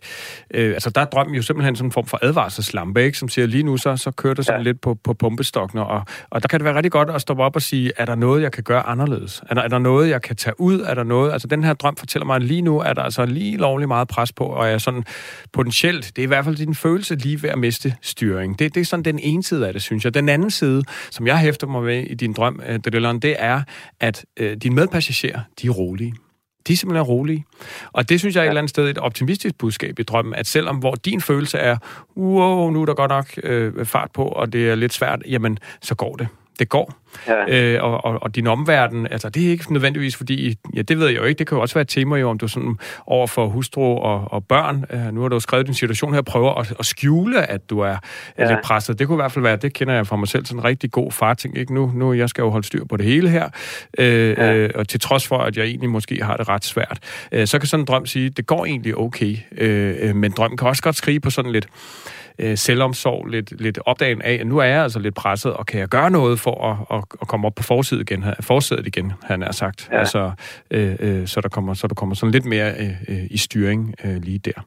øh, 0.53 0.73
altså 0.73 0.89
der 0.89 1.01
er 1.01 1.05
drømmen 1.05 1.35
jo 1.35 1.41
simpelthen 1.41 1.75
sådan 1.75 1.87
en 1.87 1.91
form 1.91 2.05
for 2.05 2.19
advarselslampe, 2.21 3.03
ikke, 3.03 3.17
som 3.17 3.29
siger, 3.29 3.47
lige 3.47 3.63
nu 3.63 3.77
så, 3.77 3.97
så 3.97 4.11
kører 4.11 4.33
det 4.33 4.45
sådan 4.45 4.61
ja. 4.61 4.63
lidt 4.63 4.81
på, 4.81 4.97
på 5.03 5.13
pumpestokkene, 5.13 5.85
og, 5.85 6.05
og 6.29 6.41
der 6.41 6.47
kan 6.47 6.59
det 6.59 6.65
være 6.65 6.75
rigtig 6.75 6.91
godt 6.91 7.09
at 7.09 7.21
stoppe 7.21 7.43
op 7.43 7.55
og 7.55 7.61
sige, 7.61 7.91
er 7.97 8.05
der 8.05 8.15
noget, 8.15 8.41
jeg 8.41 8.51
kan 8.51 8.63
gøre 8.63 8.81
anderledes? 8.81 9.43
Er 9.49 9.55
der, 9.55 9.61
er 9.61 9.67
der 9.67 9.79
noget, 9.79 10.09
jeg 10.09 10.21
kan 10.21 10.35
tage 10.35 10.59
ud? 10.59 10.79
Er 10.79 10.93
der 10.93 11.03
noget, 11.03 11.33
altså 11.33 11.47
den 11.47 11.63
her 11.63 11.73
drøm 11.73 11.95
fortæller 11.95 12.25
mig, 12.25 12.35
at 12.35 12.43
lige 12.43 12.61
nu 12.61 12.79
er 12.79 12.93
der 12.93 13.01
altså 13.01 13.25
lige 13.25 13.57
lovlig 13.57 13.87
meget 13.87 14.07
pres 14.07 14.31
på, 14.31 14.43
og 14.43 14.65
jeg 14.65 14.73
er 14.73 14.77
sådan 14.77 15.03
potentielt, 15.53 16.11
det 16.15 16.21
er 16.21 16.23
i 16.23 16.27
hvert 16.27 16.45
fald 16.45 16.55
din 16.55 16.75
følelse 16.75 17.15
lige 17.15 17.43
ved 17.43 17.49
at 17.49 17.59
miste 17.59 17.95
styring. 18.01 18.59
Det, 18.59 18.75
det 18.75 18.81
er 18.81 18.85
sådan 18.85 19.05
den 19.05 19.19
ene 19.23 19.43
side 19.43 19.67
af 19.67 19.73
det, 19.73 19.81
synes 19.81 20.05
jeg. 20.05 20.13
Den 20.13 20.29
anden 20.29 20.51
side, 20.51 20.83
som 21.11 21.27
jeg 21.27 21.37
hæfter 21.37 21.67
mig 21.67 21.83
med 21.83 22.03
i 22.03 22.13
din 22.13 22.33
drøm, 22.33 22.61
øh, 22.67 22.79
Drilleren, 22.79 23.19
det 23.19 23.35
er, 23.39 23.61
at 23.99 24.25
øh, 24.39 24.57
dine 24.57 24.75
medpassagerer, 24.75 25.39
de 25.61 25.67
er 25.67 25.71
rolige. 25.71 26.13
De 26.67 26.73
er 26.73 26.77
simpelthen 26.77 27.03
rolige. 27.03 27.45
Og 27.93 28.09
det 28.09 28.19
synes 28.19 28.35
jeg 28.35 28.41
er 28.41 28.45
et 28.45 28.49
eller 28.49 28.61
andet 28.61 28.69
sted 28.69 28.89
et 28.89 28.97
optimistisk 28.97 29.57
budskab 29.57 29.99
i 29.99 30.03
drømmen, 30.03 30.35
at 30.35 30.47
selvom 30.47 30.77
hvor 30.77 30.95
din 30.95 31.21
følelse 31.21 31.57
er, 31.57 31.77
wow, 32.17 32.69
nu 32.69 32.81
er 32.81 32.85
der 32.85 32.93
godt 32.93 33.11
nok 33.11 33.27
øh, 33.43 33.85
fart 33.85 34.11
på, 34.13 34.23
og 34.23 34.53
det 34.53 34.69
er 34.69 34.75
lidt 34.75 34.93
svært, 34.93 35.23
jamen, 35.27 35.59
så 35.81 35.95
går 35.95 36.15
det. 36.15 36.27
Det 36.59 36.69
går. 36.69 37.02
Ja. 37.27 37.73
Øh, 37.75 37.83
og, 37.83 38.05
og, 38.05 38.23
og 38.23 38.35
din 38.35 38.47
omverden, 38.47 39.07
altså 39.11 39.29
det 39.29 39.45
er 39.45 39.49
ikke 39.49 39.73
nødvendigvis 39.73 40.15
fordi, 40.15 40.57
ja 40.75 40.81
det 40.81 40.99
ved 40.99 41.07
jeg 41.07 41.17
jo 41.17 41.23
ikke, 41.23 41.39
det 41.39 41.47
kan 41.47 41.55
jo 41.55 41.61
også 41.61 41.75
være 41.75 41.81
et 41.81 41.87
tema 41.87 42.15
jo, 42.15 42.29
om 42.29 42.37
du 42.37 42.47
sådan 42.47 42.77
over 43.07 43.27
for 43.27 43.47
hustru 43.47 43.97
og, 43.97 44.31
og 44.31 44.45
børn, 44.45 44.85
øh, 44.89 45.13
nu 45.13 45.21
har 45.21 45.27
du 45.27 45.35
jo 45.35 45.39
skrevet 45.39 45.65
din 45.65 45.73
situation 45.73 46.13
her, 46.13 46.21
prøver 46.21 46.53
at, 46.53 46.73
at 46.79 46.85
skjule, 46.85 47.49
at 47.49 47.69
du 47.69 47.79
er, 47.79 47.97
ja. 48.37 48.49
lidt 48.49 48.61
presset. 48.63 48.99
Det 48.99 49.07
kunne 49.07 49.15
i 49.15 49.21
hvert 49.21 49.31
fald 49.31 49.43
være, 49.43 49.55
det 49.55 49.73
kender 49.73 49.93
jeg 49.93 50.07
fra 50.07 50.15
mig 50.15 50.27
selv, 50.27 50.45
sådan 50.45 50.59
en 50.59 50.65
rigtig 50.65 50.91
god 50.91 51.11
far-ting, 51.11 51.57
ikke? 51.57 51.73
Nu, 51.73 51.91
nu 51.95 52.13
jeg 52.13 52.29
skal 52.29 52.41
jo 52.41 52.49
holde 52.49 52.67
styr 52.67 52.85
på 52.85 52.97
det 52.97 53.05
hele 53.05 53.29
her, 53.29 53.49
øh, 53.97 54.29
ja. 54.29 54.53
øh, 54.53 54.69
og 54.75 54.87
til 54.87 54.99
trods 54.99 55.27
for, 55.27 55.37
at 55.37 55.57
jeg 55.57 55.65
egentlig 55.65 55.89
måske 55.89 56.23
har 56.23 56.37
det 56.37 56.49
ret 56.49 56.65
svært, 56.65 56.99
øh, 57.31 57.47
så 57.47 57.59
kan 57.59 57.67
sådan 57.67 57.81
en 57.81 57.85
drøm 57.85 58.05
sige, 58.05 58.29
det 58.29 58.47
går 58.47 58.65
egentlig 58.65 58.97
okay, 58.97 59.37
øh, 59.57 59.95
øh 59.99 60.15
men 60.15 60.31
drømmen 60.31 60.57
kan 60.57 60.67
også 60.67 60.81
godt 60.81 60.95
skrige 60.95 61.19
på 61.19 61.29
sådan 61.29 61.51
lidt, 61.51 61.67
øh, 62.39 62.57
selvomsorg, 62.57 63.27
lidt, 63.27 63.61
lidt 63.61 63.79
opdagen 63.85 64.21
af, 64.21 64.33
at 64.33 64.47
nu 64.47 64.57
er 64.57 64.63
jeg 64.63 64.83
altså 64.83 64.99
lidt 64.99 65.15
presset, 65.15 65.53
og 65.53 65.65
kan 65.65 65.79
jeg 65.79 65.87
gøre 65.87 66.11
noget 66.11 66.39
for 66.39 66.71
at, 66.71 66.97
at, 66.97 67.02
at 67.21 67.27
komme 67.27 67.47
op 67.47 67.55
på 67.55 67.63
forsiden 67.63 68.01
igen, 68.01 68.23
forsædet 68.41 68.87
igen, 68.87 69.13
han 69.23 69.43
er 69.43 69.51
sagt. 69.51 69.89
Ja. 69.91 69.99
Altså, 69.99 70.31
øh, 70.71 70.95
øh, 70.99 71.27
så, 71.27 71.41
der 71.41 71.49
kommer, 71.49 71.73
så 71.73 71.87
der 71.87 71.95
kommer 71.95 72.15
sådan 72.15 72.31
lidt 72.31 72.45
mere 72.45 72.69
øh, 72.83 72.95
øh, 73.09 73.25
i 73.31 73.37
styring 73.37 73.95
øh, 74.05 74.17
lige 74.27 74.39
der. 74.39 74.59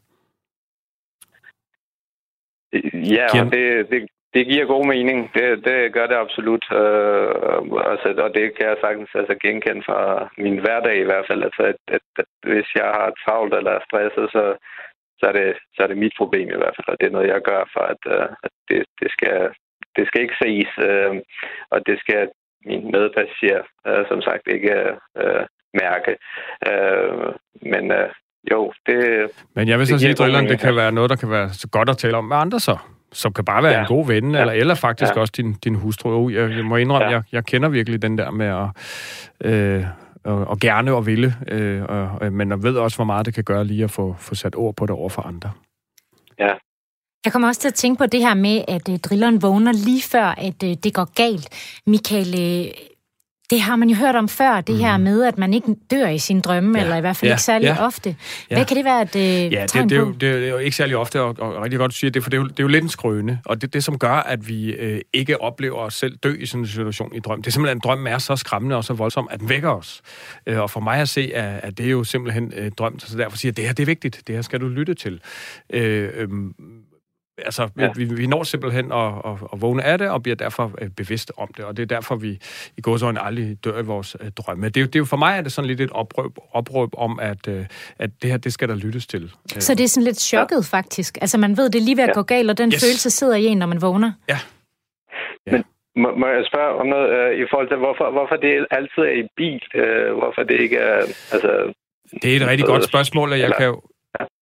Ja, 3.15 3.27
og 3.41 3.53
det, 3.53 3.91
det, 3.91 4.01
det 4.35 4.47
giver 4.47 4.73
god 4.75 4.85
mening. 4.95 5.19
Det, 5.35 5.65
det 5.69 5.93
gør 5.97 6.07
det 6.07 6.17
absolut. 6.25 6.65
Øh, 6.81 7.59
altså, 7.93 8.09
og 8.27 8.31
det 8.39 8.47
kan 8.57 8.67
jeg 8.71 8.77
sagtens 8.81 9.11
altså, 9.21 9.35
genkende 9.43 9.83
fra 9.89 10.01
min 10.39 10.59
hverdag 10.65 10.97
i 11.01 11.09
hvert 11.09 11.27
fald. 11.29 11.43
Altså, 11.49 11.63
at, 11.73 11.81
at, 11.97 12.05
at 12.23 12.31
hvis 12.53 12.69
jeg 12.81 12.89
har 12.97 13.09
travlt 13.25 13.55
eller 13.55 13.73
er 13.75 13.87
stresset, 13.89 14.27
så, 14.35 14.45
så 15.21 15.25
er, 15.31 15.35
det, 15.39 15.49
så 15.75 15.79
er 15.83 15.87
det 15.87 16.03
mit 16.05 16.17
problem 16.21 16.49
i 16.49 16.61
hvert 16.61 16.77
fald, 16.77 16.89
og 16.93 16.97
det 16.99 17.07
er 17.07 17.17
noget, 17.17 17.33
jeg 17.35 17.43
gør 17.51 17.63
for, 17.75 17.85
at, 17.95 18.03
uh, 18.17 18.29
at 18.47 18.53
det, 18.69 18.81
det, 19.01 19.11
skal, 19.17 19.37
det 19.97 20.05
skal 20.07 20.21
ikke 20.23 20.39
ses, 20.43 20.71
uh, 20.89 21.17
og 21.71 21.79
det 21.87 21.97
skal 22.03 22.29
min 22.69 22.85
medpassager 22.95 23.63
uh, 23.89 24.03
som 24.11 24.23
sagt 24.23 24.45
ikke 24.57 24.75
uh, 25.23 25.45
mærke. 25.83 26.13
Uh, 26.71 27.29
men 27.73 27.85
uh, 27.99 28.09
jo, 28.53 28.73
det... 28.87 28.99
Men 29.55 29.69
jeg 29.69 29.79
vil 29.79 29.87
så 29.87 29.99
sige, 29.99 30.11
at 30.11 30.49
det 30.49 30.61
kan 30.61 30.77
være 30.77 30.93
noget, 30.93 31.11
der 31.11 31.17
kan 31.17 31.31
være 31.31 31.49
så 31.49 31.69
godt 31.69 31.89
at 31.89 31.97
tale 31.97 32.17
om 32.17 32.25
med 32.25 32.37
andre 32.37 32.61
så 32.61 32.79
som 33.13 33.33
kan 33.33 33.45
bare 33.45 33.63
være 33.63 33.73
ja. 33.73 33.81
en 33.81 33.87
god 33.87 34.07
ven, 34.07 34.35
ja. 34.35 34.41
eller, 34.41 34.53
eller 34.53 34.75
faktisk 34.75 35.15
ja. 35.17 35.21
også 35.21 35.33
din, 35.37 35.53
din 35.53 35.75
hustru. 35.75 36.31
Jeg, 36.31 36.51
jeg 36.51 36.65
må 36.65 36.77
indrømme, 36.77 37.07
ja. 37.07 37.13
jeg, 37.13 37.23
jeg 37.33 37.45
kender 37.45 37.69
virkelig 37.69 38.03
den 38.03 38.19
der 38.19 38.31
med 38.31 38.47
at... 38.47 38.69
Øh, 39.45 39.85
og, 40.25 40.47
og 40.47 40.59
gerne 40.59 40.93
og 40.93 41.07
ville, 41.07 41.35
øh, 41.49 41.83
og, 41.83 42.33
men 42.33 42.51
jeg 42.51 42.63
ved 42.63 42.77
også, 42.77 42.97
hvor 42.97 43.05
meget 43.05 43.27
det 43.27 43.35
kan 43.35 43.45
gøre 43.45 43.65
lige 43.65 43.85
at 43.85 43.91
få, 43.91 44.15
få 44.19 44.35
sat 44.35 44.57
ord 44.57 44.77
på 44.77 44.87
det 44.87 44.95
over 44.95 45.09
for 45.09 45.23
andre. 45.23 45.51
Ja. 46.39 46.55
Jeg 47.27 47.33
kommer 47.33 47.49
også 47.49 47.61
til 47.61 47.69
at 47.69 47.75
tænke 47.75 47.99
på 47.99 48.07
det 48.07 48.21
her 48.21 48.35
med, 48.35 48.65
at 48.69 48.89
øh, 48.89 48.99
drilleren 48.99 49.43
vågner 49.43 49.73
lige 49.73 50.03
før, 50.03 50.25
at 50.25 50.63
øh, 50.65 50.77
det 50.85 50.95
går 50.95 51.05
galt. 51.15 51.49
Michael, 51.87 52.35
øh, 52.41 52.73
det 53.51 53.61
har 53.61 53.77
man 53.77 53.91
jo 53.91 53.97
hørt 53.97 54.17
om 54.17 54.29
før, 54.29 54.61
det 54.61 54.75
mm. 54.75 54.81
her 54.81 54.97
med, 54.97 55.25
at 55.25 55.39
man 55.39 55.55
ikke 55.55 55.77
dør 55.91 56.09
i 56.09 56.19
sin 56.19 56.41
drømme, 56.41 56.79
ja. 56.79 56.85
eller 56.85 56.97
i 56.97 57.01
hvert 57.01 57.17
fald 57.17 57.29
ja. 57.29 57.35
ikke 57.35 57.43
særlig 57.43 57.67
ja. 57.67 57.87
ofte. 57.87 58.17
Hvad 58.49 58.59
ja. 58.59 58.65
kan 58.65 58.77
det 58.77 58.85
være 58.85 59.03
et 59.03 59.17
øh, 59.17 59.53
ja, 59.53 59.67
tegn 59.67 59.89
det, 59.89 59.91
det, 59.91 59.97
er 59.97 60.01
jo, 60.01 60.13
det 60.13 60.45
er 60.45 60.49
jo 60.49 60.59
ikke 60.59 60.77
særlig 60.77 60.97
ofte, 60.97 61.23
og, 61.23 61.37
og 61.39 61.63
rigtig 61.63 61.79
godt, 61.79 61.91
du 61.91 61.97
siger 61.97 62.11
det, 62.11 62.23
for 62.23 62.31
det 62.31 62.37
er, 62.37 62.41
jo, 62.41 62.49
det 62.49 62.61
er 62.61 62.65
jo 62.65 62.69
lidt 62.69 62.83
en 62.83 62.91
skrøne. 62.91 63.41
Og 63.45 63.63
det 63.63 63.73
det, 63.73 63.85
som 63.85 63.99
gør, 63.99 64.13
at 64.13 64.49
vi 64.49 64.71
øh, 64.71 65.01
ikke 65.13 65.41
oplever 65.41 65.79
os 65.79 65.95
selv 65.95 66.17
dø 66.17 66.37
i 66.41 66.47
sådan 66.47 66.63
en 66.63 66.67
situation 66.67 67.15
i 67.15 67.21
drøm. 67.21 67.43
Det 67.43 67.47
er 67.47 67.53
simpelthen, 67.53 67.79
at 67.79 67.85
drømmen 67.85 68.07
er 68.07 68.19
så 68.19 68.37
skræmmende 68.37 68.77
og 68.77 68.85
så 68.85 68.93
voldsom, 68.93 69.29
at 69.31 69.41
den 69.41 69.49
vækker 69.49 69.71
os. 69.71 70.03
Øh, 70.47 70.61
og 70.61 70.71
for 70.71 70.81
mig 70.81 71.01
at 71.01 71.09
se, 71.09 71.31
at, 71.35 71.61
at 71.63 71.79
det 71.79 71.87
er 71.87 71.91
jo 71.91 72.05
simpelthen 72.05 72.53
øh, 72.57 72.71
drømt, 72.71 73.03
så 73.03 73.19
derfor 73.19 73.37
siger 73.37 73.49
jeg, 73.49 73.53
at 73.53 73.57
det 73.57 73.65
her 73.65 73.73
det 73.73 73.83
er 73.83 73.87
vigtigt, 73.87 74.23
det 74.27 74.35
her 74.35 74.43
skal 74.43 74.61
du 74.61 74.69
lytte 74.69 74.95
til. 74.95 75.21
Øh, 75.73 76.11
øh, 76.15 76.29
Altså, 77.39 77.69
ja. 77.79 77.93
vi, 77.97 78.05
vi 78.05 78.27
når 78.27 78.43
simpelthen 78.43 78.93
at, 78.93 79.13
at, 79.25 79.37
at 79.53 79.61
vågne 79.61 79.83
af 79.83 79.99
det, 79.99 80.11
og 80.11 80.23
bliver 80.23 80.37
derfor 80.37 80.73
øh, 80.83 80.89
bevidste 80.97 81.33
om 81.39 81.49
det, 81.57 81.65
og 81.65 81.77
det 81.77 81.83
er 81.83 81.87
derfor, 81.87 82.17
vi 82.17 82.39
i 82.77 82.81
går 82.81 82.97
så 82.97 83.15
aldrig 83.21 83.65
dør 83.65 83.79
i 83.79 83.85
vores 83.85 84.17
uh, 84.21 84.29
drømme. 84.29 84.69
Det 84.69 84.81
er, 84.83 84.87
det 84.87 84.95
er 84.95 84.99
jo 84.99 85.05
for 85.05 85.17
mig 85.17 85.39
er 85.39 85.43
det 85.43 85.53
sådan 85.53 85.69
lidt 85.69 85.81
et 85.81 85.91
opråb, 85.91 86.33
opråb 86.53 86.91
om, 86.97 87.19
at, 87.21 87.49
uh, 87.49 87.65
at 87.99 88.11
det 88.23 88.31
her, 88.31 88.37
det 88.37 88.53
skal 88.53 88.69
der 88.69 88.75
lyttes 88.75 89.07
til. 89.07 89.33
Så 89.49 89.75
det 89.75 89.85
er 89.85 89.89
sådan 89.89 90.05
lidt 90.05 90.21
chokket, 90.21 90.63
ja. 90.73 90.77
faktisk? 90.77 91.19
Altså, 91.21 91.39
man 91.39 91.57
ved, 91.57 91.71
det 91.71 91.79
er 91.79 91.85
lige 91.85 91.97
ved 91.97 92.05
at 92.05 92.09
ja. 92.09 92.15
gå 92.15 92.23
galt, 92.23 92.51
og 92.51 92.59
den 92.59 92.69
yes. 92.73 92.85
følelse 92.85 93.11
sidder 93.11 93.37
i 93.37 93.45
en, 93.45 93.59
når 93.59 93.67
man 93.67 93.83
vågner? 93.83 94.13
Ja. 94.29 94.39
ja. 95.47 95.53
Men 95.53 95.65
må, 95.97 96.17
må 96.17 96.27
jeg 96.27 96.45
spørge 96.53 96.81
om 96.81 96.87
noget 96.87 97.09
uh, 97.09 97.41
i 97.43 97.45
forhold 97.51 97.69
til, 97.69 97.77
hvorfor, 97.77 98.11
hvorfor 98.11 98.37
det 98.37 98.67
altid 98.71 99.03
er 99.11 99.17
i 99.23 99.25
bil? 99.37 99.63
Uh, 99.75 100.19
hvorfor 100.19 100.43
det 100.43 100.61
ikke 100.61 100.77
er... 100.77 100.99
Altså, 101.35 101.73
det 102.23 102.33
er 102.33 102.37
et 102.37 102.47
rigtig 102.47 102.67
godt 102.67 102.85
spørgsmål, 102.85 103.33
og 103.33 103.39
jeg 103.39 103.45
eller, 103.45 103.57
kan 103.57 103.67
jo 103.67 103.81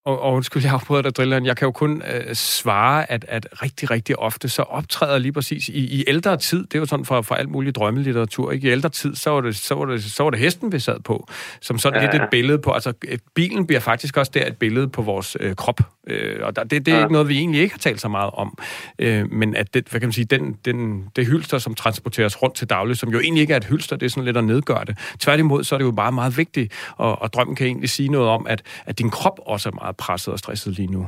og, 0.04 0.20
og 0.20 0.32
undskyld, 0.32 0.62
jeg 0.62 0.72
afbryder 0.72 1.02
dig, 1.02 1.16
Drilleren. 1.16 1.46
Jeg 1.46 1.56
kan 1.56 1.66
jo 1.66 1.72
kun 1.72 2.02
øh, 2.14 2.34
svare, 2.34 3.10
at, 3.12 3.24
at 3.28 3.46
rigtig, 3.62 3.90
rigtig 3.90 4.18
ofte, 4.18 4.48
så 4.48 4.62
optræder 4.62 5.18
lige 5.18 5.32
præcis 5.32 5.68
i, 5.68 6.00
i 6.00 6.04
ældre 6.06 6.36
tid, 6.36 6.64
det 6.64 6.74
er 6.74 6.78
jo 6.78 6.86
sådan 6.86 7.04
for, 7.04 7.22
for 7.22 7.34
alt 7.34 7.48
muligt 7.48 7.76
drømmelitteratur, 7.76 8.52
ikke? 8.52 8.68
I 8.68 8.70
ældre 8.70 8.88
tid, 8.88 9.14
så 9.14 9.30
var 9.30 9.40
det, 9.40 9.56
så 9.56 9.74
var 9.74 9.84
det, 9.84 10.04
så 10.04 10.22
var 10.22 10.30
det 10.30 10.38
hesten, 10.38 10.72
vi 10.72 10.78
sad 10.78 11.00
på, 11.00 11.28
som 11.60 11.78
sådan 11.78 12.02
ja, 12.02 12.10
lidt 12.10 12.22
et 12.22 12.28
billede 12.30 12.58
på, 12.58 12.72
altså 12.72 12.92
et, 13.04 13.20
bilen 13.34 13.66
bliver 13.66 13.80
faktisk 13.80 14.16
også 14.16 14.30
der 14.34 14.46
et 14.46 14.56
billede 14.56 14.88
på 14.88 15.02
vores 15.02 15.36
øh, 15.40 15.56
krop, 15.56 15.80
øh, 16.06 16.40
og 16.42 16.56
der, 16.56 16.64
det, 16.64 16.86
det 16.86 16.92
er 16.92 16.96
ja. 16.96 17.02
ikke 17.02 17.12
noget, 17.12 17.28
vi 17.28 17.38
egentlig 17.38 17.60
ikke 17.60 17.74
har 17.74 17.78
talt 17.78 18.00
så 18.00 18.08
meget 18.08 18.30
om, 18.34 18.58
øh, 18.98 19.32
men 19.32 19.56
at 19.56 19.74
det, 19.74 19.88
hvad 19.90 20.00
kan 20.00 20.06
man 20.06 20.12
sige, 20.12 20.24
den, 20.24 20.56
den, 20.64 21.04
det 21.16 21.26
hylster, 21.26 21.58
som 21.58 21.74
transporteres 21.74 22.42
rundt 22.42 22.56
til 22.56 22.70
daglig, 22.70 22.96
som 22.96 23.08
jo 23.08 23.20
egentlig 23.20 23.40
ikke 23.40 23.52
er 23.52 23.56
et 23.56 23.64
hylster, 23.64 23.96
det 23.96 24.06
er 24.06 24.10
sådan 24.10 24.24
lidt 24.24 24.36
at 24.36 24.44
nedgøre 24.44 24.84
det. 24.84 24.98
Tværtimod, 25.20 25.64
så 25.64 25.74
er 25.74 25.78
det 25.78 25.84
jo 25.84 25.90
meget, 25.90 26.14
meget 26.14 26.36
vigtigt, 26.36 26.72
og, 26.96 27.22
og 27.22 27.32
drømmen 27.32 27.56
kan 27.56 27.66
egentlig 27.66 27.90
sige 27.90 28.08
noget 28.08 28.28
om, 28.28 28.46
at, 28.46 28.62
at 28.86 28.98
din 28.98 29.10
krop 29.10 29.40
også 29.46 29.68
er 29.68 29.72
meget 29.72 29.93
presset 29.98 30.32
og 30.32 30.38
stresset 30.38 30.72
lige 30.78 30.92
nu. 30.92 31.06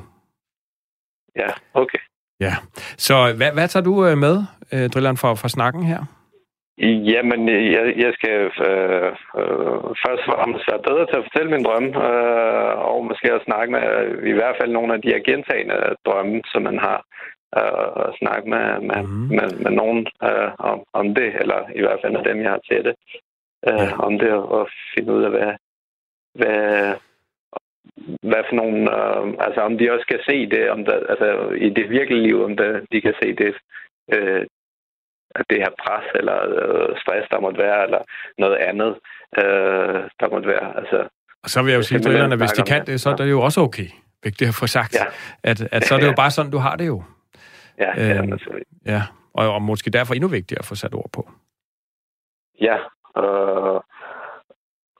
Ja, 1.36 1.50
okay. 1.74 1.98
Ja, 2.40 2.54
så 2.96 3.34
hvad, 3.36 3.52
hvad 3.52 3.68
tager 3.68 3.84
du 3.84 4.06
øh, 4.06 4.18
med, 4.18 4.36
øh, 4.72 4.90
Drilleren, 4.90 5.16
for, 5.16 5.34
for 5.34 5.48
snakken 5.48 5.82
her? 5.84 6.00
Jamen, 7.12 7.48
jeg, 7.48 7.94
jeg 8.04 8.12
skal 8.18 8.36
øh, 8.70 9.12
øh, 9.40 9.78
først 10.02 10.22
og 10.26 10.34
fremmest 10.34 10.68
være 10.70 10.86
bedre 10.88 11.06
til 11.06 11.18
at 11.18 11.26
fortælle 11.26 11.50
min 11.50 11.64
drømme, 11.64 11.90
øh, 12.08 12.72
og 12.90 13.04
måske 13.04 13.34
også 13.34 13.48
snakke 13.50 13.72
med 13.72 13.82
i 14.32 14.34
hvert 14.38 14.56
fald 14.60 14.70
nogle 14.72 14.94
af 14.94 15.02
de 15.02 15.12
her 15.12 15.22
gentagende 15.30 15.78
drømme, 16.06 16.42
som 16.52 16.62
man 16.62 16.78
har, 16.78 16.98
øh, 17.58 17.88
og 18.02 18.14
snakke 18.20 18.46
med, 18.54 18.66
med, 18.88 19.00
mm. 19.02 19.28
med, 19.36 19.48
med 19.64 19.72
nogen 19.80 20.06
øh, 20.28 20.50
om, 20.58 20.78
om 20.92 21.14
det, 21.14 21.28
eller 21.40 21.60
i 21.78 21.80
hvert 21.80 22.00
fald 22.02 22.12
med 22.12 22.24
dem, 22.28 22.38
jeg 22.42 22.50
har 22.50 22.62
til 22.70 22.84
det, 22.88 22.94
øh, 23.68 23.88
ja. 23.90 23.98
om 24.06 24.18
det, 24.18 24.32
og 24.32 24.68
finde 24.94 25.12
ud 25.16 25.22
af, 25.28 25.30
hvad, 25.30 25.52
hvad, 26.40 26.94
hvad 28.30 28.42
for 28.48 28.56
nogle, 28.62 28.80
øh, 28.96 29.34
altså 29.46 29.60
om 29.60 29.78
de 29.78 29.92
også 29.92 30.06
kan 30.06 30.20
se 30.28 30.46
det, 30.54 30.70
om 30.70 30.84
der, 30.84 30.96
altså 31.12 31.28
i 31.66 31.68
det 31.68 31.90
virkelige 31.90 32.22
liv, 32.22 32.44
om 32.44 32.56
der, 32.56 32.80
de 32.92 33.00
kan 33.00 33.14
se 33.22 33.28
det, 33.42 33.54
øh, 34.14 34.46
det 35.50 35.58
her 35.64 35.72
pres 35.84 36.06
eller 36.14 36.38
øh, 36.58 36.96
stress, 37.02 37.28
der 37.30 37.40
måtte 37.40 37.58
være, 37.58 37.84
eller 37.84 38.02
noget 38.38 38.56
andet, 38.56 38.92
øh, 39.40 40.00
der 40.20 40.30
måtte 40.30 40.48
være. 40.48 40.76
Altså, 40.76 41.08
og 41.42 41.50
så 41.50 41.62
vil 41.62 41.70
jeg 41.70 41.78
jo 41.78 41.82
sige 41.82 42.00
til 42.00 42.16
at 42.16 42.38
hvis 42.38 42.50
de 42.50 42.62
kan 42.62 42.86
det, 42.86 43.00
så 43.00 43.10
er 43.10 43.16
det 43.16 43.30
jo 43.30 43.40
også 43.40 43.60
okay, 43.60 43.88
det 44.24 44.46
har 44.46 44.56
fået 44.60 44.70
sagt. 44.70 44.94
Ja. 44.94 45.04
At, 45.42 45.60
at 45.72 45.84
så 45.84 45.94
er 45.94 45.98
det 45.98 46.06
jo 46.06 46.14
bare 46.22 46.30
sådan, 46.30 46.52
du 46.52 46.58
har 46.58 46.76
det 46.76 46.86
jo. 46.86 47.02
Ja, 47.78 47.90
øh, 47.90 48.28
ja, 48.86 48.92
ja. 48.92 49.02
Og, 49.34 49.54
og 49.54 49.62
måske 49.62 49.90
derfor 49.90 50.14
endnu 50.14 50.28
vigtigere 50.28 50.58
at 50.58 50.64
få 50.64 50.74
sat 50.74 50.94
ord 50.94 51.10
på. 51.12 51.30
Ja, 52.60 52.76
øh, 53.22 53.80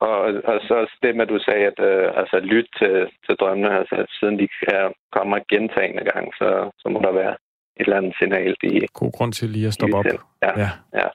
og, 0.01 0.19
og 0.51 0.57
så 0.69 0.77
det 1.03 1.17
med, 1.17 1.23
at 1.23 1.29
du 1.29 1.39
sagde, 1.39 1.65
at 1.73 1.79
øh, 1.91 2.21
altså, 2.21 2.37
lyt 2.39 2.69
til, 2.79 2.95
til 3.27 3.35
drømmene, 3.41 3.79
altså 3.79 3.97
siden 4.19 4.39
de 4.39 4.49
er, 4.63 4.85
kommer 5.13 5.39
gentagende 5.53 6.05
gang, 6.13 6.27
så, 6.35 6.71
så 6.79 6.89
må 6.89 6.99
der 7.07 7.13
være 7.13 7.35
et 7.81 7.85
eller 7.87 7.97
andet 7.97 8.15
signal. 8.19 8.57
De, 8.63 8.87
God 8.93 9.13
grund 9.13 9.33
til 9.33 9.49
lige 9.51 9.67
at 9.67 9.75
stoppe 9.75 9.97
op. 9.97 10.05
Ja, 10.43 10.51
ja. 10.63 10.71
ja. 10.95 11.09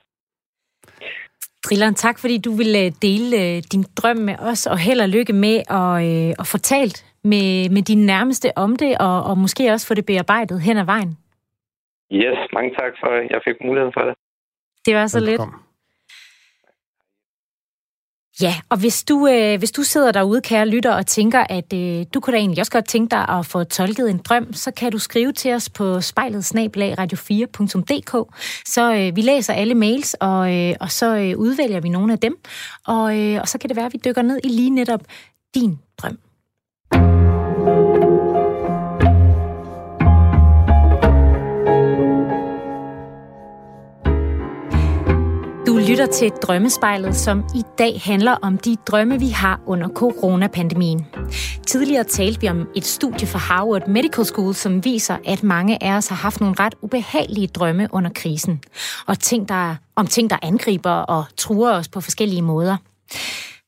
Drilleren, 1.65 1.95
tak 1.95 2.19
fordi 2.19 2.38
du 2.38 2.51
ville 2.51 2.89
dele 2.89 3.27
øh, 3.41 3.63
din 3.73 3.84
drøm 3.99 4.17
med 4.17 4.36
os, 4.39 4.67
og 4.67 4.77
held 4.77 5.01
og 5.01 5.09
lykke 5.09 5.34
med 5.34 5.57
at, 5.79 5.93
øh, 6.07 6.34
at 6.39 6.47
få 6.51 6.57
talt 6.57 7.05
med, 7.23 7.69
med 7.69 7.82
dine 7.82 8.05
nærmeste 8.05 8.57
om 8.57 8.75
det, 8.75 8.97
og, 8.99 9.23
og 9.23 9.38
måske 9.38 9.71
også 9.71 9.88
få 9.88 9.93
det 9.93 10.05
bearbejdet 10.05 10.61
hen 10.61 10.77
ad 10.77 10.86
vejen. 10.86 11.17
Yes, 12.13 12.39
mange 12.53 12.71
tak 12.79 12.93
for, 12.99 13.07
at 13.07 13.29
jeg 13.29 13.41
fik 13.47 13.55
muligheden 13.65 13.93
for 13.93 14.01
det. 14.01 14.15
Det 14.86 14.95
var 14.95 15.07
så 15.07 15.19
Velkommen. 15.19 15.55
lidt. 15.55 15.70
Ja, 18.41 18.55
og 18.69 18.77
hvis 18.77 19.03
du, 19.03 19.27
øh, 19.27 19.59
hvis 19.59 19.71
du 19.71 19.83
sidder 19.83 20.11
derude, 20.11 20.41
kære 20.41 20.67
lytter, 20.67 20.91
og 20.91 21.07
tænker, 21.07 21.43
at 21.49 21.73
øh, 21.73 22.05
du 22.13 22.19
kunne 22.19 22.33
da 22.33 22.37
egentlig 22.37 22.59
også 22.59 22.71
godt 22.71 22.87
tænke 22.87 23.11
dig 23.11 23.29
at 23.29 23.45
få 23.45 23.63
tolket 23.63 24.09
en 24.09 24.17
drøm, 24.17 24.53
så 24.53 24.71
kan 24.71 24.91
du 24.91 24.99
skrive 24.99 25.31
til 25.31 25.53
os 25.53 25.69
på 25.69 26.01
spejlet 26.01 26.55
radio4.dk. 26.55 28.35
Så 28.65 28.93
øh, 28.93 29.15
vi 29.15 29.21
læser 29.21 29.53
alle 29.53 29.75
mails, 29.75 30.13
og, 30.13 30.53
øh, 30.55 30.75
og 30.79 30.91
så 30.91 31.15
øh, 31.15 31.37
udvælger 31.37 31.79
vi 31.79 31.89
nogle 31.89 32.13
af 32.13 32.19
dem. 32.19 32.37
Og, 32.87 33.19
øh, 33.19 33.41
og 33.41 33.47
så 33.47 33.57
kan 33.57 33.69
det 33.69 33.77
være, 33.77 33.85
at 33.85 33.93
vi 33.93 33.99
dykker 34.05 34.21
ned 34.21 34.39
i 34.43 34.47
lige 34.47 34.69
netop 34.69 35.01
din 35.55 35.79
drøm. 35.97 36.30
Lytter 45.91 46.05
til 46.05 46.29
Drømmespejlet, 46.29 47.15
som 47.15 47.43
i 47.55 47.63
dag 47.77 48.01
handler 48.03 48.31
om 48.31 48.57
de 48.57 48.75
drømme, 48.75 49.19
vi 49.19 49.29
har 49.29 49.59
under 49.65 49.87
coronapandemien. 49.87 51.05
Tidligere 51.67 52.03
talte 52.03 52.41
vi 52.41 52.49
om 52.49 52.67
et 52.75 52.85
studie 52.85 53.27
fra 53.27 53.39
Harvard 53.39 53.87
Medical 53.87 54.25
School, 54.25 54.55
som 54.55 54.85
viser, 54.85 55.17
at 55.25 55.43
mange 55.43 55.83
af 55.83 55.97
os 55.97 56.07
har 56.07 56.15
haft 56.15 56.39
nogle 56.41 56.55
ret 56.59 56.75
ubehagelige 56.81 57.47
drømme 57.47 57.87
under 57.91 58.09
krisen. 58.15 58.61
Og 59.07 59.19
ting, 59.19 59.49
der, 59.49 59.75
om 59.95 60.07
ting, 60.07 60.29
der 60.29 60.37
angriber 60.41 60.91
og 60.91 61.23
truer 61.37 61.73
os 61.73 61.87
på 61.87 62.01
forskellige 62.01 62.41
måder. 62.41 62.77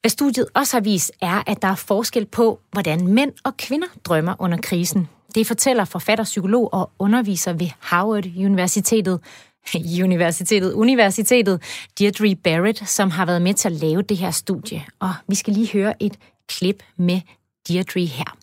Hvad 0.01 0.09
studiet 0.09 0.45
også 0.53 0.75
har 0.77 0.81
vist, 0.81 1.11
er, 1.21 1.43
at 1.47 1.61
der 1.61 1.67
er 1.67 1.75
forskel 1.75 2.25
på, 2.25 2.59
hvordan 2.71 3.07
mænd 3.07 3.31
og 3.43 3.57
kvinder 3.57 3.87
drømmer 4.05 4.35
under 4.39 4.57
krisen. 4.63 5.09
Det 5.35 5.47
fortæller 5.47 5.85
forfatter, 5.85 6.23
psykolog 6.23 6.73
og 6.73 6.91
underviser 6.99 7.53
ved 7.53 7.69
Harvard 7.79 8.25
Universitetet, 8.37 9.19
Universitetet, 10.03 10.73
Universitetet, 10.73 11.61
Deirdre 11.99 12.35
Barrett, 12.35 12.89
som 12.89 13.11
har 13.11 13.25
været 13.25 13.41
med 13.41 13.53
til 13.53 13.67
at 13.67 13.71
lave 13.71 14.01
det 14.01 14.17
her 14.17 14.31
studie. 14.31 14.85
Og 14.99 15.13
vi 15.27 15.35
skal 15.35 15.53
lige 15.53 15.71
høre 15.73 16.03
et 16.03 16.17
klip 16.47 16.83
med 16.97 17.21
Deirdre 17.67 18.05
her. 18.05 18.37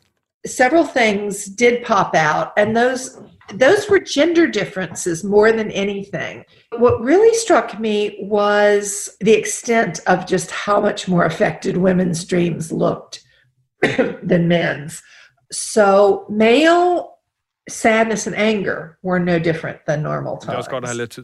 Several 0.46 0.86
things 0.96 1.44
did 1.58 1.84
pop 1.86 2.14
out, 2.14 2.48
and 2.56 2.74
those 2.74 3.10
those 3.58 3.90
were 3.90 3.98
gender 3.98 4.46
differences 4.46 5.24
more 5.24 5.52
than 5.52 5.70
anything. 5.72 6.44
What 6.78 7.00
really 7.00 7.34
struck 7.36 7.80
me 7.80 8.16
was 8.22 9.10
the 9.20 9.36
extent 9.36 10.00
of 10.06 10.26
just 10.26 10.50
how 10.50 10.80
much 10.80 11.08
more 11.08 11.24
affected 11.24 11.76
women's 11.76 12.24
dreams 12.24 12.72
looked 12.72 13.20
than 13.82 14.48
men's. 14.48 15.02
So 15.52 16.26
male 16.28 17.18
sadness 17.70 18.26
and 18.26 18.36
anger 18.36 18.98
were 19.02 19.18
no 19.18 19.38
different 19.38 19.84
than 19.86 20.02
normal 20.02 20.36
times. 20.36 20.66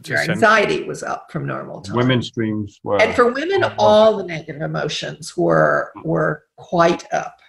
Your 0.07 0.19
anxiety 0.19 0.83
was 0.83 1.03
up 1.03 1.31
from 1.31 1.45
normal 1.45 1.81
times. 1.81 1.95
Women's 1.95 2.31
dreams 2.31 2.79
were, 2.83 3.01
and 3.01 3.13
for 3.15 3.31
women, 3.31 3.63
all 3.77 4.17
the 4.17 4.23
negative 4.23 4.61
emotions 4.61 5.35
were 5.37 5.91
were 6.03 6.43
quite 6.57 7.11
up. 7.13 7.39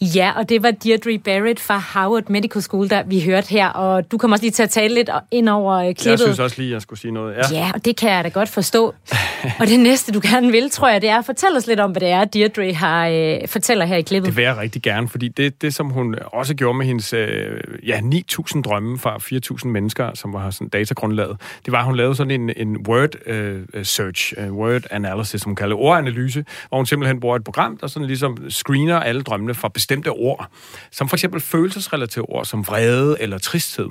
Ja, 0.00 0.32
og 0.36 0.48
det 0.48 0.62
var 0.62 0.70
Deirdre 0.70 1.18
Barrett 1.18 1.60
fra 1.60 1.78
Harvard 1.78 2.30
Medical 2.30 2.62
School, 2.62 2.90
der 2.90 3.02
vi 3.02 3.20
hørte 3.24 3.48
her, 3.50 3.68
og 3.68 4.12
du 4.12 4.18
kommer 4.18 4.34
også 4.34 4.44
lige 4.44 4.52
til 4.52 4.62
at 4.62 4.70
tale 4.70 4.94
lidt 4.94 5.10
ind 5.30 5.48
over 5.48 5.74
øh, 5.74 5.84
klippet. 5.84 6.06
Jeg 6.06 6.18
synes 6.18 6.38
også 6.38 6.56
lige, 6.58 6.72
jeg 6.72 6.82
skulle 6.82 7.00
sige 7.00 7.12
noget. 7.12 7.34
Ja, 7.36 7.42
ja 7.52 7.70
og 7.74 7.84
det 7.84 7.96
kan 7.96 8.10
jeg 8.10 8.24
da 8.24 8.28
godt 8.28 8.48
forstå. 8.48 8.94
og 9.60 9.66
det 9.66 9.80
næste, 9.80 10.12
du 10.12 10.20
gerne 10.22 10.52
vil, 10.52 10.70
tror 10.70 10.88
jeg, 10.88 11.02
det 11.02 11.10
er 11.10 11.18
at 11.18 11.24
fortælle 11.24 11.56
os 11.56 11.66
lidt 11.66 11.80
om, 11.80 11.90
hvad 11.90 12.00
det 12.00 12.10
er, 12.10 12.24
Deirdre 12.24 12.72
har, 12.72 13.08
øh, 13.08 13.48
fortæller 13.48 13.84
her 13.84 13.96
i 13.96 14.02
klippet. 14.02 14.28
Det 14.28 14.36
vil 14.36 14.44
jeg 14.44 14.56
rigtig 14.56 14.82
gerne, 14.82 15.08
fordi 15.08 15.28
det, 15.28 15.62
det 15.62 15.74
som 15.74 15.90
hun 15.90 16.16
også 16.32 16.54
gjorde 16.54 16.78
med 16.78 16.86
hendes 16.86 17.12
øh, 17.12 17.60
ja, 17.86 17.98
9.000 17.98 18.62
drømme 18.62 18.98
fra 18.98 19.16
4.000 19.16 19.68
mennesker, 19.68 20.10
som 20.14 20.32
var 20.32 20.50
sådan 20.50 20.68
datagrundlaget, 20.68 21.36
det 21.64 21.72
var, 21.72 21.78
at 21.78 21.84
hun 21.84 21.96
lavede 21.96 22.14
sådan 22.14 22.40
en, 22.40 22.50
en 22.56 22.76
word 22.88 23.14
øh, 23.26 23.62
search, 23.82 24.32
uh, 24.38 24.52
word 24.52 24.82
analysis, 24.90 25.40
som 25.40 25.50
hun 25.50 25.56
kalder 25.56 25.76
ordanalyse, 25.76 26.44
hvor 26.68 26.78
hun 26.78 26.86
simpelthen 26.86 27.20
bruger 27.20 27.36
et 27.36 27.44
program, 27.44 27.76
der 27.76 27.86
sådan 27.86 28.06
ligesom 28.06 28.50
screener 28.50 28.96
alle 28.96 29.22
drømmene 29.22 29.54
fra 29.64 29.68
bestemte 29.68 30.08
ord, 30.08 30.48
som 30.90 31.08
for 31.08 31.16
eksempel 31.16 31.40
følelsesrelaterede 31.40 32.26
ord, 32.28 32.44
som 32.44 32.66
vrede 32.66 33.16
eller 33.20 33.38
tristhed. 33.38 33.88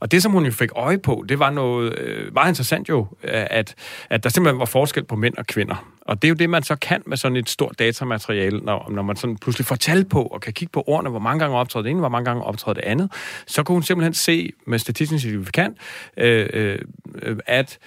Og 0.00 0.10
det, 0.10 0.22
som 0.22 0.32
hun 0.32 0.44
jo 0.44 0.52
fik 0.52 0.70
øje 0.76 0.98
på, 0.98 1.24
det 1.28 1.38
var 1.38 1.50
noget 1.50 1.98
øh, 1.98 2.34
meget 2.34 2.48
interessant 2.48 2.88
jo, 2.88 3.06
øh, 3.24 3.46
at, 3.50 3.74
at 4.10 4.24
der 4.24 4.30
simpelthen 4.30 4.58
var 4.58 4.64
forskel 4.64 5.04
på 5.04 5.16
mænd 5.16 5.34
og 5.36 5.46
kvinder. 5.46 5.88
Og 6.00 6.22
det 6.22 6.28
er 6.28 6.30
jo 6.30 6.34
det, 6.34 6.50
man 6.50 6.62
så 6.62 6.76
kan 6.76 7.02
med 7.06 7.16
sådan 7.16 7.36
et 7.36 7.48
stort 7.48 7.78
datamateriale, 7.78 8.58
når, 8.60 8.90
når 8.90 9.02
man 9.02 9.16
sådan 9.16 9.36
pludselig 9.36 9.66
får 9.66 9.76
tal 9.76 10.04
på 10.04 10.22
og 10.22 10.40
kan 10.40 10.52
kigge 10.52 10.72
på 10.72 10.84
ordene, 10.86 11.10
hvor 11.10 11.18
mange 11.18 11.38
gange 11.38 11.56
optræder 11.56 11.82
det 11.82 11.90
ene, 11.90 12.00
hvor 12.00 12.08
mange 12.08 12.24
gange 12.24 12.44
optræder 12.44 12.74
det 12.74 12.84
andet, 12.84 13.12
så 13.46 13.62
kunne 13.62 13.74
hun 13.74 13.82
simpelthen 13.82 14.14
se 14.14 14.50
med 14.66 14.78
statistisk 14.78 15.22
signifikant, 15.22 15.78
øh, 16.16 16.48
øh, 16.52 16.78
at 17.46 17.78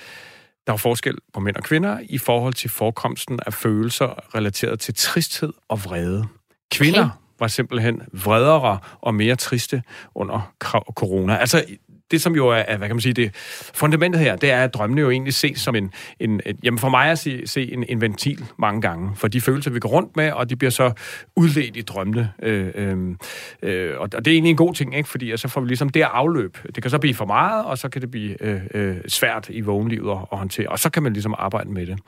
der 0.68 0.74
er 0.74 0.78
forskel 0.78 1.16
på 1.34 1.40
mænd 1.40 1.56
og 1.56 1.64
kvinder 1.64 2.00
i 2.04 2.18
forhold 2.18 2.54
til 2.54 2.70
forekomsten 2.70 3.40
af 3.46 3.54
følelser 3.54 4.36
relateret 4.36 4.80
til 4.80 4.94
tristhed 4.94 5.54
og 5.70 5.84
vrede. 5.84 6.28
Kvinder 6.72 7.04
okay 7.04 7.24
var 7.40 7.48
simpelthen 7.48 8.02
vredere 8.12 8.80
og 9.02 9.16
mere 9.16 9.36
triste 9.36 9.84
under 10.16 10.52
corona. 10.96 11.36
Altså, 11.36 11.66
det 12.12 12.22
som 12.22 12.36
jo 12.36 12.48
er, 12.48 12.78
hvad 12.78 12.88
kan 12.88 12.96
man 12.96 13.02
sige, 13.02 13.14
det 13.14 13.36
fundamentet 13.74 14.22
her, 14.22 14.36
det 14.36 14.52
er, 14.52 14.64
at 14.64 14.74
drømmene 14.74 15.02
jo 15.02 15.10
egentlig 15.10 15.34
ses 15.34 15.60
som 15.60 15.76
en, 15.76 15.92
en 16.20 16.42
jamen 16.64 16.80
for 16.80 16.90
mig 16.90 17.12
at 17.12 17.20
se, 17.20 17.48
se 17.48 17.74
en, 17.74 17.86
en 17.90 18.02
ventil 18.02 18.46
mange 18.58 18.82
gange, 18.82 19.16
for 19.16 19.28
de 19.28 19.42
følelser, 19.42 19.72
vi 19.72 19.80
går 19.80 19.90
rundt 19.90 20.16
med, 20.16 20.32
og 20.32 20.50
de 20.50 20.56
bliver 20.56 20.72
så 20.72 20.92
udledt 21.36 21.78
i 21.78 21.82
drømmene. 21.82 22.32
Øh, 22.42 22.72
øhm, 22.76 23.18
øh, 23.62 23.92
øh, 23.92 24.00
og 24.00 24.12
det 24.12 24.28
er 24.28 24.32
egentlig 24.32 24.50
en 24.50 24.58
god 24.58 24.74
ting, 24.74 24.96
ikke? 24.98 25.10
fordi 25.10 25.38
så 25.38 25.48
får 25.48 25.62
vi 25.62 25.68
ligesom 25.68 25.90
det 25.90 26.02
afløb. 26.02 26.58
Det 26.76 26.84
kan 26.84 26.90
så 26.92 27.00
blive 27.00 27.16
for 27.16 27.26
meget, 27.26 27.66
og 27.66 27.78
så 27.78 27.90
kan 27.90 28.02
det 28.02 28.12
blive 28.12 28.44
øh, 28.44 28.62
øh, 28.74 28.98
svært 29.08 29.50
i 29.50 29.62
vågenlivet 29.62 30.12
at, 30.12 30.18
at 30.32 30.38
håndtere, 30.38 30.70
og 30.70 30.80
så 30.80 30.90
kan 30.90 31.04
man 31.04 31.14
ligesom 31.14 31.36
arbejde 31.38 31.72
med 31.72 31.86
det. 31.86 32.00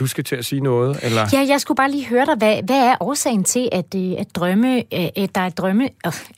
Du 0.00 0.06
skal 0.06 0.24
til 0.24 0.36
at 0.36 0.44
sige 0.44 0.60
noget, 0.60 0.98
eller? 1.02 1.26
Ja, 1.32 1.44
jeg 1.48 1.60
skulle 1.60 1.76
bare 1.76 1.90
lige 1.90 2.06
høre 2.06 2.26
dig, 2.26 2.34
hvad, 2.36 2.62
hvad 2.62 2.76
er 2.76 2.96
årsagen 3.00 3.44
til, 3.44 3.68
at, 3.72 3.94
øh, 3.96 4.12
at 4.18 4.34
drømme, 4.34 4.76
øh, 4.76 5.08
at 5.16 5.34
der 5.34 5.40
er 5.40 5.48
drømme, 5.48 5.88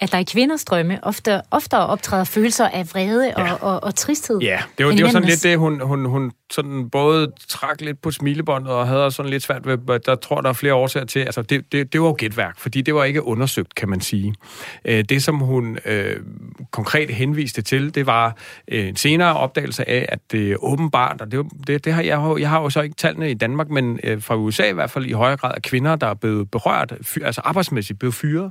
at 0.00 0.12
der 0.12 0.18
i 0.18 0.24
kvinders 0.24 0.64
drømme 0.64 0.98
ofte, 1.02 1.40
ofte 1.50 1.78
optræder 1.78 2.24
følelser 2.24 2.68
af 2.68 2.90
vrede 2.90 3.34
ja. 3.38 3.52
og, 3.52 3.58
og, 3.74 3.84
og 3.84 3.94
tristhed? 3.94 4.38
Ja, 4.38 4.58
det 4.78 4.86
var, 4.86 4.92
det 4.92 5.04
var 5.04 5.10
sådan 5.10 5.28
lidt 5.28 5.42
det, 5.42 5.58
hun, 5.58 5.80
hun, 5.80 6.04
hun 6.04 6.32
sådan 6.52 6.90
både 6.90 7.32
trak 7.48 7.80
lidt 7.80 8.02
på 8.02 8.10
smilebåndet 8.10 8.72
og 8.72 8.88
havde 8.88 9.10
sådan 9.10 9.30
lidt 9.30 9.42
svært 9.42 9.66
ved, 9.66 10.00
der 10.06 10.14
tror 10.14 10.40
der 10.40 10.48
er 10.48 10.52
flere 10.52 10.74
årsager 10.74 11.06
til, 11.06 11.20
altså 11.20 11.42
det, 11.42 11.72
det, 11.72 11.92
det 11.92 12.00
var 12.00 12.06
jo 12.06 12.14
gætværk, 12.18 12.58
fordi 12.58 12.82
det 12.82 12.94
var 12.94 13.04
ikke 13.04 13.22
undersøgt, 13.22 13.74
kan 13.74 13.88
man 13.88 14.00
sige. 14.00 14.34
Øh, 14.84 15.04
det, 15.04 15.22
som 15.22 15.38
hun 15.38 15.78
øh, 15.84 16.16
konkret 16.70 17.10
henviste 17.10 17.62
til, 17.62 17.94
det 17.94 18.06
var 18.06 18.36
øh, 18.68 18.88
en 18.88 18.96
senere 18.96 19.36
opdagelse 19.36 19.88
af, 19.88 20.06
at 20.08 20.18
det 20.32 20.56
åbenbart, 20.60 21.20
og 21.20 21.32
det, 21.32 21.46
det, 21.66 21.84
det 21.84 21.92
har 21.92 22.02
jeg, 22.02 22.34
jeg 22.38 22.50
har 22.50 22.60
jo 22.62 22.70
så 22.70 22.80
ikke 22.80 22.96
tallene 22.96 23.30
i 23.30 23.34
Danmark, 23.34 23.51
men 23.56 24.00
øh, 24.04 24.22
fra 24.22 24.36
USA 24.36 24.68
i 24.68 24.72
hvert 24.72 24.90
fald 24.90 25.06
i 25.06 25.12
højere 25.12 25.36
grad 25.36 25.52
er 25.56 25.60
kvinder, 25.60 25.96
der 25.96 26.06
er 26.06 26.14
blevet 26.14 26.50
berørt, 26.50 26.92
fyr, 27.02 27.26
altså 27.26 27.40
arbejdsmæssigt 27.44 27.98
blevet 27.98 28.14
fyret. 28.14 28.50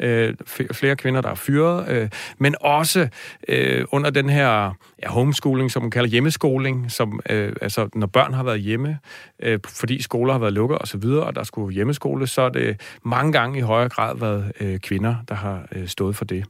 Øh, 0.00 0.34
flere 0.72 0.96
kvinder, 0.96 1.20
der 1.20 1.30
er 1.30 1.34
fyret, 1.34 1.88
øh, 1.88 2.08
men 2.38 2.54
også 2.60 3.08
øh, 3.48 3.84
under 3.92 4.10
den 4.10 4.30
her 4.30 4.72
ja, 5.02 5.08
homeschooling, 5.08 5.70
som 5.70 5.82
man 5.82 5.90
kalder 5.90 6.08
hjemmeskoling, 6.08 6.90
som 6.90 7.20
øh, 7.30 7.52
altså 7.60 7.88
når 7.94 8.06
børn 8.06 8.34
har 8.34 8.42
været 8.42 8.60
hjemme, 8.60 8.98
øh, 9.42 9.58
fordi 9.68 10.02
skoler 10.02 10.32
har 10.32 10.40
været 10.40 10.52
lukket 10.52 10.78
osv., 10.80 11.04
og, 11.04 11.20
og 11.20 11.34
der 11.34 11.42
skulle 11.42 11.74
hjemmeskole, 11.74 12.26
så 12.26 12.42
er 12.42 12.48
det 12.48 12.80
mange 13.04 13.32
gange 13.32 13.58
i 13.58 13.62
højere 13.62 13.88
grad 13.88 14.16
været 14.16 14.52
øh, 14.60 14.78
kvinder, 14.78 15.14
der 15.28 15.34
har 15.34 15.66
øh, 15.72 15.88
stået 15.88 16.16
for 16.16 16.24
det. 16.24 16.44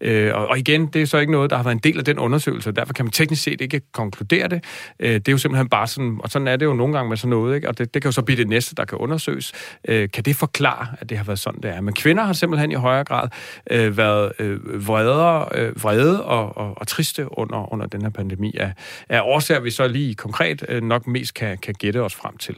Øh, 0.00 0.34
og, 0.34 0.46
og 0.46 0.58
igen, 0.58 0.86
det 0.86 1.02
er 1.02 1.06
så 1.06 1.18
ikke 1.18 1.32
noget, 1.32 1.50
der 1.50 1.56
har 1.56 1.62
været 1.62 1.74
en 1.74 1.80
del 1.80 1.98
af 1.98 2.04
den 2.04 2.18
undersøgelse, 2.18 2.70
og 2.70 2.76
derfor 2.76 2.92
kan 2.92 3.04
man 3.04 3.12
teknisk 3.12 3.42
set 3.42 3.60
ikke 3.60 3.80
konkludere 3.92 4.48
det. 4.48 4.64
Øh, 5.00 5.14
det 5.14 5.28
er 5.28 5.32
jo 5.32 5.38
simpelthen 5.38 5.68
bare 5.68 5.86
sådan, 5.86 6.18
og 6.22 6.30
sådan 6.30 6.48
er 6.48 6.56
det 6.56 6.66
jo 6.66 6.74
nogle 6.74 6.94
gange 6.94 7.08
med 7.08 7.16
sådan 7.16 7.30
noget, 7.32 7.54
ikke? 7.54 7.68
og 7.68 7.78
det, 7.78 7.94
det 7.94 8.02
kan 8.02 8.08
jo 8.08 8.12
så 8.12 8.22
blive 8.22 8.36
det 8.36 8.48
næste, 8.48 8.74
der 8.74 8.84
kan 8.84 8.98
undersøges. 8.98 9.52
Øh, 9.88 10.08
kan 10.10 10.24
det 10.24 10.36
forklare, 10.36 10.86
at 11.00 11.08
det 11.08 11.16
har 11.18 11.24
været 11.24 11.38
sådan, 11.38 11.60
det 11.60 11.70
er? 11.70 11.80
Men 11.80 11.94
kvinder 11.94 12.24
har 12.24 12.32
simpelthen 12.32 12.70
i 12.70 12.74
højere 12.74 13.04
grad 13.04 13.28
øh, 13.70 13.96
været 13.96 14.32
øh, 14.38 14.86
vrede, 14.88 15.48
øh, 15.54 15.82
vrede 15.82 16.24
og, 16.24 16.56
og, 16.56 16.74
og 16.76 16.86
triste 16.86 17.38
under, 17.38 17.72
under 17.72 17.86
den 17.86 18.02
her 18.02 18.10
pandemi, 18.10 18.56
af, 18.56 18.72
af 19.08 19.20
årsager, 19.24 19.60
vi 19.60 19.70
så 19.70 19.88
lige 19.88 20.14
konkret 20.14 20.64
øh, 20.68 20.82
nok 20.82 21.06
mest 21.06 21.34
kan, 21.34 21.58
kan 21.58 21.74
gætte 21.74 22.02
os 22.02 22.14
frem 22.14 22.36
til. 22.36 22.56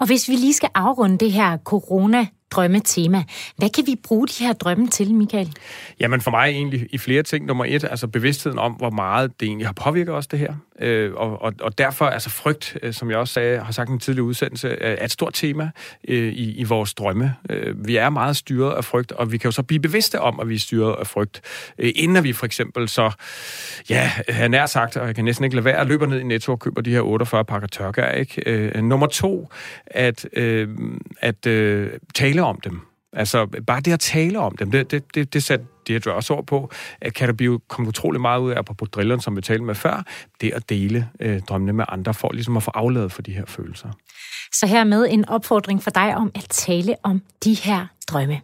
Og 0.00 0.06
hvis 0.06 0.28
vi 0.28 0.34
lige 0.34 0.54
skal 0.54 0.68
afrunde 0.74 1.18
det 1.18 1.32
her 1.32 1.58
corona 1.64 2.26
drømmetema. 2.50 3.24
Hvad 3.56 3.70
kan 3.70 3.86
vi 3.86 3.96
bruge 4.02 4.28
de 4.28 4.44
her 4.44 4.52
drømme 4.52 4.88
til, 4.88 5.14
Michael? 5.14 5.56
Jamen 6.00 6.20
for 6.20 6.30
mig 6.30 6.48
egentlig 6.48 6.86
i 6.90 6.98
flere 6.98 7.22
ting. 7.22 7.46
Nummer 7.46 7.64
et, 7.68 7.84
altså 7.84 8.06
bevidstheden 8.06 8.58
om, 8.58 8.72
hvor 8.72 8.90
meget 8.90 9.40
det 9.40 9.46
egentlig 9.46 9.66
har 9.66 9.72
påvirket 9.72 10.14
os, 10.14 10.26
det 10.26 10.38
her. 10.38 10.54
Øh, 10.80 11.14
og, 11.14 11.42
og, 11.42 11.52
og 11.60 11.78
derfor, 11.78 12.06
altså 12.06 12.30
frygt, 12.30 12.76
øh, 12.82 12.92
som 12.92 13.10
jeg 13.10 13.18
også 13.18 13.34
sagde, 13.34 13.58
har 13.58 13.72
sagt 13.72 13.90
i 13.90 13.92
en 13.92 13.98
tidlig 13.98 14.22
udsendelse, 14.22 14.68
er 14.68 15.04
et 15.04 15.10
stort 15.10 15.34
tema 15.34 15.70
øh, 16.08 16.32
i, 16.32 16.52
i 16.52 16.64
vores 16.64 16.94
drømme. 16.94 17.34
Øh, 17.50 17.86
vi 17.86 17.96
er 17.96 18.10
meget 18.10 18.36
styret 18.36 18.72
af 18.72 18.84
frygt, 18.84 19.12
og 19.12 19.32
vi 19.32 19.38
kan 19.38 19.48
jo 19.48 19.52
så 19.52 19.62
blive 19.62 19.80
bevidste 19.80 20.20
om, 20.20 20.40
at 20.40 20.48
vi 20.48 20.54
er 20.54 20.58
styret 20.58 20.94
af 21.00 21.06
frygt, 21.06 21.40
øh, 21.78 21.92
inden 21.94 22.24
vi 22.24 22.32
for 22.32 22.46
eksempel 22.46 22.88
så, 22.88 23.10
ja, 23.90 24.10
han 24.28 24.54
er 24.54 24.66
sagt, 24.66 24.96
og 24.96 25.06
jeg 25.06 25.14
kan 25.14 25.24
næsten 25.24 25.44
ikke 25.44 25.56
lade 25.56 25.64
være, 25.64 25.76
at 25.76 25.86
løber 25.86 26.06
ned 26.06 26.20
i 26.20 26.24
Netto 26.24 26.52
og 26.52 26.58
køber 26.58 26.80
de 26.80 26.90
her 26.90 27.00
48 27.00 27.44
pakker 27.44 27.68
tørker, 27.68 28.10
ikke? 28.10 28.42
Øh, 28.46 28.82
nummer 28.82 29.06
to, 29.06 29.48
at, 29.86 30.28
øh, 30.32 30.68
at 31.20 31.46
øh, 31.46 31.90
tale 32.14 32.35
om 32.42 32.60
dem. 32.60 32.80
Altså, 33.12 33.46
bare 33.66 33.80
det 33.80 33.92
at 33.92 34.00
tale 34.00 34.38
om 34.38 34.56
dem, 34.56 34.70
det, 34.70 34.90
det, 34.90 35.14
det, 35.14 35.34
det 35.34 35.42
satte 35.42 35.66
Deirdre 35.88 36.14
også 36.14 36.34
ord 36.34 36.46
på, 36.46 36.70
at 37.00 37.14
kan 37.14 37.28
der 37.28 37.34
blive 37.34 37.60
kommet 37.68 37.88
utrolig 37.88 38.20
meget 38.20 38.40
ud 38.40 38.50
af, 38.50 38.64
på 38.64 38.84
drilleren, 38.84 39.20
som 39.20 39.36
vi 39.36 39.40
talte 39.40 39.64
med 39.64 39.74
før, 39.74 40.02
det 40.40 40.52
at 40.52 40.68
dele 40.68 41.08
øh, 41.20 41.40
drømmene 41.40 41.72
med 41.72 41.84
andre, 41.88 42.14
for 42.14 42.32
ligesom 42.32 42.56
at 42.56 42.62
få 42.62 42.70
afladet 42.74 43.12
for 43.12 43.22
de 43.22 43.32
her 43.32 43.44
følelser. 43.46 43.88
Så 44.52 44.66
hermed 44.66 45.06
en 45.10 45.28
opfordring 45.28 45.82
for 45.82 45.90
dig 45.90 46.16
om 46.16 46.30
at 46.34 46.46
tale 46.50 46.94
om 47.02 47.22
de 47.44 47.54
her 47.54 47.86
drømme. 48.08 48.40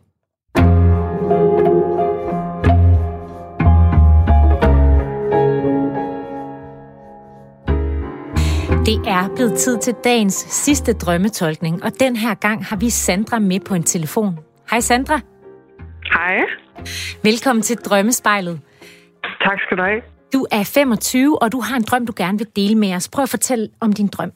Det 8.91 8.99
er 9.16 9.35
blevet 9.37 9.55
tid 9.59 9.78
til 9.78 9.95
dagens 10.05 10.35
sidste 10.35 10.93
drømmetolkning, 10.93 11.85
og 11.85 11.91
den 12.01 12.16
her 12.16 12.35
gang 12.35 12.64
har 12.64 12.76
vi 12.76 12.91
Sandra 12.91 13.39
med 13.39 13.61
på 13.68 13.74
en 13.74 13.83
telefon. 13.83 14.39
Hej 14.70 14.80
Sandra. 14.80 15.18
Hej. 16.14 16.37
Velkommen 17.22 17.62
til 17.62 17.76
Drømmespejlet. 17.76 18.61
Tak 19.41 19.59
skal 19.61 19.76
du 19.76 19.83
have. 19.83 20.03
Du 20.33 20.47
er 20.53 20.64
25, 20.74 21.43
og 21.43 21.53
du 21.53 21.61
har 21.61 21.76
en 21.76 21.83
drøm, 21.83 22.07
du 22.07 22.12
gerne 22.16 22.39
vil 22.39 22.47
dele 22.57 22.78
med 22.78 22.95
os. 22.95 23.11
Prøv 23.14 23.22
at 23.22 23.28
fortælle 23.37 23.68
om 23.80 23.93
din 23.93 24.09
drøm. 24.09 24.33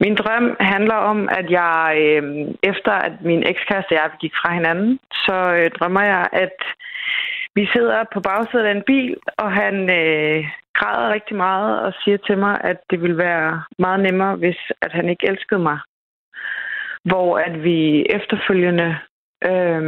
Min 0.00 0.14
drøm 0.14 0.56
handler 0.60 0.94
om, 0.94 1.28
at 1.28 1.46
jeg 1.50 1.96
øh, 2.04 2.22
efter 2.62 2.92
at 2.92 3.12
min 3.24 3.42
ekskæreste 3.52 3.92
og 3.92 3.98
jeg 4.02 4.10
gik 4.20 4.34
fra 4.40 4.54
hinanden, 4.54 4.98
så 5.12 5.36
øh, 5.56 5.70
drømmer 5.78 6.02
jeg, 6.02 6.28
at 6.32 6.56
vi 7.54 7.68
sidder 7.72 8.04
på 8.14 8.20
bagsædet 8.20 8.64
af 8.64 8.70
en 8.70 8.82
bil, 8.86 9.16
og 9.38 9.52
han 9.52 9.90
øh, 9.90 10.44
græder 10.74 11.12
rigtig 11.12 11.36
meget 11.36 11.80
og 11.80 11.92
siger 12.04 12.16
til 12.16 12.38
mig, 12.38 12.60
at 12.64 12.78
det 12.90 13.02
ville 13.02 13.18
være 13.18 13.62
meget 13.78 14.00
nemmere, 14.00 14.36
hvis 14.36 14.58
at 14.82 14.92
han 14.92 15.08
ikke 15.08 15.28
elskede 15.28 15.60
mig. 15.60 15.78
Hvor 17.04 17.38
at 17.38 17.64
vi 17.64 18.06
efterfølgende 18.16 18.98
øh, 19.44 19.82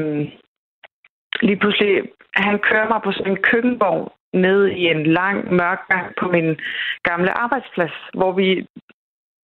lige 1.42 1.56
pludselig, 1.56 2.02
han 2.36 2.58
kører 2.58 2.88
mig 2.88 3.00
på 3.04 3.12
sådan 3.12 3.32
en 3.32 3.42
køkkenvogn 3.42 4.08
ned 4.32 4.66
i 4.66 4.84
en 4.86 5.06
lang 5.06 5.54
mørk 5.54 5.88
gang 5.88 6.14
på 6.20 6.28
min 6.28 6.58
gamle 7.02 7.38
arbejdsplads, 7.38 7.96
hvor 8.14 8.32
vi 8.32 8.66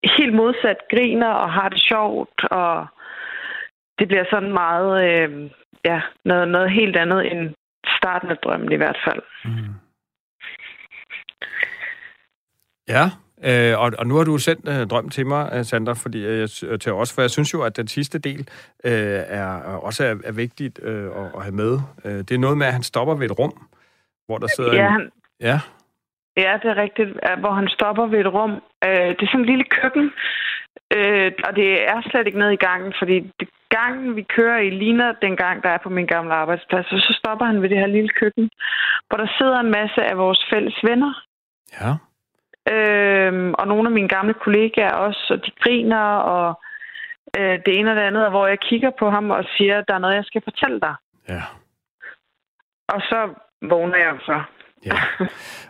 helt 0.04 0.34
modsat 0.34 0.76
griner 0.90 1.28
og 1.28 1.52
har 1.52 1.68
det 1.68 1.80
sjovt, 1.80 2.44
og 2.50 2.86
det 3.98 4.08
bliver 4.08 4.24
sådan 4.30 4.52
meget, 4.52 4.90
øh, 5.08 5.50
ja, 5.84 6.00
noget, 6.24 6.48
noget 6.48 6.70
helt 6.70 6.96
andet 6.96 7.32
end 7.32 7.54
starten 8.00 8.28
af 8.30 8.36
drømmen 8.44 8.72
i 8.72 8.80
hvert 8.82 8.98
fald. 9.06 9.22
Mm. 9.44 9.74
Ja, 12.94 13.04
øh, 13.48 13.74
og, 13.82 13.88
og 13.98 14.06
nu 14.06 14.14
har 14.16 14.24
du 14.24 14.38
sendt 14.38 14.68
øh, 14.68 14.86
drøm 14.92 15.08
til 15.08 15.26
mig, 15.26 15.42
øh, 15.54 15.64
Sandra, 15.64 15.92
fordi 15.92 16.20
jeg, 16.26 16.48
til 16.84 16.92
os, 16.92 17.14
for 17.14 17.20
jeg 17.22 17.30
synes 17.30 17.54
jo, 17.54 17.62
at 17.62 17.76
den 17.76 17.88
sidste 17.88 18.18
del 18.18 18.40
øh, 18.84 19.20
er 19.38 19.48
også 19.88 20.04
er, 20.04 20.14
er 20.24 20.32
vigtigt 20.32 20.80
øh, 20.82 21.04
at, 21.04 21.28
at 21.36 21.42
have 21.42 21.54
med. 21.62 21.72
Øh, 22.04 22.18
det 22.26 22.30
er 22.30 22.38
noget 22.38 22.58
med, 22.58 22.66
at 22.66 22.72
han 22.72 22.82
stopper 22.82 23.14
ved 23.14 23.26
et 23.30 23.38
rum, 23.38 23.54
hvor 24.26 24.38
der 24.38 24.48
sidder 24.56 24.74
ja, 24.74 24.86
en... 24.86 24.92
Han, 24.92 25.10
ja, 25.40 25.60
Ja, 26.36 26.58
det 26.62 26.70
er 26.70 26.82
rigtigt, 26.84 27.10
hvor 27.42 27.52
han 27.60 27.68
stopper 27.68 28.06
ved 28.06 28.20
et 28.20 28.32
rum. 28.36 28.52
Øh, 28.84 29.08
det 29.16 29.22
er 29.22 29.30
sådan 29.32 29.40
en 29.40 29.50
lille 29.52 29.64
køkken, 29.64 30.06
øh, 30.96 31.32
og 31.46 31.56
det 31.56 31.68
er 31.92 31.98
slet 32.10 32.26
ikke 32.26 32.38
nede 32.38 32.54
i 32.54 32.64
gangen, 32.68 32.92
fordi 32.98 33.16
det 33.40 33.48
gangen, 33.76 34.16
vi 34.16 34.22
kører 34.22 34.58
i, 34.58 34.70
ligner 34.70 35.12
den 35.22 35.36
gang, 35.36 35.62
der 35.62 35.68
er 35.68 35.78
på 35.82 35.88
min 35.88 36.06
gamle 36.06 36.34
arbejdsplads. 36.34 36.92
Og 36.92 36.98
så 36.98 37.12
stopper 37.20 37.46
han 37.46 37.62
ved 37.62 37.68
det 37.68 37.78
her 37.78 37.86
lille 37.86 38.08
køkken, 38.08 38.50
hvor 39.06 39.16
der 39.16 39.28
sidder 39.38 39.58
en 39.60 39.70
masse 39.70 40.00
af 40.10 40.16
vores 40.18 40.46
fælles 40.50 40.78
venner. 40.82 41.12
Ja. 41.80 41.90
Øh, 42.74 43.54
og 43.58 43.66
nogle 43.68 43.88
af 43.88 43.92
mine 43.92 44.08
gamle 44.08 44.34
kollegaer 44.34 44.92
også, 44.92 45.26
og 45.30 45.46
de 45.46 45.50
griner, 45.60 46.06
og 46.34 46.60
øh, 47.38 47.58
det 47.66 47.78
ene 47.78 47.90
og 47.90 47.96
det 47.96 48.02
andet, 48.02 48.30
hvor 48.30 48.46
jeg 48.46 48.60
kigger 48.60 48.90
på 48.98 49.10
ham 49.10 49.30
og 49.30 49.44
siger, 49.56 49.80
der 49.88 49.94
er 49.94 49.98
noget, 49.98 50.14
jeg 50.14 50.24
skal 50.24 50.42
fortælle 50.44 50.80
dig. 50.80 50.94
Ja. 51.28 51.42
Og 52.88 53.00
så 53.00 53.34
vågner 53.62 53.96
jeg 53.96 54.14
så. 54.20 54.42
Ja, 54.86 55.26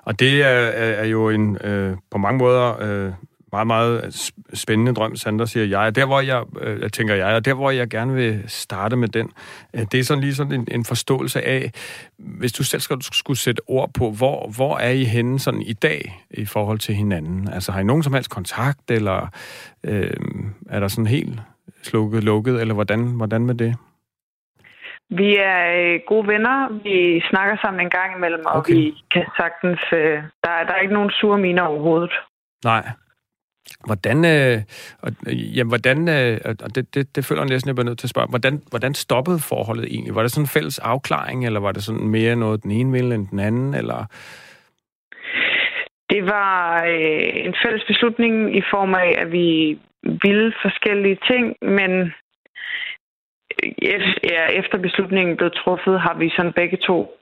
og 0.07 0.20
det 0.20 0.42
er, 0.42 0.61
er 1.03 1.05
jo 1.05 1.28
en 1.28 1.59
øh, 1.64 1.96
på 2.11 2.18
mange 2.18 2.38
måder 2.38 2.66
øh, 2.82 3.12
meget, 3.53 3.66
meget 3.66 4.32
spændende 4.55 4.94
drøm, 4.94 5.16
Sandra 5.16 5.46
siger 5.46 5.66
jeg. 5.66 5.94
Der, 5.94 6.07
hvor 6.07 6.20
jeg, 6.20 6.42
øh, 6.61 6.90
tænker 6.90 7.14
jeg, 7.14 7.34
og 7.34 7.44
der, 7.44 7.55
hvor 7.55 7.70
jeg 7.70 7.88
gerne 7.88 8.14
vil 8.14 8.44
starte 8.46 8.96
med 8.96 9.09
den, 9.09 9.30
øh, 9.74 9.80
det 9.92 10.01
er 10.01 10.05
sådan 10.05 10.20
lige 10.20 10.34
sådan 10.34 10.53
en, 10.53 10.68
en 10.70 10.84
forståelse 10.84 11.46
af, 11.46 11.70
hvis 12.18 12.53
du 12.53 12.64
selv 12.64 12.80
skulle, 12.80 13.03
skulle 13.03 13.38
sætte 13.38 13.62
ord 13.66 13.90
på, 13.98 14.11
hvor, 14.11 14.51
hvor 14.57 14.78
er 14.78 14.90
I 14.90 15.05
henne 15.05 15.38
sådan 15.38 15.62
i 15.62 15.72
dag 15.72 16.24
i 16.30 16.44
forhold 16.44 16.78
til 16.78 16.94
hinanden? 16.94 17.48
Altså 17.48 17.72
har 17.72 17.80
I 17.80 17.84
nogen 17.84 18.03
som 18.03 18.12
helst 18.12 18.30
kontakt, 18.30 18.90
eller 18.90 19.28
øh, 19.84 20.11
er 20.70 20.80
der 20.80 20.88
sådan 20.88 21.07
helt 21.07 21.40
slukket, 21.82 22.24
lukket, 22.24 22.61
eller 22.61 22.74
hvordan, 22.74 23.01
hvordan 23.16 23.46
med 23.46 23.55
det? 23.55 23.76
Vi 25.11 25.36
er 25.36 25.61
øh, 25.80 26.01
gode 26.07 26.26
venner. 26.26 26.82
Vi 26.82 27.22
snakker 27.30 27.57
sammen 27.62 27.80
en 27.80 27.90
gang 27.90 28.16
imellem, 28.16 28.46
og 28.46 28.53
okay. 28.53 28.74
vi 28.74 28.94
kan 29.14 29.26
sagtens... 29.36 29.80
Øh, 29.92 30.22
der, 30.44 30.51
der 30.66 30.72
er 30.74 30.80
ikke 30.80 30.94
nogen 30.94 31.11
sure 31.11 31.38
miner 31.38 31.62
overhovedet. 31.62 32.12
Nej. 32.64 32.88
Hvordan, 33.86 34.24
øh, 34.24 34.58
øh, 35.26 35.56
jamen, 35.56 35.70
hvordan 35.70 36.08
øh, 36.08 36.38
og 36.44 36.74
det, 36.74 36.94
det, 36.94 37.16
det 37.16 37.24
føler 37.24 37.42
jeg 37.42 37.48
næsten, 37.48 37.68
jeg 37.68 37.74
bliver 37.74 37.90
nødt 37.90 37.98
til 37.98 38.06
at 38.06 38.11
spørge, 38.11 38.28
hvordan, 38.28 38.62
hvordan 38.70 38.94
stoppede 38.94 39.38
forholdet 39.38 39.84
egentlig? 39.84 40.14
Var 40.14 40.22
det 40.22 40.30
sådan 40.30 40.44
en 40.44 40.54
fælles 40.56 40.78
afklaring, 40.78 41.46
eller 41.46 41.61
var 41.61 41.72
det 41.72 41.82
sådan 41.84 42.08
mere 42.08 42.36
noget 42.36 42.62
den 42.62 42.70
ene 42.70 42.92
ville 42.92 43.14
end 43.14 43.28
den 43.28 43.38
anden, 43.38 43.74
eller... 43.74 44.06
Det 46.11 46.22
var 46.26 46.84
øh, 46.84 47.46
en 47.46 47.54
fælles 47.64 47.84
beslutning 47.86 48.56
i 48.56 48.62
form 48.70 48.94
af, 48.94 49.14
at 49.18 49.32
vi 49.32 49.78
ville 50.02 50.52
forskellige 50.62 51.18
ting, 51.30 51.56
men 51.62 52.12
ja, 54.30 54.46
efter 54.61 54.78
beslutningen 54.78 55.36
blev 55.36 55.50
truffet, 55.50 56.00
har 56.00 56.14
vi 56.18 56.30
sådan 56.36 56.52
begge 56.52 56.76
to... 56.76 57.16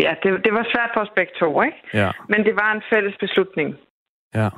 Ja, 0.00 0.14
det, 0.22 0.44
det 0.44 0.52
var 0.52 0.66
svært 0.72 0.90
for 0.94 1.00
os 1.00 1.12
begge 1.16 1.32
to, 1.40 1.62
ikke? 1.62 1.76
Ja. 1.94 2.10
Men 2.28 2.44
det 2.44 2.54
var 2.54 2.72
en 2.72 2.82
fælles 2.92 3.16
beslutning. 3.20 3.76
Ja. 4.34 4.48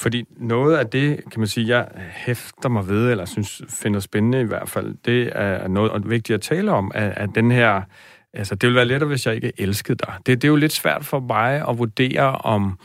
Fordi 0.00 0.24
noget 0.36 0.76
af 0.76 0.86
det, 0.86 1.20
kan 1.30 1.40
man 1.40 1.48
sige, 1.48 1.68
jeg 1.68 1.88
hæfter 2.10 2.68
mig 2.68 2.88
ved, 2.88 3.10
eller 3.10 3.24
synes 3.24 3.62
finder 3.68 4.00
spændende 4.00 4.40
i 4.40 4.44
hvert 4.44 4.68
fald, 4.68 4.94
det 5.04 5.32
er 5.34 5.68
noget 5.68 6.10
vigtigt 6.10 6.34
at 6.34 6.40
tale 6.40 6.72
om, 6.72 6.92
at, 6.94 7.12
at 7.16 7.28
den 7.34 7.50
her... 7.50 7.82
Altså, 8.32 8.54
det 8.54 8.66
ville 8.66 8.76
være 8.76 8.84
lettere, 8.84 9.08
hvis 9.08 9.26
jeg 9.26 9.34
ikke 9.34 9.52
elskede 9.58 9.98
dig. 9.98 10.14
Det, 10.26 10.42
det 10.42 10.44
er 10.44 10.48
jo 10.48 10.56
lidt 10.56 10.72
svært 10.72 11.04
for 11.04 11.20
mig 11.20 11.68
at 11.68 11.78
vurdere, 11.78 12.32
om 12.32 12.78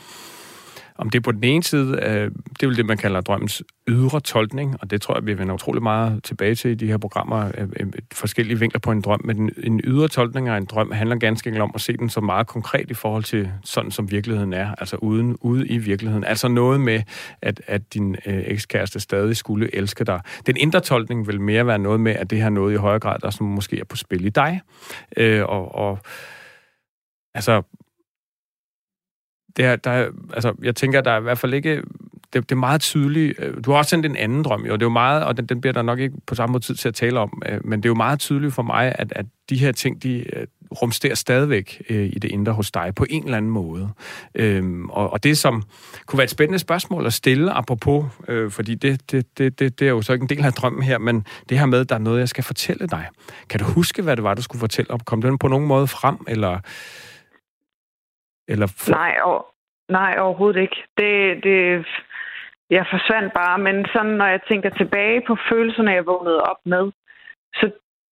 om 0.98 1.10
det 1.10 1.18
er 1.18 1.22
på 1.22 1.32
den 1.32 1.44
ene 1.44 1.62
side, 1.62 1.98
øh, 2.02 2.30
det 2.30 2.62
er 2.62 2.66
jo 2.66 2.72
det, 2.72 2.86
man 2.86 2.96
kalder 2.96 3.20
drømmens 3.20 3.62
ydre 3.88 4.20
tolkning, 4.20 4.76
og 4.80 4.90
det 4.90 5.02
tror 5.02 5.14
jeg, 5.14 5.26
vi 5.26 5.38
vender 5.38 5.54
utrolig 5.54 5.82
meget 5.82 6.24
tilbage 6.24 6.54
til 6.54 6.70
i 6.70 6.74
de 6.74 6.86
her 6.86 6.98
programmer, 6.98 7.50
øh, 7.58 7.68
øh, 7.80 7.86
forskellige 8.12 8.58
vinkler 8.58 8.80
på 8.80 8.90
en 8.90 9.00
drøm, 9.00 9.20
men 9.24 9.50
en 9.62 9.80
ydre 9.84 10.08
tolkning 10.08 10.48
af 10.48 10.56
en 10.56 10.64
drøm 10.64 10.92
handler 10.92 11.16
ganske 11.16 11.48
enkelt 11.48 11.62
om 11.62 11.72
at 11.74 11.80
se 11.80 11.96
den 11.96 12.08
så 12.08 12.20
meget 12.20 12.46
konkret 12.46 12.90
i 12.90 12.94
forhold 12.94 13.24
til 13.24 13.50
sådan, 13.64 13.90
som 13.90 14.10
virkeligheden 14.10 14.52
er, 14.52 14.74
altså 14.74 14.96
uden, 14.96 15.36
ude 15.40 15.68
i 15.68 15.78
virkeligheden. 15.78 16.24
Altså 16.24 16.48
noget 16.48 16.80
med, 16.80 17.02
at, 17.42 17.60
at 17.66 17.94
din 17.94 18.16
øh, 18.26 18.42
ekskæreste 18.46 19.00
stadig 19.00 19.36
skulle 19.36 19.74
elske 19.74 20.04
dig. 20.04 20.20
Den 20.46 20.56
indre 20.56 20.80
tolkning 20.80 21.26
vil 21.26 21.40
mere 21.40 21.66
være 21.66 21.78
noget 21.78 22.00
med, 22.00 22.12
at 22.12 22.30
det 22.30 22.42
her 22.42 22.48
noget 22.48 22.72
i 22.72 22.76
højere 22.76 23.00
grad, 23.00 23.18
der 23.22 23.30
som 23.30 23.46
måske 23.46 23.80
er 23.80 23.84
på 23.84 23.96
spil 23.96 24.24
i 24.24 24.28
dig, 24.28 24.60
øh, 25.16 25.44
og, 25.44 25.74
og 25.74 25.98
altså 27.34 27.62
det 29.56 29.64
er, 29.64 29.76
der 29.76 30.08
altså, 30.34 30.54
jeg 30.62 30.76
tænker, 30.76 31.00
der 31.00 31.10
er 31.10 31.18
i 31.18 31.22
hvert 31.22 31.38
fald 31.38 31.54
ikke... 31.54 31.82
Det, 32.32 32.48
det 32.48 32.52
er 32.52 32.60
meget 32.60 32.80
tydeligt. 32.80 33.34
Øh, 33.38 33.54
du 33.64 33.70
har 33.70 33.78
også 33.78 33.88
sendt 33.88 34.06
en 34.06 34.16
anden 34.16 34.42
drøm, 34.42 34.66
jo. 34.66 34.72
Det 34.72 34.82
er 34.82 34.86
jo 34.86 34.90
meget, 34.90 35.24
og 35.24 35.36
den, 35.36 35.46
den 35.46 35.60
bliver 35.60 35.72
der 35.72 35.82
nok 35.82 35.98
ikke 35.98 36.16
på 36.26 36.34
samme 36.34 36.52
måde 36.52 36.64
tid 36.64 36.74
til 36.74 36.88
at 36.88 36.94
tale 36.94 37.20
om, 37.20 37.42
øh, 37.48 37.60
men 37.64 37.82
det 37.82 37.88
er 37.88 37.90
jo 37.90 37.94
meget 37.94 38.18
tydeligt 38.18 38.54
for 38.54 38.62
mig, 38.62 38.94
at, 38.98 39.12
at 39.16 39.26
de 39.50 39.56
her 39.56 39.72
ting, 39.72 40.02
de 40.02 40.24
rumster 40.70 40.82
rumsterer 40.82 41.14
stadigvæk 41.14 41.82
øh, 41.90 42.06
i 42.06 42.18
det 42.18 42.30
indre 42.30 42.52
hos 42.52 42.70
dig 42.70 42.92
på 42.96 43.06
en 43.10 43.24
eller 43.24 43.36
anden 43.36 43.50
måde. 43.50 43.88
Øhm, 44.34 44.90
og, 44.90 45.12
og 45.12 45.24
det, 45.24 45.38
som 45.38 45.62
kunne 46.06 46.18
være 46.18 46.24
et 46.24 46.30
spændende 46.30 46.58
spørgsmål 46.58 47.06
at 47.06 47.12
stille, 47.12 47.52
apropos, 47.52 48.04
øh, 48.28 48.50
fordi 48.50 48.74
det, 48.74 49.10
det, 49.10 49.38
det, 49.38 49.58
det, 49.58 49.80
det 49.80 49.86
er 49.86 49.90
jo 49.90 50.02
så 50.02 50.12
ikke 50.12 50.22
en 50.22 50.28
del 50.28 50.44
af 50.44 50.52
drømmen 50.52 50.82
her, 50.82 50.98
men 50.98 51.26
det 51.48 51.58
her 51.58 51.66
med, 51.66 51.80
at 51.80 51.88
der 51.88 51.94
er 51.94 51.98
noget, 51.98 52.20
jeg 52.20 52.28
skal 52.28 52.44
fortælle 52.44 52.86
dig. 52.86 53.06
Kan 53.48 53.60
du 53.60 53.66
huske, 53.66 54.02
hvad 54.02 54.16
det 54.16 54.24
var, 54.24 54.34
du 54.34 54.42
skulle 54.42 54.60
fortælle? 54.60 54.90
om? 54.90 55.00
kom 55.00 55.22
den 55.22 55.38
på 55.38 55.48
nogen 55.48 55.66
måde 55.66 55.86
frem, 55.86 56.16
eller 56.28 56.58
eller 58.48 58.66
for... 58.66 58.90
nej, 58.90 59.16
og, 59.22 59.46
nej, 59.88 60.16
overhovedet 60.18 60.60
ikke. 60.60 60.78
Det, 60.98 61.44
det, 61.44 61.86
jeg 62.70 62.86
forsvandt 62.90 63.32
bare, 63.32 63.58
men 63.58 63.86
sådan, 63.94 64.16
når 64.20 64.26
jeg 64.26 64.40
tænker 64.48 64.70
tilbage 64.70 65.20
på 65.26 65.36
følelserne, 65.48 65.92
jeg 65.92 66.06
vågnede 66.06 66.40
op 66.40 66.60
med, 66.64 66.84
så 67.54 67.70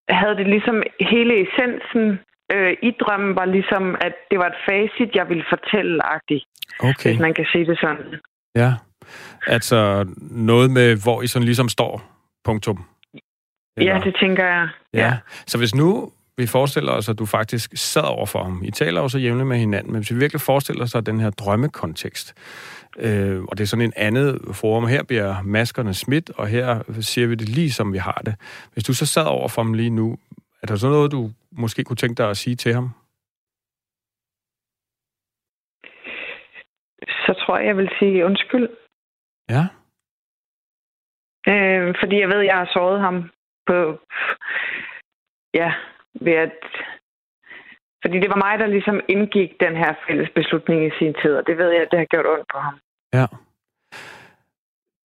havde 0.09 0.35
det 0.35 0.47
ligesom 0.47 0.83
hele 0.99 1.33
essensen 1.43 2.19
øh, 2.53 2.77
i 2.81 2.91
drømmen 3.01 3.35
var 3.35 3.45
ligesom, 3.45 3.95
at 4.01 4.13
det 4.31 4.39
var 4.39 4.47
et 4.47 4.59
facit, 4.65 5.15
jeg 5.15 5.29
ville 5.29 5.45
fortælle-agtigt. 5.49 6.45
Okay. 6.79 7.09
Hvis 7.09 7.19
man 7.19 7.33
kan 7.33 7.45
sige 7.51 7.65
det 7.65 7.77
sådan. 7.79 8.15
Ja, 8.55 8.73
altså 9.47 10.05
noget 10.31 10.71
med, 10.71 11.03
hvor 11.03 11.21
I 11.21 11.27
sådan 11.27 11.45
ligesom 11.45 11.69
står, 11.69 12.01
punktum. 12.43 12.85
Eller? 13.77 13.93
Ja, 13.93 14.01
det 14.03 14.15
tænker 14.19 14.45
jeg. 14.45 14.69
Ja. 14.93 14.99
ja. 14.99 15.17
Så 15.47 15.57
hvis 15.57 15.75
nu 15.75 16.11
vi 16.37 16.47
forestiller 16.47 16.91
os, 16.91 17.09
at 17.09 17.19
du 17.19 17.25
faktisk 17.25 17.71
sad 17.75 18.03
over 18.03 18.25
for 18.25 18.43
ham. 18.43 18.63
I 18.63 18.71
taler 18.71 19.01
også 19.01 19.17
jævnligt 19.17 19.47
med 19.47 19.57
hinanden, 19.57 19.91
men 19.91 20.01
hvis 20.01 20.11
vi 20.11 20.19
virkelig 20.19 20.41
forestiller 20.41 20.83
os 20.83 20.91
den 21.05 21.19
her 21.19 21.29
drømmekontekst, 21.29 22.33
øh, 22.97 23.43
og 23.43 23.57
det 23.57 23.63
er 23.63 23.67
sådan 23.67 23.85
en 23.85 23.93
andet 23.95 24.41
forum, 24.53 24.87
her 24.87 25.03
bliver 25.03 25.41
maskerne 25.41 25.93
smidt, 25.93 26.29
og 26.29 26.47
her 26.47 26.83
siger 27.01 27.27
vi 27.27 27.35
det 27.35 27.49
lige, 27.49 27.71
som 27.71 27.93
vi 27.93 27.97
har 27.97 28.21
det. 28.25 28.35
Hvis 28.73 28.83
du 28.83 28.93
så 28.93 29.05
sad 29.05 29.25
over 29.25 29.47
for 29.47 29.63
ham 29.63 29.73
lige 29.73 29.89
nu, 29.89 30.17
er 30.61 30.67
der 30.67 30.75
så 30.75 30.89
noget, 30.89 31.11
du 31.11 31.31
måske 31.51 31.83
kunne 31.83 31.95
tænke 31.95 32.17
dig 32.17 32.29
at 32.29 32.37
sige 32.37 32.55
til 32.55 32.73
ham? 32.73 32.89
Så 37.25 37.33
tror 37.39 37.57
jeg, 37.57 37.67
jeg 37.67 37.77
vil 37.77 37.89
sige 37.99 38.25
undskyld. 38.25 38.69
Ja. 39.49 39.63
Øh, 41.47 41.95
fordi 42.01 42.19
jeg 42.19 42.29
ved, 42.29 42.41
jeg 42.41 42.55
har 42.55 42.69
såret 42.73 42.99
ham 43.01 43.29
på... 43.67 43.99
Ja, 45.53 45.73
ved 46.21 46.33
at... 46.33 46.59
Fordi 48.01 48.19
det 48.19 48.29
var 48.29 48.41
mig, 48.45 48.59
der 48.59 48.67
ligesom 48.67 48.99
indgik 49.09 49.51
den 49.59 49.75
her 49.75 49.93
fælles 50.07 50.29
beslutning 50.35 50.85
i 50.87 50.91
sin 50.99 51.13
tid, 51.21 51.33
og 51.35 51.43
det 51.47 51.57
ved 51.57 51.69
jeg, 51.71 51.87
det 51.91 51.99
har 51.99 52.05
gjort 52.05 52.27
ondt 52.27 52.47
på 52.53 52.59
ham. 52.59 52.75
Ja. 53.13 53.25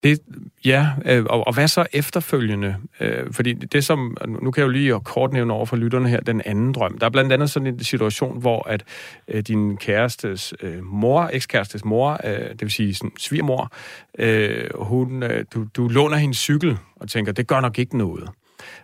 Det, 0.03 0.19
ja, 0.65 0.87
øh, 1.05 1.25
og, 1.29 1.47
og 1.47 1.53
hvad 1.53 1.67
så 1.67 1.85
efterfølgende? 1.93 2.75
Øh, 2.99 3.33
fordi 3.33 3.53
det 3.53 3.83
som, 3.83 4.17
nu 4.27 4.51
kan 4.51 4.61
jeg 4.61 4.67
jo 4.67 4.71
lige 4.71 4.99
kort 4.99 5.33
nævne 5.33 5.53
over 5.53 5.65
for 5.65 5.75
lytterne 5.75 6.09
her, 6.09 6.19
den 6.19 6.41
anden 6.45 6.73
drøm. 6.73 6.97
Der 6.97 7.05
er 7.05 7.09
blandt 7.09 7.33
andet 7.33 7.49
sådan 7.49 7.67
en 7.67 7.83
situation, 7.83 8.41
hvor 8.41 8.67
at 8.67 8.83
øh, 9.27 9.41
din 9.41 9.77
kærestes 9.77 10.53
øh, 10.61 10.83
mor, 10.83 11.29
ekskærestes 11.33 11.85
mor, 11.85 12.11
øh, 12.23 12.49
det 12.49 12.61
vil 12.61 12.71
sige 12.71 12.95
sådan, 12.95 13.11
svigermor, 13.17 13.71
øh, 14.19 14.69
hun, 14.75 15.23
øh, 15.23 15.45
du, 15.53 15.65
du 15.77 15.87
låner 15.87 16.17
hendes 16.17 16.37
cykel 16.37 16.77
og 16.95 17.09
tænker, 17.09 17.31
det 17.31 17.47
gør 17.47 17.59
nok 17.61 17.79
ikke 17.79 17.97
noget. 17.97 18.29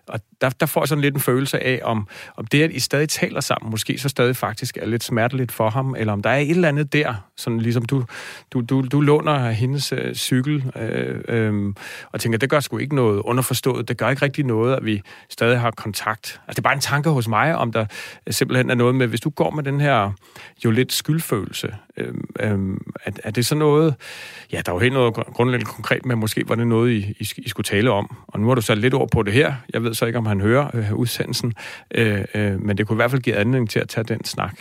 Og 0.07 0.19
der, 0.41 0.49
der 0.49 0.65
får 0.65 0.81
jeg 0.81 0.87
sådan 0.87 1.01
lidt 1.01 1.15
en 1.15 1.21
følelse 1.21 1.63
af, 1.63 1.79
om, 1.83 2.07
om 2.37 2.45
det, 2.45 2.63
at 2.63 2.71
I 2.71 2.79
stadig 2.79 3.09
taler 3.09 3.41
sammen, 3.41 3.71
måske 3.71 3.97
så 3.97 4.09
stadig 4.09 4.35
faktisk 4.35 4.77
er 4.77 4.85
lidt 4.85 5.03
smerteligt 5.03 5.51
for 5.51 5.69
ham, 5.69 5.95
eller 5.97 6.13
om 6.13 6.21
der 6.21 6.29
er 6.29 6.37
et 6.37 6.49
eller 6.49 6.67
andet 6.67 6.93
der, 6.93 7.13
sådan 7.37 7.59
ligesom 7.59 7.85
du, 7.85 8.05
du, 8.53 8.61
du, 8.61 8.81
du 8.81 9.01
låner 9.01 9.51
hendes 9.51 9.93
øh, 9.93 10.15
cykel, 10.15 10.71
øh, 10.75 11.21
øh, 11.27 11.73
og 12.11 12.21
tænker, 12.21 12.39
det 12.39 12.49
gør 12.49 12.59
sgu 12.59 12.77
ikke 12.77 12.95
noget 12.95 13.21
underforstået, 13.21 13.87
det 13.87 13.97
gør 13.97 14.09
ikke 14.09 14.21
rigtig 14.21 14.45
noget, 14.45 14.75
at 14.75 14.85
vi 14.85 15.01
stadig 15.29 15.59
har 15.59 15.71
kontakt. 15.71 16.19
Altså, 16.19 16.41
det 16.47 16.57
er 16.57 16.61
bare 16.61 16.73
en 16.73 16.79
tanke 16.79 17.09
hos 17.09 17.27
mig, 17.27 17.55
om 17.55 17.71
der 17.71 17.85
simpelthen 18.29 18.69
er 18.69 18.75
noget 18.75 18.95
med, 18.95 19.07
hvis 19.07 19.21
du 19.21 19.29
går 19.29 19.51
med 19.51 19.63
den 19.63 19.81
her 19.81 20.11
jo 20.65 20.71
lidt 20.71 20.93
skyldfølelse, 20.93 21.75
øh, 21.97 22.13
øh, 22.39 22.59
er, 23.05 23.11
er 23.23 23.31
det 23.31 23.45
så 23.45 23.55
noget, 23.55 23.95
ja, 24.51 24.61
der 24.65 24.71
er 24.71 24.75
jo 24.75 24.79
helt 24.79 24.93
noget 24.93 25.13
grundlæggende 25.13 25.71
konkret 25.71 26.05
med, 26.05 26.15
måske 26.15 26.49
var 26.49 26.55
det 26.55 26.67
noget, 26.67 26.91
I, 26.91 27.15
I, 27.19 27.29
I 27.37 27.49
skulle 27.49 27.65
tale 27.65 27.91
om, 27.91 28.17
og 28.27 28.39
nu 28.39 28.47
har 28.47 28.55
du 28.55 28.61
sat 28.61 28.77
lidt 28.77 28.93
ord 28.93 29.09
på 29.11 29.23
det 29.23 29.33
her, 29.33 29.53
jeg 29.73 29.83
ved 29.83 29.93
så 29.97 30.05
ikke, 30.05 30.19
om 30.19 30.25
han 30.25 30.41
hører 30.41 30.65
øh, 30.77 30.93
udsendelsen, 31.01 31.53
øh, 31.99 32.23
øh, 32.37 32.55
men 32.65 32.77
det 32.77 32.87
kunne 32.87 32.97
i 32.97 33.01
hvert 33.01 33.11
fald 33.11 33.27
give 33.27 33.35
anledning 33.35 33.69
til 33.69 33.79
at 33.79 33.89
tage 33.89 34.09
den 34.13 34.23
snak. 34.23 34.55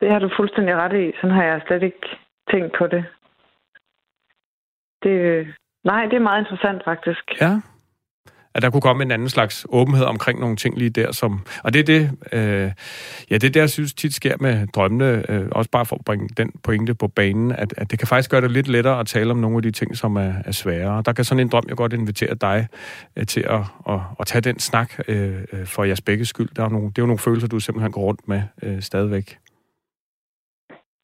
Det 0.00 0.10
har 0.12 0.18
du 0.18 0.30
fuldstændig 0.36 0.74
ret 0.74 0.94
i. 1.04 1.12
Sådan 1.16 1.36
har 1.36 1.44
jeg 1.44 1.62
slet 1.66 1.82
ikke 1.82 2.06
tænkt 2.50 2.72
på 2.78 2.86
det. 2.86 3.04
det 5.02 5.14
nej, 5.84 6.02
det 6.06 6.16
er 6.16 6.28
meget 6.28 6.40
interessant 6.40 6.84
faktisk. 6.84 7.24
Ja 7.40 7.60
at 8.54 8.62
der 8.62 8.70
kunne 8.70 8.80
komme 8.80 9.02
en 9.02 9.10
anden 9.10 9.28
slags 9.28 9.66
åbenhed 9.68 10.04
omkring 10.04 10.40
nogle 10.40 10.56
ting 10.56 10.78
lige 10.78 10.90
der, 10.90 11.12
som... 11.12 11.40
Og 11.64 11.72
det 11.72 11.80
er 11.80 11.84
det, 11.84 12.10
øh, 12.32 12.70
ja, 13.30 13.34
det 13.34 13.44
er 13.44 13.50
det, 13.50 13.56
jeg 13.56 13.70
synes 13.70 13.94
tit 13.94 14.14
sker 14.14 14.36
med 14.40 14.66
drømmene, 14.66 15.30
øh, 15.30 15.48
også 15.52 15.70
bare 15.70 15.86
for 15.86 15.96
at 15.96 16.04
bringe 16.04 16.28
den 16.28 16.52
pointe 16.64 16.94
på 16.94 17.08
banen, 17.08 17.52
at, 17.52 17.74
at 17.76 17.90
det 17.90 17.98
kan 17.98 18.08
faktisk 18.08 18.30
gøre 18.30 18.40
det 18.40 18.50
lidt 18.50 18.68
lettere 18.68 19.00
at 19.00 19.06
tale 19.06 19.30
om 19.30 19.36
nogle 19.36 19.56
af 19.56 19.62
de 19.62 19.70
ting, 19.70 19.96
som 19.96 20.16
er, 20.16 20.32
er 20.44 20.52
svære. 20.52 21.02
Der 21.06 21.12
kan 21.12 21.24
sådan 21.24 21.40
en 21.40 21.48
drøm 21.48 21.64
jo 21.70 21.74
godt 21.76 21.92
invitere 21.92 22.34
dig 22.34 22.68
øh, 23.16 23.26
til 23.26 23.40
at, 23.40 23.60
at, 23.88 24.00
at 24.20 24.26
tage 24.26 24.42
den 24.42 24.58
snak 24.58 24.92
øh, 25.08 25.40
øh 25.52 25.66
for 25.66 25.84
jeres 25.84 26.00
begge 26.00 26.24
skyld. 26.24 26.48
Der 26.56 26.64
er 26.64 26.68
nogle, 26.68 26.86
det 26.86 26.98
er 26.98 27.02
jo 27.02 27.06
nogle 27.06 27.18
følelser, 27.18 27.48
du 27.48 27.60
simpelthen 27.60 27.92
går 27.92 28.02
rundt 28.02 28.28
med 28.28 28.42
øh, 28.62 28.80
stadigvæk. 28.80 29.38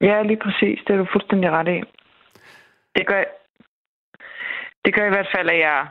Ja, 0.00 0.22
lige 0.22 0.40
præcis. 0.44 0.78
Det 0.86 0.92
er 0.92 0.96
du 0.96 1.06
fuldstændig 1.12 1.50
ret 1.50 1.68
i. 1.68 1.80
Det 2.96 3.06
gør, 3.06 3.24
det 4.84 4.94
gør 4.94 5.06
i 5.06 5.14
hvert 5.14 5.30
fald, 5.36 5.48
at 5.50 5.58
jeg 5.58 5.86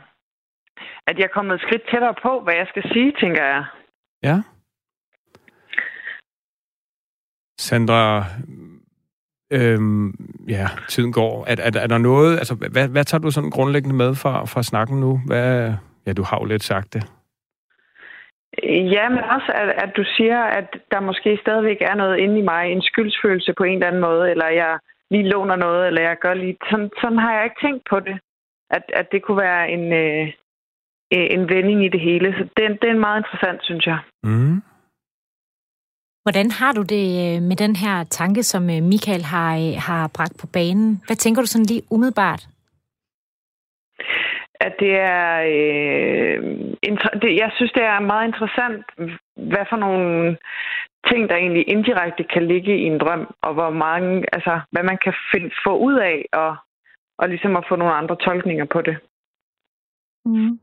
at 1.06 1.18
jeg 1.18 1.24
er 1.24 1.34
kommet 1.36 1.54
et 1.54 1.60
skridt 1.60 1.82
tættere 1.90 2.14
på, 2.22 2.40
hvad 2.40 2.54
jeg 2.54 2.66
skal 2.68 2.82
sige, 2.92 3.12
tænker 3.20 3.44
jeg. 3.44 3.64
Ja. 4.22 4.36
Sandra, 7.58 8.24
øhm, 9.52 10.14
ja, 10.48 10.66
tiden 10.88 11.12
går. 11.12 11.44
Er, 11.46 11.56
er, 11.58 11.80
er 11.80 11.86
der 11.86 11.98
noget, 11.98 12.38
altså, 12.38 12.54
hvad, 12.54 12.88
hvad 12.88 13.04
tager 13.04 13.22
du 13.22 13.30
sådan 13.30 13.50
grundlæggende 13.50 13.96
med 13.96 14.14
fra, 14.14 14.44
fra 14.44 14.62
snakken 14.62 15.00
nu? 15.00 15.20
Hvad, 15.26 15.74
ja, 16.06 16.12
du 16.12 16.22
har 16.22 16.38
jo 16.40 16.44
lidt 16.44 16.62
sagt 16.62 16.94
det. 16.94 17.02
Ja, 18.94 19.08
men 19.08 19.18
også, 19.18 19.52
at, 19.54 19.68
at 19.84 19.90
du 19.96 20.04
siger, 20.16 20.40
at 20.42 20.76
der 20.90 21.00
måske 21.00 21.38
stadigvæk 21.40 21.80
er 21.80 21.94
noget 21.94 22.18
inde 22.18 22.38
i 22.38 22.42
mig, 22.42 22.72
en 22.72 22.82
skyldsfølelse 22.82 23.52
på 23.58 23.64
en 23.64 23.74
eller 23.74 23.86
anden 23.86 24.00
måde, 24.00 24.30
eller 24.30 24.48
jeg 24.48 24.78
lige 25.10 25.28
låner 25.28 25.56
noget, 25.56 25.86
eller 25.86 26.02
jeg 26.02 26.16
gør 26.20 26.34
lige... 26.34 26.56
Sådan, 26.70 26.90
sådan 27.00 27.18
har 27.18 27.34
jeg 27.34 27.44
ikke 27.44 27.66
tænkt 27.66 27.82
på 27.90 28.00
det. 28.00 28.18
At, 28.70 28.82
at 28.88 29.06
det 29.12 29.22
kunne 29.22 29.42
være 29.42 29.70
en, 29.70 29.92
øh, 29.92 30.32
øh, 31.14 31.26
en 31.30 31.48
vending 31.48 31.84
i 31.84 31.88
det 31.88 32.00
hele. 32.00 32.32
Så 32.38 32.42
det, 32.56 32.82
det 32.82 32.90
er 32.90 33.04
meget 33.06 33.18
interessant, 33.20 33.60
synes 33.64 33.86
jeg. 33.86 33.98
Mm. 34.22 34.62
Hvordan 36.24 36.50
har 36.50 36.72
du 36.72 36.82
det 36.82 37.06
øh, 37.24 37.42
med 37.42 37.56
den 37.56 37.76
her 37.76 38.04
tanke, 38.04 38.42
som 38.42 38.62
øh, 38.70 38.82
Michael 38.82 39.24
har, 39.24 39.52
øh, 39.56 39.74
har 39.88 40.10
bragt 40.16 40.36
på 40.40 40.46
banen? 40.52 41.02
Hvad 41.06 41.16
tænker 41.16 41.42
du 41.42 41.46
sådan 41.46 41.64
lige 41.64 41.82
umiddelbart? 41.90 42.48
At 44.60 44.74
det 44.80 44.94
er... 44.96 45.28
Øh, 45.56 46.38
det, 47.22 47.30
jeg 47.42 47.50
synes, 47.56 47.72
det 47.72 47.84
er 47.84 48.00
meget 48.00 48.26
interessant, 48.26 48.84
hvad 49.36 49.64
for 49.70 49.76
nogle 49.76 50.36
ting, 51.08 51.28
der 51.28 51.36
egentlig 51.36 51.68
indirekte 51.68 52.24
kan 52.24 52.46
ligge 52.46 52.78
i 52.78 52.82
en 52.82 52.98
drøm, 52.98 53.34
og 53.42 53.54
hvor 53.54 53.70
mange, 53.70 54.24
altså, 54.32 54.60
hvad 54.72 54.82
man 54.82 54.98
kan 55.04 55.14
find, 55.32 55.50
få 55.66 55.78
ud 55.78 55.94
af, 55.94 56.24
og, 56.32 56.56
og 57.18 57.28
ligesom 57.28 57.56
at 57.56 57.64
få 57.68 57.76
nogle 57.76 57.94
andre 57.94 58.16
tolkninger 58.16 58.64
på 58.64 58.82
det. 58.82 58.96
Mm. 60.24 60.58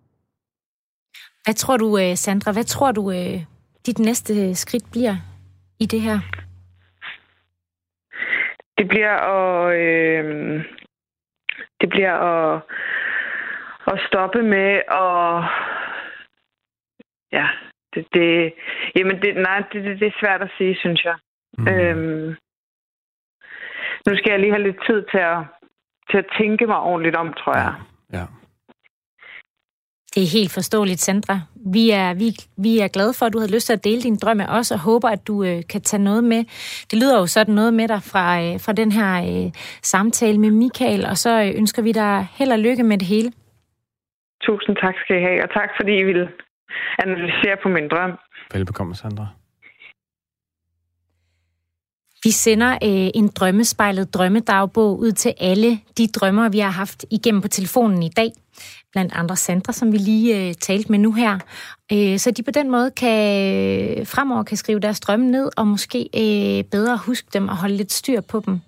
Hvad 1.45 1.53
tror 1.53 1.77
du, 1.77 1.97
øh, 1.97 2.15
Sandra, 2.15 2.51
hvad 2.51 2.63
tror 2.63 2.91
du, 2.91 3.11
øh, 3.11 3.39
dit 3.85 3.99
næste 3.99 4.55
skridt 4.55 4.91
bliver 4.91 5.15
i 5.79 5.85
det 5.85 6.01
her? 6.01 6.19
Det 8.77 8.87
bliver 8.87 9.15
at, 9.37 9.75
øh, 9.79 10.25
det 11.81 11.89
bliver 11.89 12.13
at, 12.13 12.61
at 13.87 13.99
stoppe 14.07 14.41
med 14.43 14.81
at 14.87 15.43
ja, 17.31 17.47
det, 17.93 18.07
det, 18.13 18.53
jamen 18.95 19.21
det, 19.21 19.35
nej, 19.35 19.63
det, 19.71 19.83
det, 19.83 19.99
det 19.99 20.07
er 20.07 20.19
svært 20.19 20.41
at 20.41 20.51
sige, 20.57 20.75
synes 20.75 21.03
jeg. 21.05 21.15
Mm. 21.57 21.67
Øhm, 21.67 22.35
nu 24.05 24.17
skal 24.17 24.31
jeg 24.31 24.39
lige 24.39 24.51
have 24.51 24.63
lidt 24.63 24.85
tid 24.87 25.03
til 25.11 25.17
at, 25.17 25.37
til 26.09 26.17
at 26.17 26.25
tænke 26.39 26.67
mig 26.67 26.79
ordentligt 26.79 27.15
om, 27.15 27.33
tror 27.33 27.57
jeg. 27.57 27.73
Ja. 28.13 28.25
Det 30.15 30.23
er 30.23 30.37
helt 30.39 30.53
forståeligt, 30.53 30.99
Sandra. 30.99 31.39
Vi 31.73 31.89
er, 31.91 32.13
vi, 32.13 32.27
vi 32.57 32.79
er 32.79 32.87
glade 32.87 33.13
for, 33.17 33.25
at 33.25 33.33
du 33.33 33.39
har 33.39 33.47
lyst 33.55 33.65
til 33.67 33.73
at 33.73 33.83
dele 33.83 34.01
din 34.01 34.17
drøm 34.17 34.37
med 34.37 34.45
os, 34.49 34.71
og 34.71 34.79
håber, 34.79 35.09
at 35.09 35.27
du 35.27 35.43
øh, 35.43 35.61
kan 35.69 35.81
tage 35.81 36.03
noget 36.03 36.23
med. 36.23 36.41
Det 36.91 36.99
lyder 37.01 37.19
jo 37.19 37.27
sådan 37.27 37.55
noget 37.55 37.73
med 37.73 37.87
dig 37.87 38.01
fra, 38.11 38.25
øh, 38.43 38.59
fra 38.65 38.73
den 38.73 38.91
her 38.91 39.11
øh, 39.29 39.51
samtale 39.81 40.37
med 40.37 40.51
Michael, 40.51 41.05
og 41.05 41.17
så 41.17 41.41
øh, 41.43 41.49
ønsker 41.59 41.81
vi 41.81 41.91
dig 41.91 42.27
held 42.37 42.51
og 42.51 42.59
lykke 42.59 42.83
med 42.83 42.97
det 42.97 43.07
hele. 43.07 43.31
Tusind 44.41 44.75
tak 44.83 44.95
skal 45.03 45.17
I 45.19 45.21
have, 45.21 45.43
og 45.43 45.49
tak 45.53 45.69
fordi 45.79 45.93
I 45.99 46.03
vil 46.03 46.27
analysere 47.03 47.57
på 47.63 47.69
min 47.69 47.87
drøm. 47.91 48.11
Velbekomme, 48.53 48.95
Sandra. 48.95 49.27
Vi 52.23 52.31
sender 52.31 52.71
øh, 52.71 53.09
en 53.19 53.27
drømmespejlet 53.27 54.13
drømmedagbog 54.13 54.99
ud 54.99 55.11
til 55.11 55.33
alle 55.39 55.71
de 55.97 56.07
drømmer, 56.07 56.49
vi 56.49 56.59
har 56.59 56.71
haft 56.71 57.05
igennem 57.11 57.41
på 57.41 57.47
telefonen 57.47 58.03
i 58.03 58.09
dag 58.09 58.31
blandt 58.95 59.13
andre 59.15 59.35
Sandra, 59.35 59.73
som 59.73 59.91
vi 59.91 59.97
lige 59.97 60.47
øh, 60.47 60.53
talte 60.53 60.91
med 60.91 60.99
nu 60.99 61.11
her. 61.11 61.39
Øh, 61.91 62.19
så 62.19 62.31
de 62.31 62.43
på 62.43 62.51
den 62.51 62.71
måde 62.71 62.91
kan 62.91 64.05
fremover 64.05 64.43
kan 64.43 64.57
skrive 64.57 64.79
deres 64.79 64.99
drømme 64.99 65.31
ned, 65.31 65.49
og 65.57 65.67
måske 65.67 66.09
øh, 66.13 66.63
bedre 66.63 66.97
huske 66.97 67.27
dem 67.33 67.47
og 67.47 67.57
holde 67.57 67.75
lidt 67.75 67.93
styr 67.93 68.21
på 68.21 68.43
dem. 68.45 68.59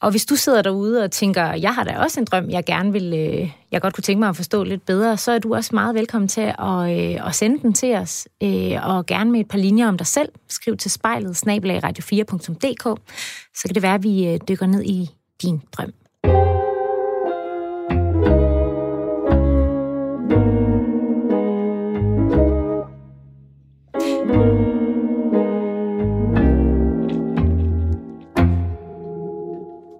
Og 0.00 0.10
hvis 0.10 0.26
du 0.26 0.36
sidder 0.36 0.62
derude 0.62 1.04
og 1.04 1.10
tænker, 1.10 1.52
jeg 1.52 1.74
har 1.74 1.84
da 1.84 1.98
også 1.98 2.20
en 2.20 2.26
drøm, 2.26 2.50
jeg 2.50 2.64
gerne 2.64 2.92
vil, 2.92 3.14
øh, 3.14 3.50
jeg 3.72 3.80
godt 3.80 3.94
kunne 3.94 4.02
tænke 4.02 4.20
mig 4.20 4.28
at 4.28 4.36
forstå 4.36 4.64
lidt 4.64 4.86
bedre, 4.86 5.16
så 5.16 5.32
er 5.32 5.38
du 5.38 5.54
også 5.54 5.70
meget 5.74 5.94
velkommen 5.94 6.28
til 6.28 6.54
at, 6.58 6.90
øh, 6.90 7.26
at 7.26 7.34
sende 7.34 7.62
den 7.62 7.72
til 7.74 7.94
os, 7.94 8.28
øh, 8.42 8.88
og 8.88 9.06
gerne 9.06 9.30
med 9.30 9.40
et 9.40 9.48
par 9.48 9.58
linjer 9.58 9.88
om 9.88 9.98
dig 9.98 10.06
selv. 10.06 10.28
Skriv 10.48 10.76
til 10.76 10.90
spejlet, 10.90 11.46
snabelagradio4.dk, 11.46 13.00
så 13.54 13.62
kan 13.64 13.74
det 13.74 13.82
være, 13.82 13.94
at 13.94 14.02
vi 14.02 14.26
øh, 14.26 14.38
dykker 14.48 14.66
ned 14.66 14.82
i 14.82 15.10
din 15.42 15.62
drøm. 15.72 16.03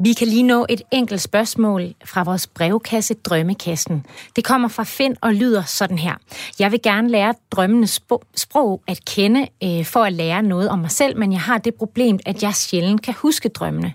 Vi 0.05 0.13
kan 0.13 0.29
lige 0.29 0.43
nå 0.43 0.67
et 0.69 0.83
enkelt 0.91 1.21
spørgsmål 1.21 1.95
fra 2.05 2.23
vores 2.23 2.47
brevkasse 2.47 3.15
Drømmekassen. 3.15 4.07
Det 4.37 4.45
kommer 4.45 4.69
fra 4.69 4.85
Finn 4.85 5.17
og 5.21 5.35
lyder 5.35 5.63
sådan 5.63 5.99
her. 5.99 6.15
Jeg 6.59 6.73
vil 6.73 6.83
gerne 6.83 7.09
lære 7.09 7.35
drømmenes 7.51 8.01
sprog 8.37 8.83
at 8.87 9.01
kende 9.05 9.49
øh, 9.65 9.85
for 9.85 10.05
at 10.05 10.13
lære 10.13 10.43
noget 10.43 10.69
om 10.69 10.79
mig 10.79 10.91
selv, 10.91 11.19
men 11.19 11.33
jeg 11.33 11.41
har 11.41 11.59
det 11.59 11.75
problem, 11.75 12.19
at 12.27 12.43
jeg 12.43 12.55
sjældent 12.55 13.03
kan 13.03 13.15
huske 13.15 13.49
drømmene. 13.49 13.95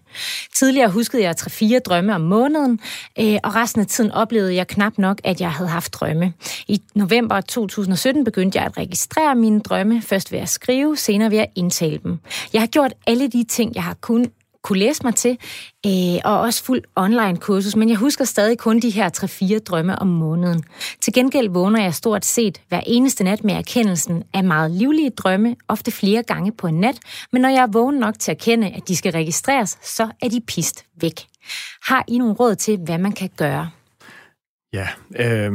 Tidligere 0.55 0.89
huskede 0.89 1.23
jeg 1.23 1.35
3-4 1.41 1.79
drømme 1.79 2.15
om 2.15 2.21
måneden, 2.21 2.79
øh, 3.19 3.37
og 3.43 3.55
resten 3.55 3.81
af 3.81 3.87
tiden 3.87 4.11
oplevede 4.11 4.55
jeg 4.55 4.67
knap 4.67 4.97
nok, 4.97 5.21
at 5.23 5.41
jeg 5.41 5.51
havde 5.51 5.69
haft 5.69 5.93
drømme. 5.93 6.33
I 6.67 6.81
november 6.95 7.41
2017 7.41 8.23
begyndte 8.23 8.57
jeg 8.57 8.65
at 8.65 8.77
registrere 8.77 9.35
mine 9.35 9.59
drømme, 9.59 10.01
først 10.01 10.31
ved 10.31 10.39
at 10.39 10.49
skrive, 10.49 10.97
senere 10.97 11.31
ved 11.31 11.37
at 11.37 11.49
indtale 11.55 11.99
dem. 12.03 12.19
Jeg 12.53 12.61
har 12.61 12.67
gjort 12.67 12.93
alle 13.07 13.27
de 13.27 13.43
ting, 13.43 13.75
jeg 13.75 13.83
har 13.83 13.93
kun 14.01 14.25
kunne 14.63 14.79
læse 14.79 15.03
mig 15.03 15.15
til, 15.15 15.37
øh, 15.85 16.19
og 16.25 16.39
også 16.39 16.63
fuld 16.63 16.81
online 16.95 17.37
kursus, 17.37 17.75
men 17.75 17.89
jeg 17.89 17.97
husker 17.97 18.25
stadig 18.25 18.57
kun 18.57 18.79
de 18.79 18.89
her 18.89 19.09
3-4 19.55 19.59
drømme 19.59 19.99
om 19.99 20.07
måneden. 20.07 20.63
Til 21.01 21.13
gengæld 21.13 21.49
vågner 21.49 21.81
jeg 21.81 21.93
stort 21.93 22.25
set 22.25 22.61
hver 22.67 22.81
eneste 22.87 23.23
nat 23.23 23.43
med 23.43 23.53
erkendelsen 23.53 24.23
af 24.33 24.43
meget 24.43 24.71
livlige 24.71 25.09
drømme, 25.09 25.55
ofte 25.67 25.91
flere 25.91 26.23
gange 26.23 26.51
på 26.51 26.67
en 26.67 26.79
nat, 26.79 26.99
men 27.31 27.41
når 27.41 27.49
jeg 27.49 27.61
er 27.61 27.71
vågen 27.71 27.95
nok 27.95 28.19
til 28.19 28.31
at 28.31 28.37
kende, 28.37 28.67
at 28.67 28.87
de 28.87 28.95
skal 28.95 29.11
registreres, 29.11 29.77
så 29.83 30.09
er 30.21 30.29
de 30.29 30.41
pist 30.41 30.85
væk. 31.01 31.25
Har 31.83 32.03
I 32.07 32.17
nogle 32.17 32.33
råd 32.33 32.55
til, 32.55 32.77
hvad 32.77 32.97
man 32.97 33.11
kan 33.11 33.29
gøre? 33.37 33.69
Ja, 34.73 34.87
øh, 35.19 35.51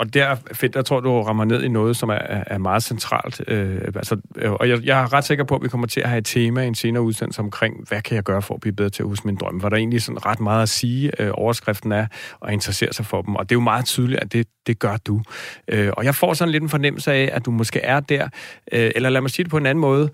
og 0.00 0.14
der 0.14 0.36
fedt, 0.52 0.76
jeg 0.76 0.84
tror, 0.84 1.00
du 1.00 1.22
rammer 1.22 1.44
ned 1.44 1.62
i 1.62 1.68
noget, 1.68 1.96
som 1.96 2.08
er, 2.08 2.14
er 2.46 2.58
meget 2.58 2.82
centralt. 2.82 3.42
Øh, 3.48 3.80
altså, 3.94 4.16
øh, 4.36 4.52
og 4.52 4.68
jeg, 4.68 4.84
jeg 4.84 5.02
er 5.02 5.12
ret 5.12 5.24
sikker 5.24 5.44
på, 5.44 5.54
at 5.56 5.62
vi 5.62 5.68
kommer 5.68 5.86
til 5.86 6.00
at 6.00 6.08
have 6.08 6.18
et 6.18 6.26
tema 6.26 6.62
i 6.62 6.66
en 6.66 6.74
senere 6.74 7.02
udsendelse 7.02 7.40
omkring, 7.40 7.88
hvad 7.88 8.02
kan 8.02 8.14
jeg 8.14 8.22
gøre 8.22 8.42
for 8.42 8.54
at 8.54 8.60
blive 8.60 8.72
bedre 8.72 8.90
til 8.90 9.02
at 9.02 9.08
huske 9.08 9.26
min 9.26 9.36
drømme? 9.36 9.60
Hvor 9.60 9.68
der 9.68 9.76
er 9.76 9.78
egentlig 9.78 10.02
sådan 10.02 10.26
ret 10.26 10.40
meget 10.40 10.62
at 10.62 10.68
sige, 10.68 11.22
øh, 11.22 11.30
overskriften 11.34 11.92
er, 11.92 12.06
og 12.40 12.52
interessere 12.52 12.92
sig 12.92 13.06
for 13.06 13.22
dem. 13.22 13.36
Og 13.36 13.48
det 13.48 13.54
er 13.54 13.56
jo 13.56 13.60
meget 13.60 13.84
tydeligt, 13.84 14.20
at 14.20 14.32
det, 14.32 14.46
det 14.66 14.78
gør 14.78 14.96
du. 14.96 15.22
Øh, 15.68 15.92
og 15.96 16.04
jeg 16.04 16.14
får 16.14 16.34
sådan 16.34 16.52
lidt 16.52 16.62
en 16.62 16.68
fornemmelse 16.68 17.12
af, 17.12 17.30
at 17.32 17.46
du 17.46 17.50
måske 17.50 17.80
er 17.80 18.00
der, 18.00 18.28
øh, 18.72 18.90
eller 18.94 19.10
lad 19.10 19.20
mig 19.20 19.30
sige 19.30 19.44
det 19.44 19.50
på 19.50 19.56
en 19.56 19.66
anden 19.66 19.80
måde. 19.80 20.10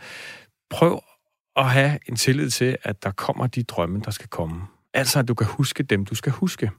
Prøv 0.70 1.02
at 1.56 1.70
have 1.70 1.98
en 2.08 2.16
tillid 2.16 2.50
til, 2.50 2.76
at 2.82 3.02
der 3.02 3.10
kommer 3.10 3.46
de 3.46 3.62
drømme, 3.62 4.00
der 4.04 4.10
skal 4.10 4.28
komme. 4.28 4.62
Altså, 4.94 5.18
at 5.18 5.28
du 5.28 5.34
kan 5.34 5.46
huske 5.46 5.82
dem, 5.82 6.04
du 6.04 6.14
skal 6.14 6.32
huske. 6.32 6.70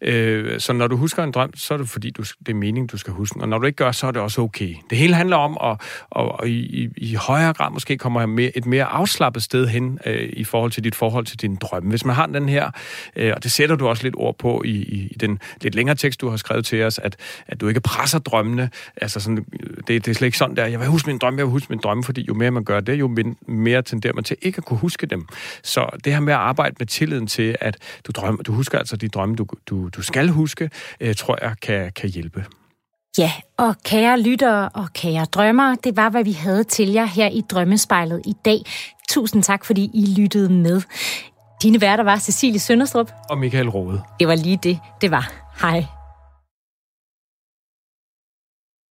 Øh, 0.00 0.60
så 0.60 0.72
når 0.72 0.86
du 0.86 0.96
husker 0.96 1.24
en 1.24 1.32
drøm, 1.32 1.56
så 1.56 1.74
er 1.74 1.78
det 1.78 1.88
fordi, 1.88 2.10
du, 2.10 2.22
det 2.22 2.48
er 2.48 2.54
meningen, 2.54 2.86
du 2.86 2.96
skal 2.96 3.12
huske 3.12 3.40
Og 3.40 3.48
når 3.48 3.58
du 3.58 3.66
ikke 3.66 3.76
gør, 3.76 3.92
så 3.92 4.06
er 4.06 4.10
det 4.10 4.22
også 4.22 4.40
okay. 4.40 4.74
Det 4.90 4.98
hele 4.98 5.14
handler 5.14 5.36
om 5.36 5.58
at, 5.62 5.80
at, 6.16 6.32
at 6.42 6.48
i, 6.48 6.88
i 6.96 7.14
højere 7.14 7.52
grad 7.52 7.70
måske 7.70 7.98
komme 7.98 8.26
mere, 8.26 8.56
et 8.56 8.66
mere 8.66 8.84
afslappet 8.84 9.42
sted 9.42 9.66
hen 9.66 9.98
øh, 10.06 10.28
i 10.32 10.44
forhold 10.44 10.70
til 10.70 10.84
dit 10.84 10.94
forhold 10.94 11.26
til 11.26 11.40
din 11.40 11.56
drømme. 11.56 11.90
Hvis 11.90 12.04
man 12.04 12.14
har 12.14 12.26
den 12.26 12.48
her, 12.48 12.70
øh, 13.16 13.32
og 13.36 13.42
det 13.42 13.52
sætter 13.52 13.76
du 13.76 13.88
også 13.88 14.02
lidt 14.02 14.14
ord 14.18 14.38
på 14.38 14.62
i, 14.64 14.70
i, 14.70 15.08
i 15.10 15.14
den 15.20 15.38
lidt 15.60 15.74
længere 15.74 15.96
tekst, 15.96 16.20
du 16.20 16.28
har 16.28 16.36
skrevet 16.36 16.64
til 16.64 16.82
os, 16.82 16.98
at, 16.98 17.16
at 17.46 17.60
du 17.60 17.68
ikke 17.68 17.80
presser 17.80 18.18
drømmene. 18.18 18.70
Altså 18.96 19.20
sådan, 19.20 19.46
øh, 19.62 19.76
det, 19.76 19.88
det 19.88 20.08
er 20.08 20.14
slet 20.14 20.26
ikke 20.26 20.38
sådan 20.38 20.56
der, 20.56 20.66
jeg 20.66 20.80
vil 20.80 20.88
huske 20.88 21.06
min 21.06 21.18
drømme, 21.18 21.38
jeg 21.38 21.46
vil 21.46 21.52
huske 21.52 21.66
min 21.70 21.80
drømme, 21.82 22.04
fordi 22.04 22.24
jo 22.28 22.34
mere 22.34 22.50
man 22.50 22.64
gør 22.64 22.80
det, 22.80 23.00
jo 23.00 23.16
mere 23.46 23.82
tenderer 23.82 24.12
man 24.12 24.24
til 24.24 24.36
ikke 24.42 24.58
at 24.58 24.64
kunne 24.64 24.78
huske 24.78 25.06
dem. 25.06 25.26
Så 25.62 25.88
det 26.04 26.12
her 26.12 26.20
med 26.20 26.32
at 26.32 26.38
arbejde 26.38 26.76
med 26.78 26.86
tilliden 26.86 27.26
til, 27.26 27.56
at 27.60 27.76
du, 28.06 28.12
drømmer, 28.12 28.42
du 28.42 28.52
husker 28.52 28.78
altså 28.78 28.96
de 28.96 29.08
drømme, 29.08 29.36
du, 29.36 29.46
du, 29.66 29.88
du 29.88 30.02
skal 30.02 30.28
huske, 30.28 30.70
øh, 31.00 31.14
tror 31.14 31.38
jeg 31.42 31.54
kan, 31.62 31.92
kan 31.92 32.10
hjælpe. 32.10 32.44
Ja, 33.18 33.32
og 33.56 33.74
kære 33.84 34.20
lyttere 34.20 34.68
og 34.68 34.88
kære 34.94 35.24
drømmere, 35.24 35.76
det 35.84 35.96
var, 35.96 36.08
hvad 36.08 36.24
vi 36.24 36.32
havde 36.32 36.64
til 36.64 36.88
jer 36.88 37.04
her 37.04 37.28
i 37.28 37.40
Drømmespejlet 37.50 38.22
i 38.26 38.34
dag. 38.44 38.58
Tusind 39.08 39.42
tak, 39.42 39.64
fordi 39.64 39.90
I 39.94 40.14
lyttede 40.20 40.52
med. 40.52 40.82
Dine 41.62 41.80
værter 41.80 42.04
var 42.04 42.18
Cecilie 42.18 42.60
Sønderstrup. 42.60 43.12
Og 43.30 43.38
Michael 43.38 43.68
Rode. 43.68 44.02
Det 44.20 44.28
var 44.28 44.34
lige 44.34 44.58
det, 44.62 44.78
det 45.00 45.10
var. 45.10 45.32
Hej. 45.60 45.84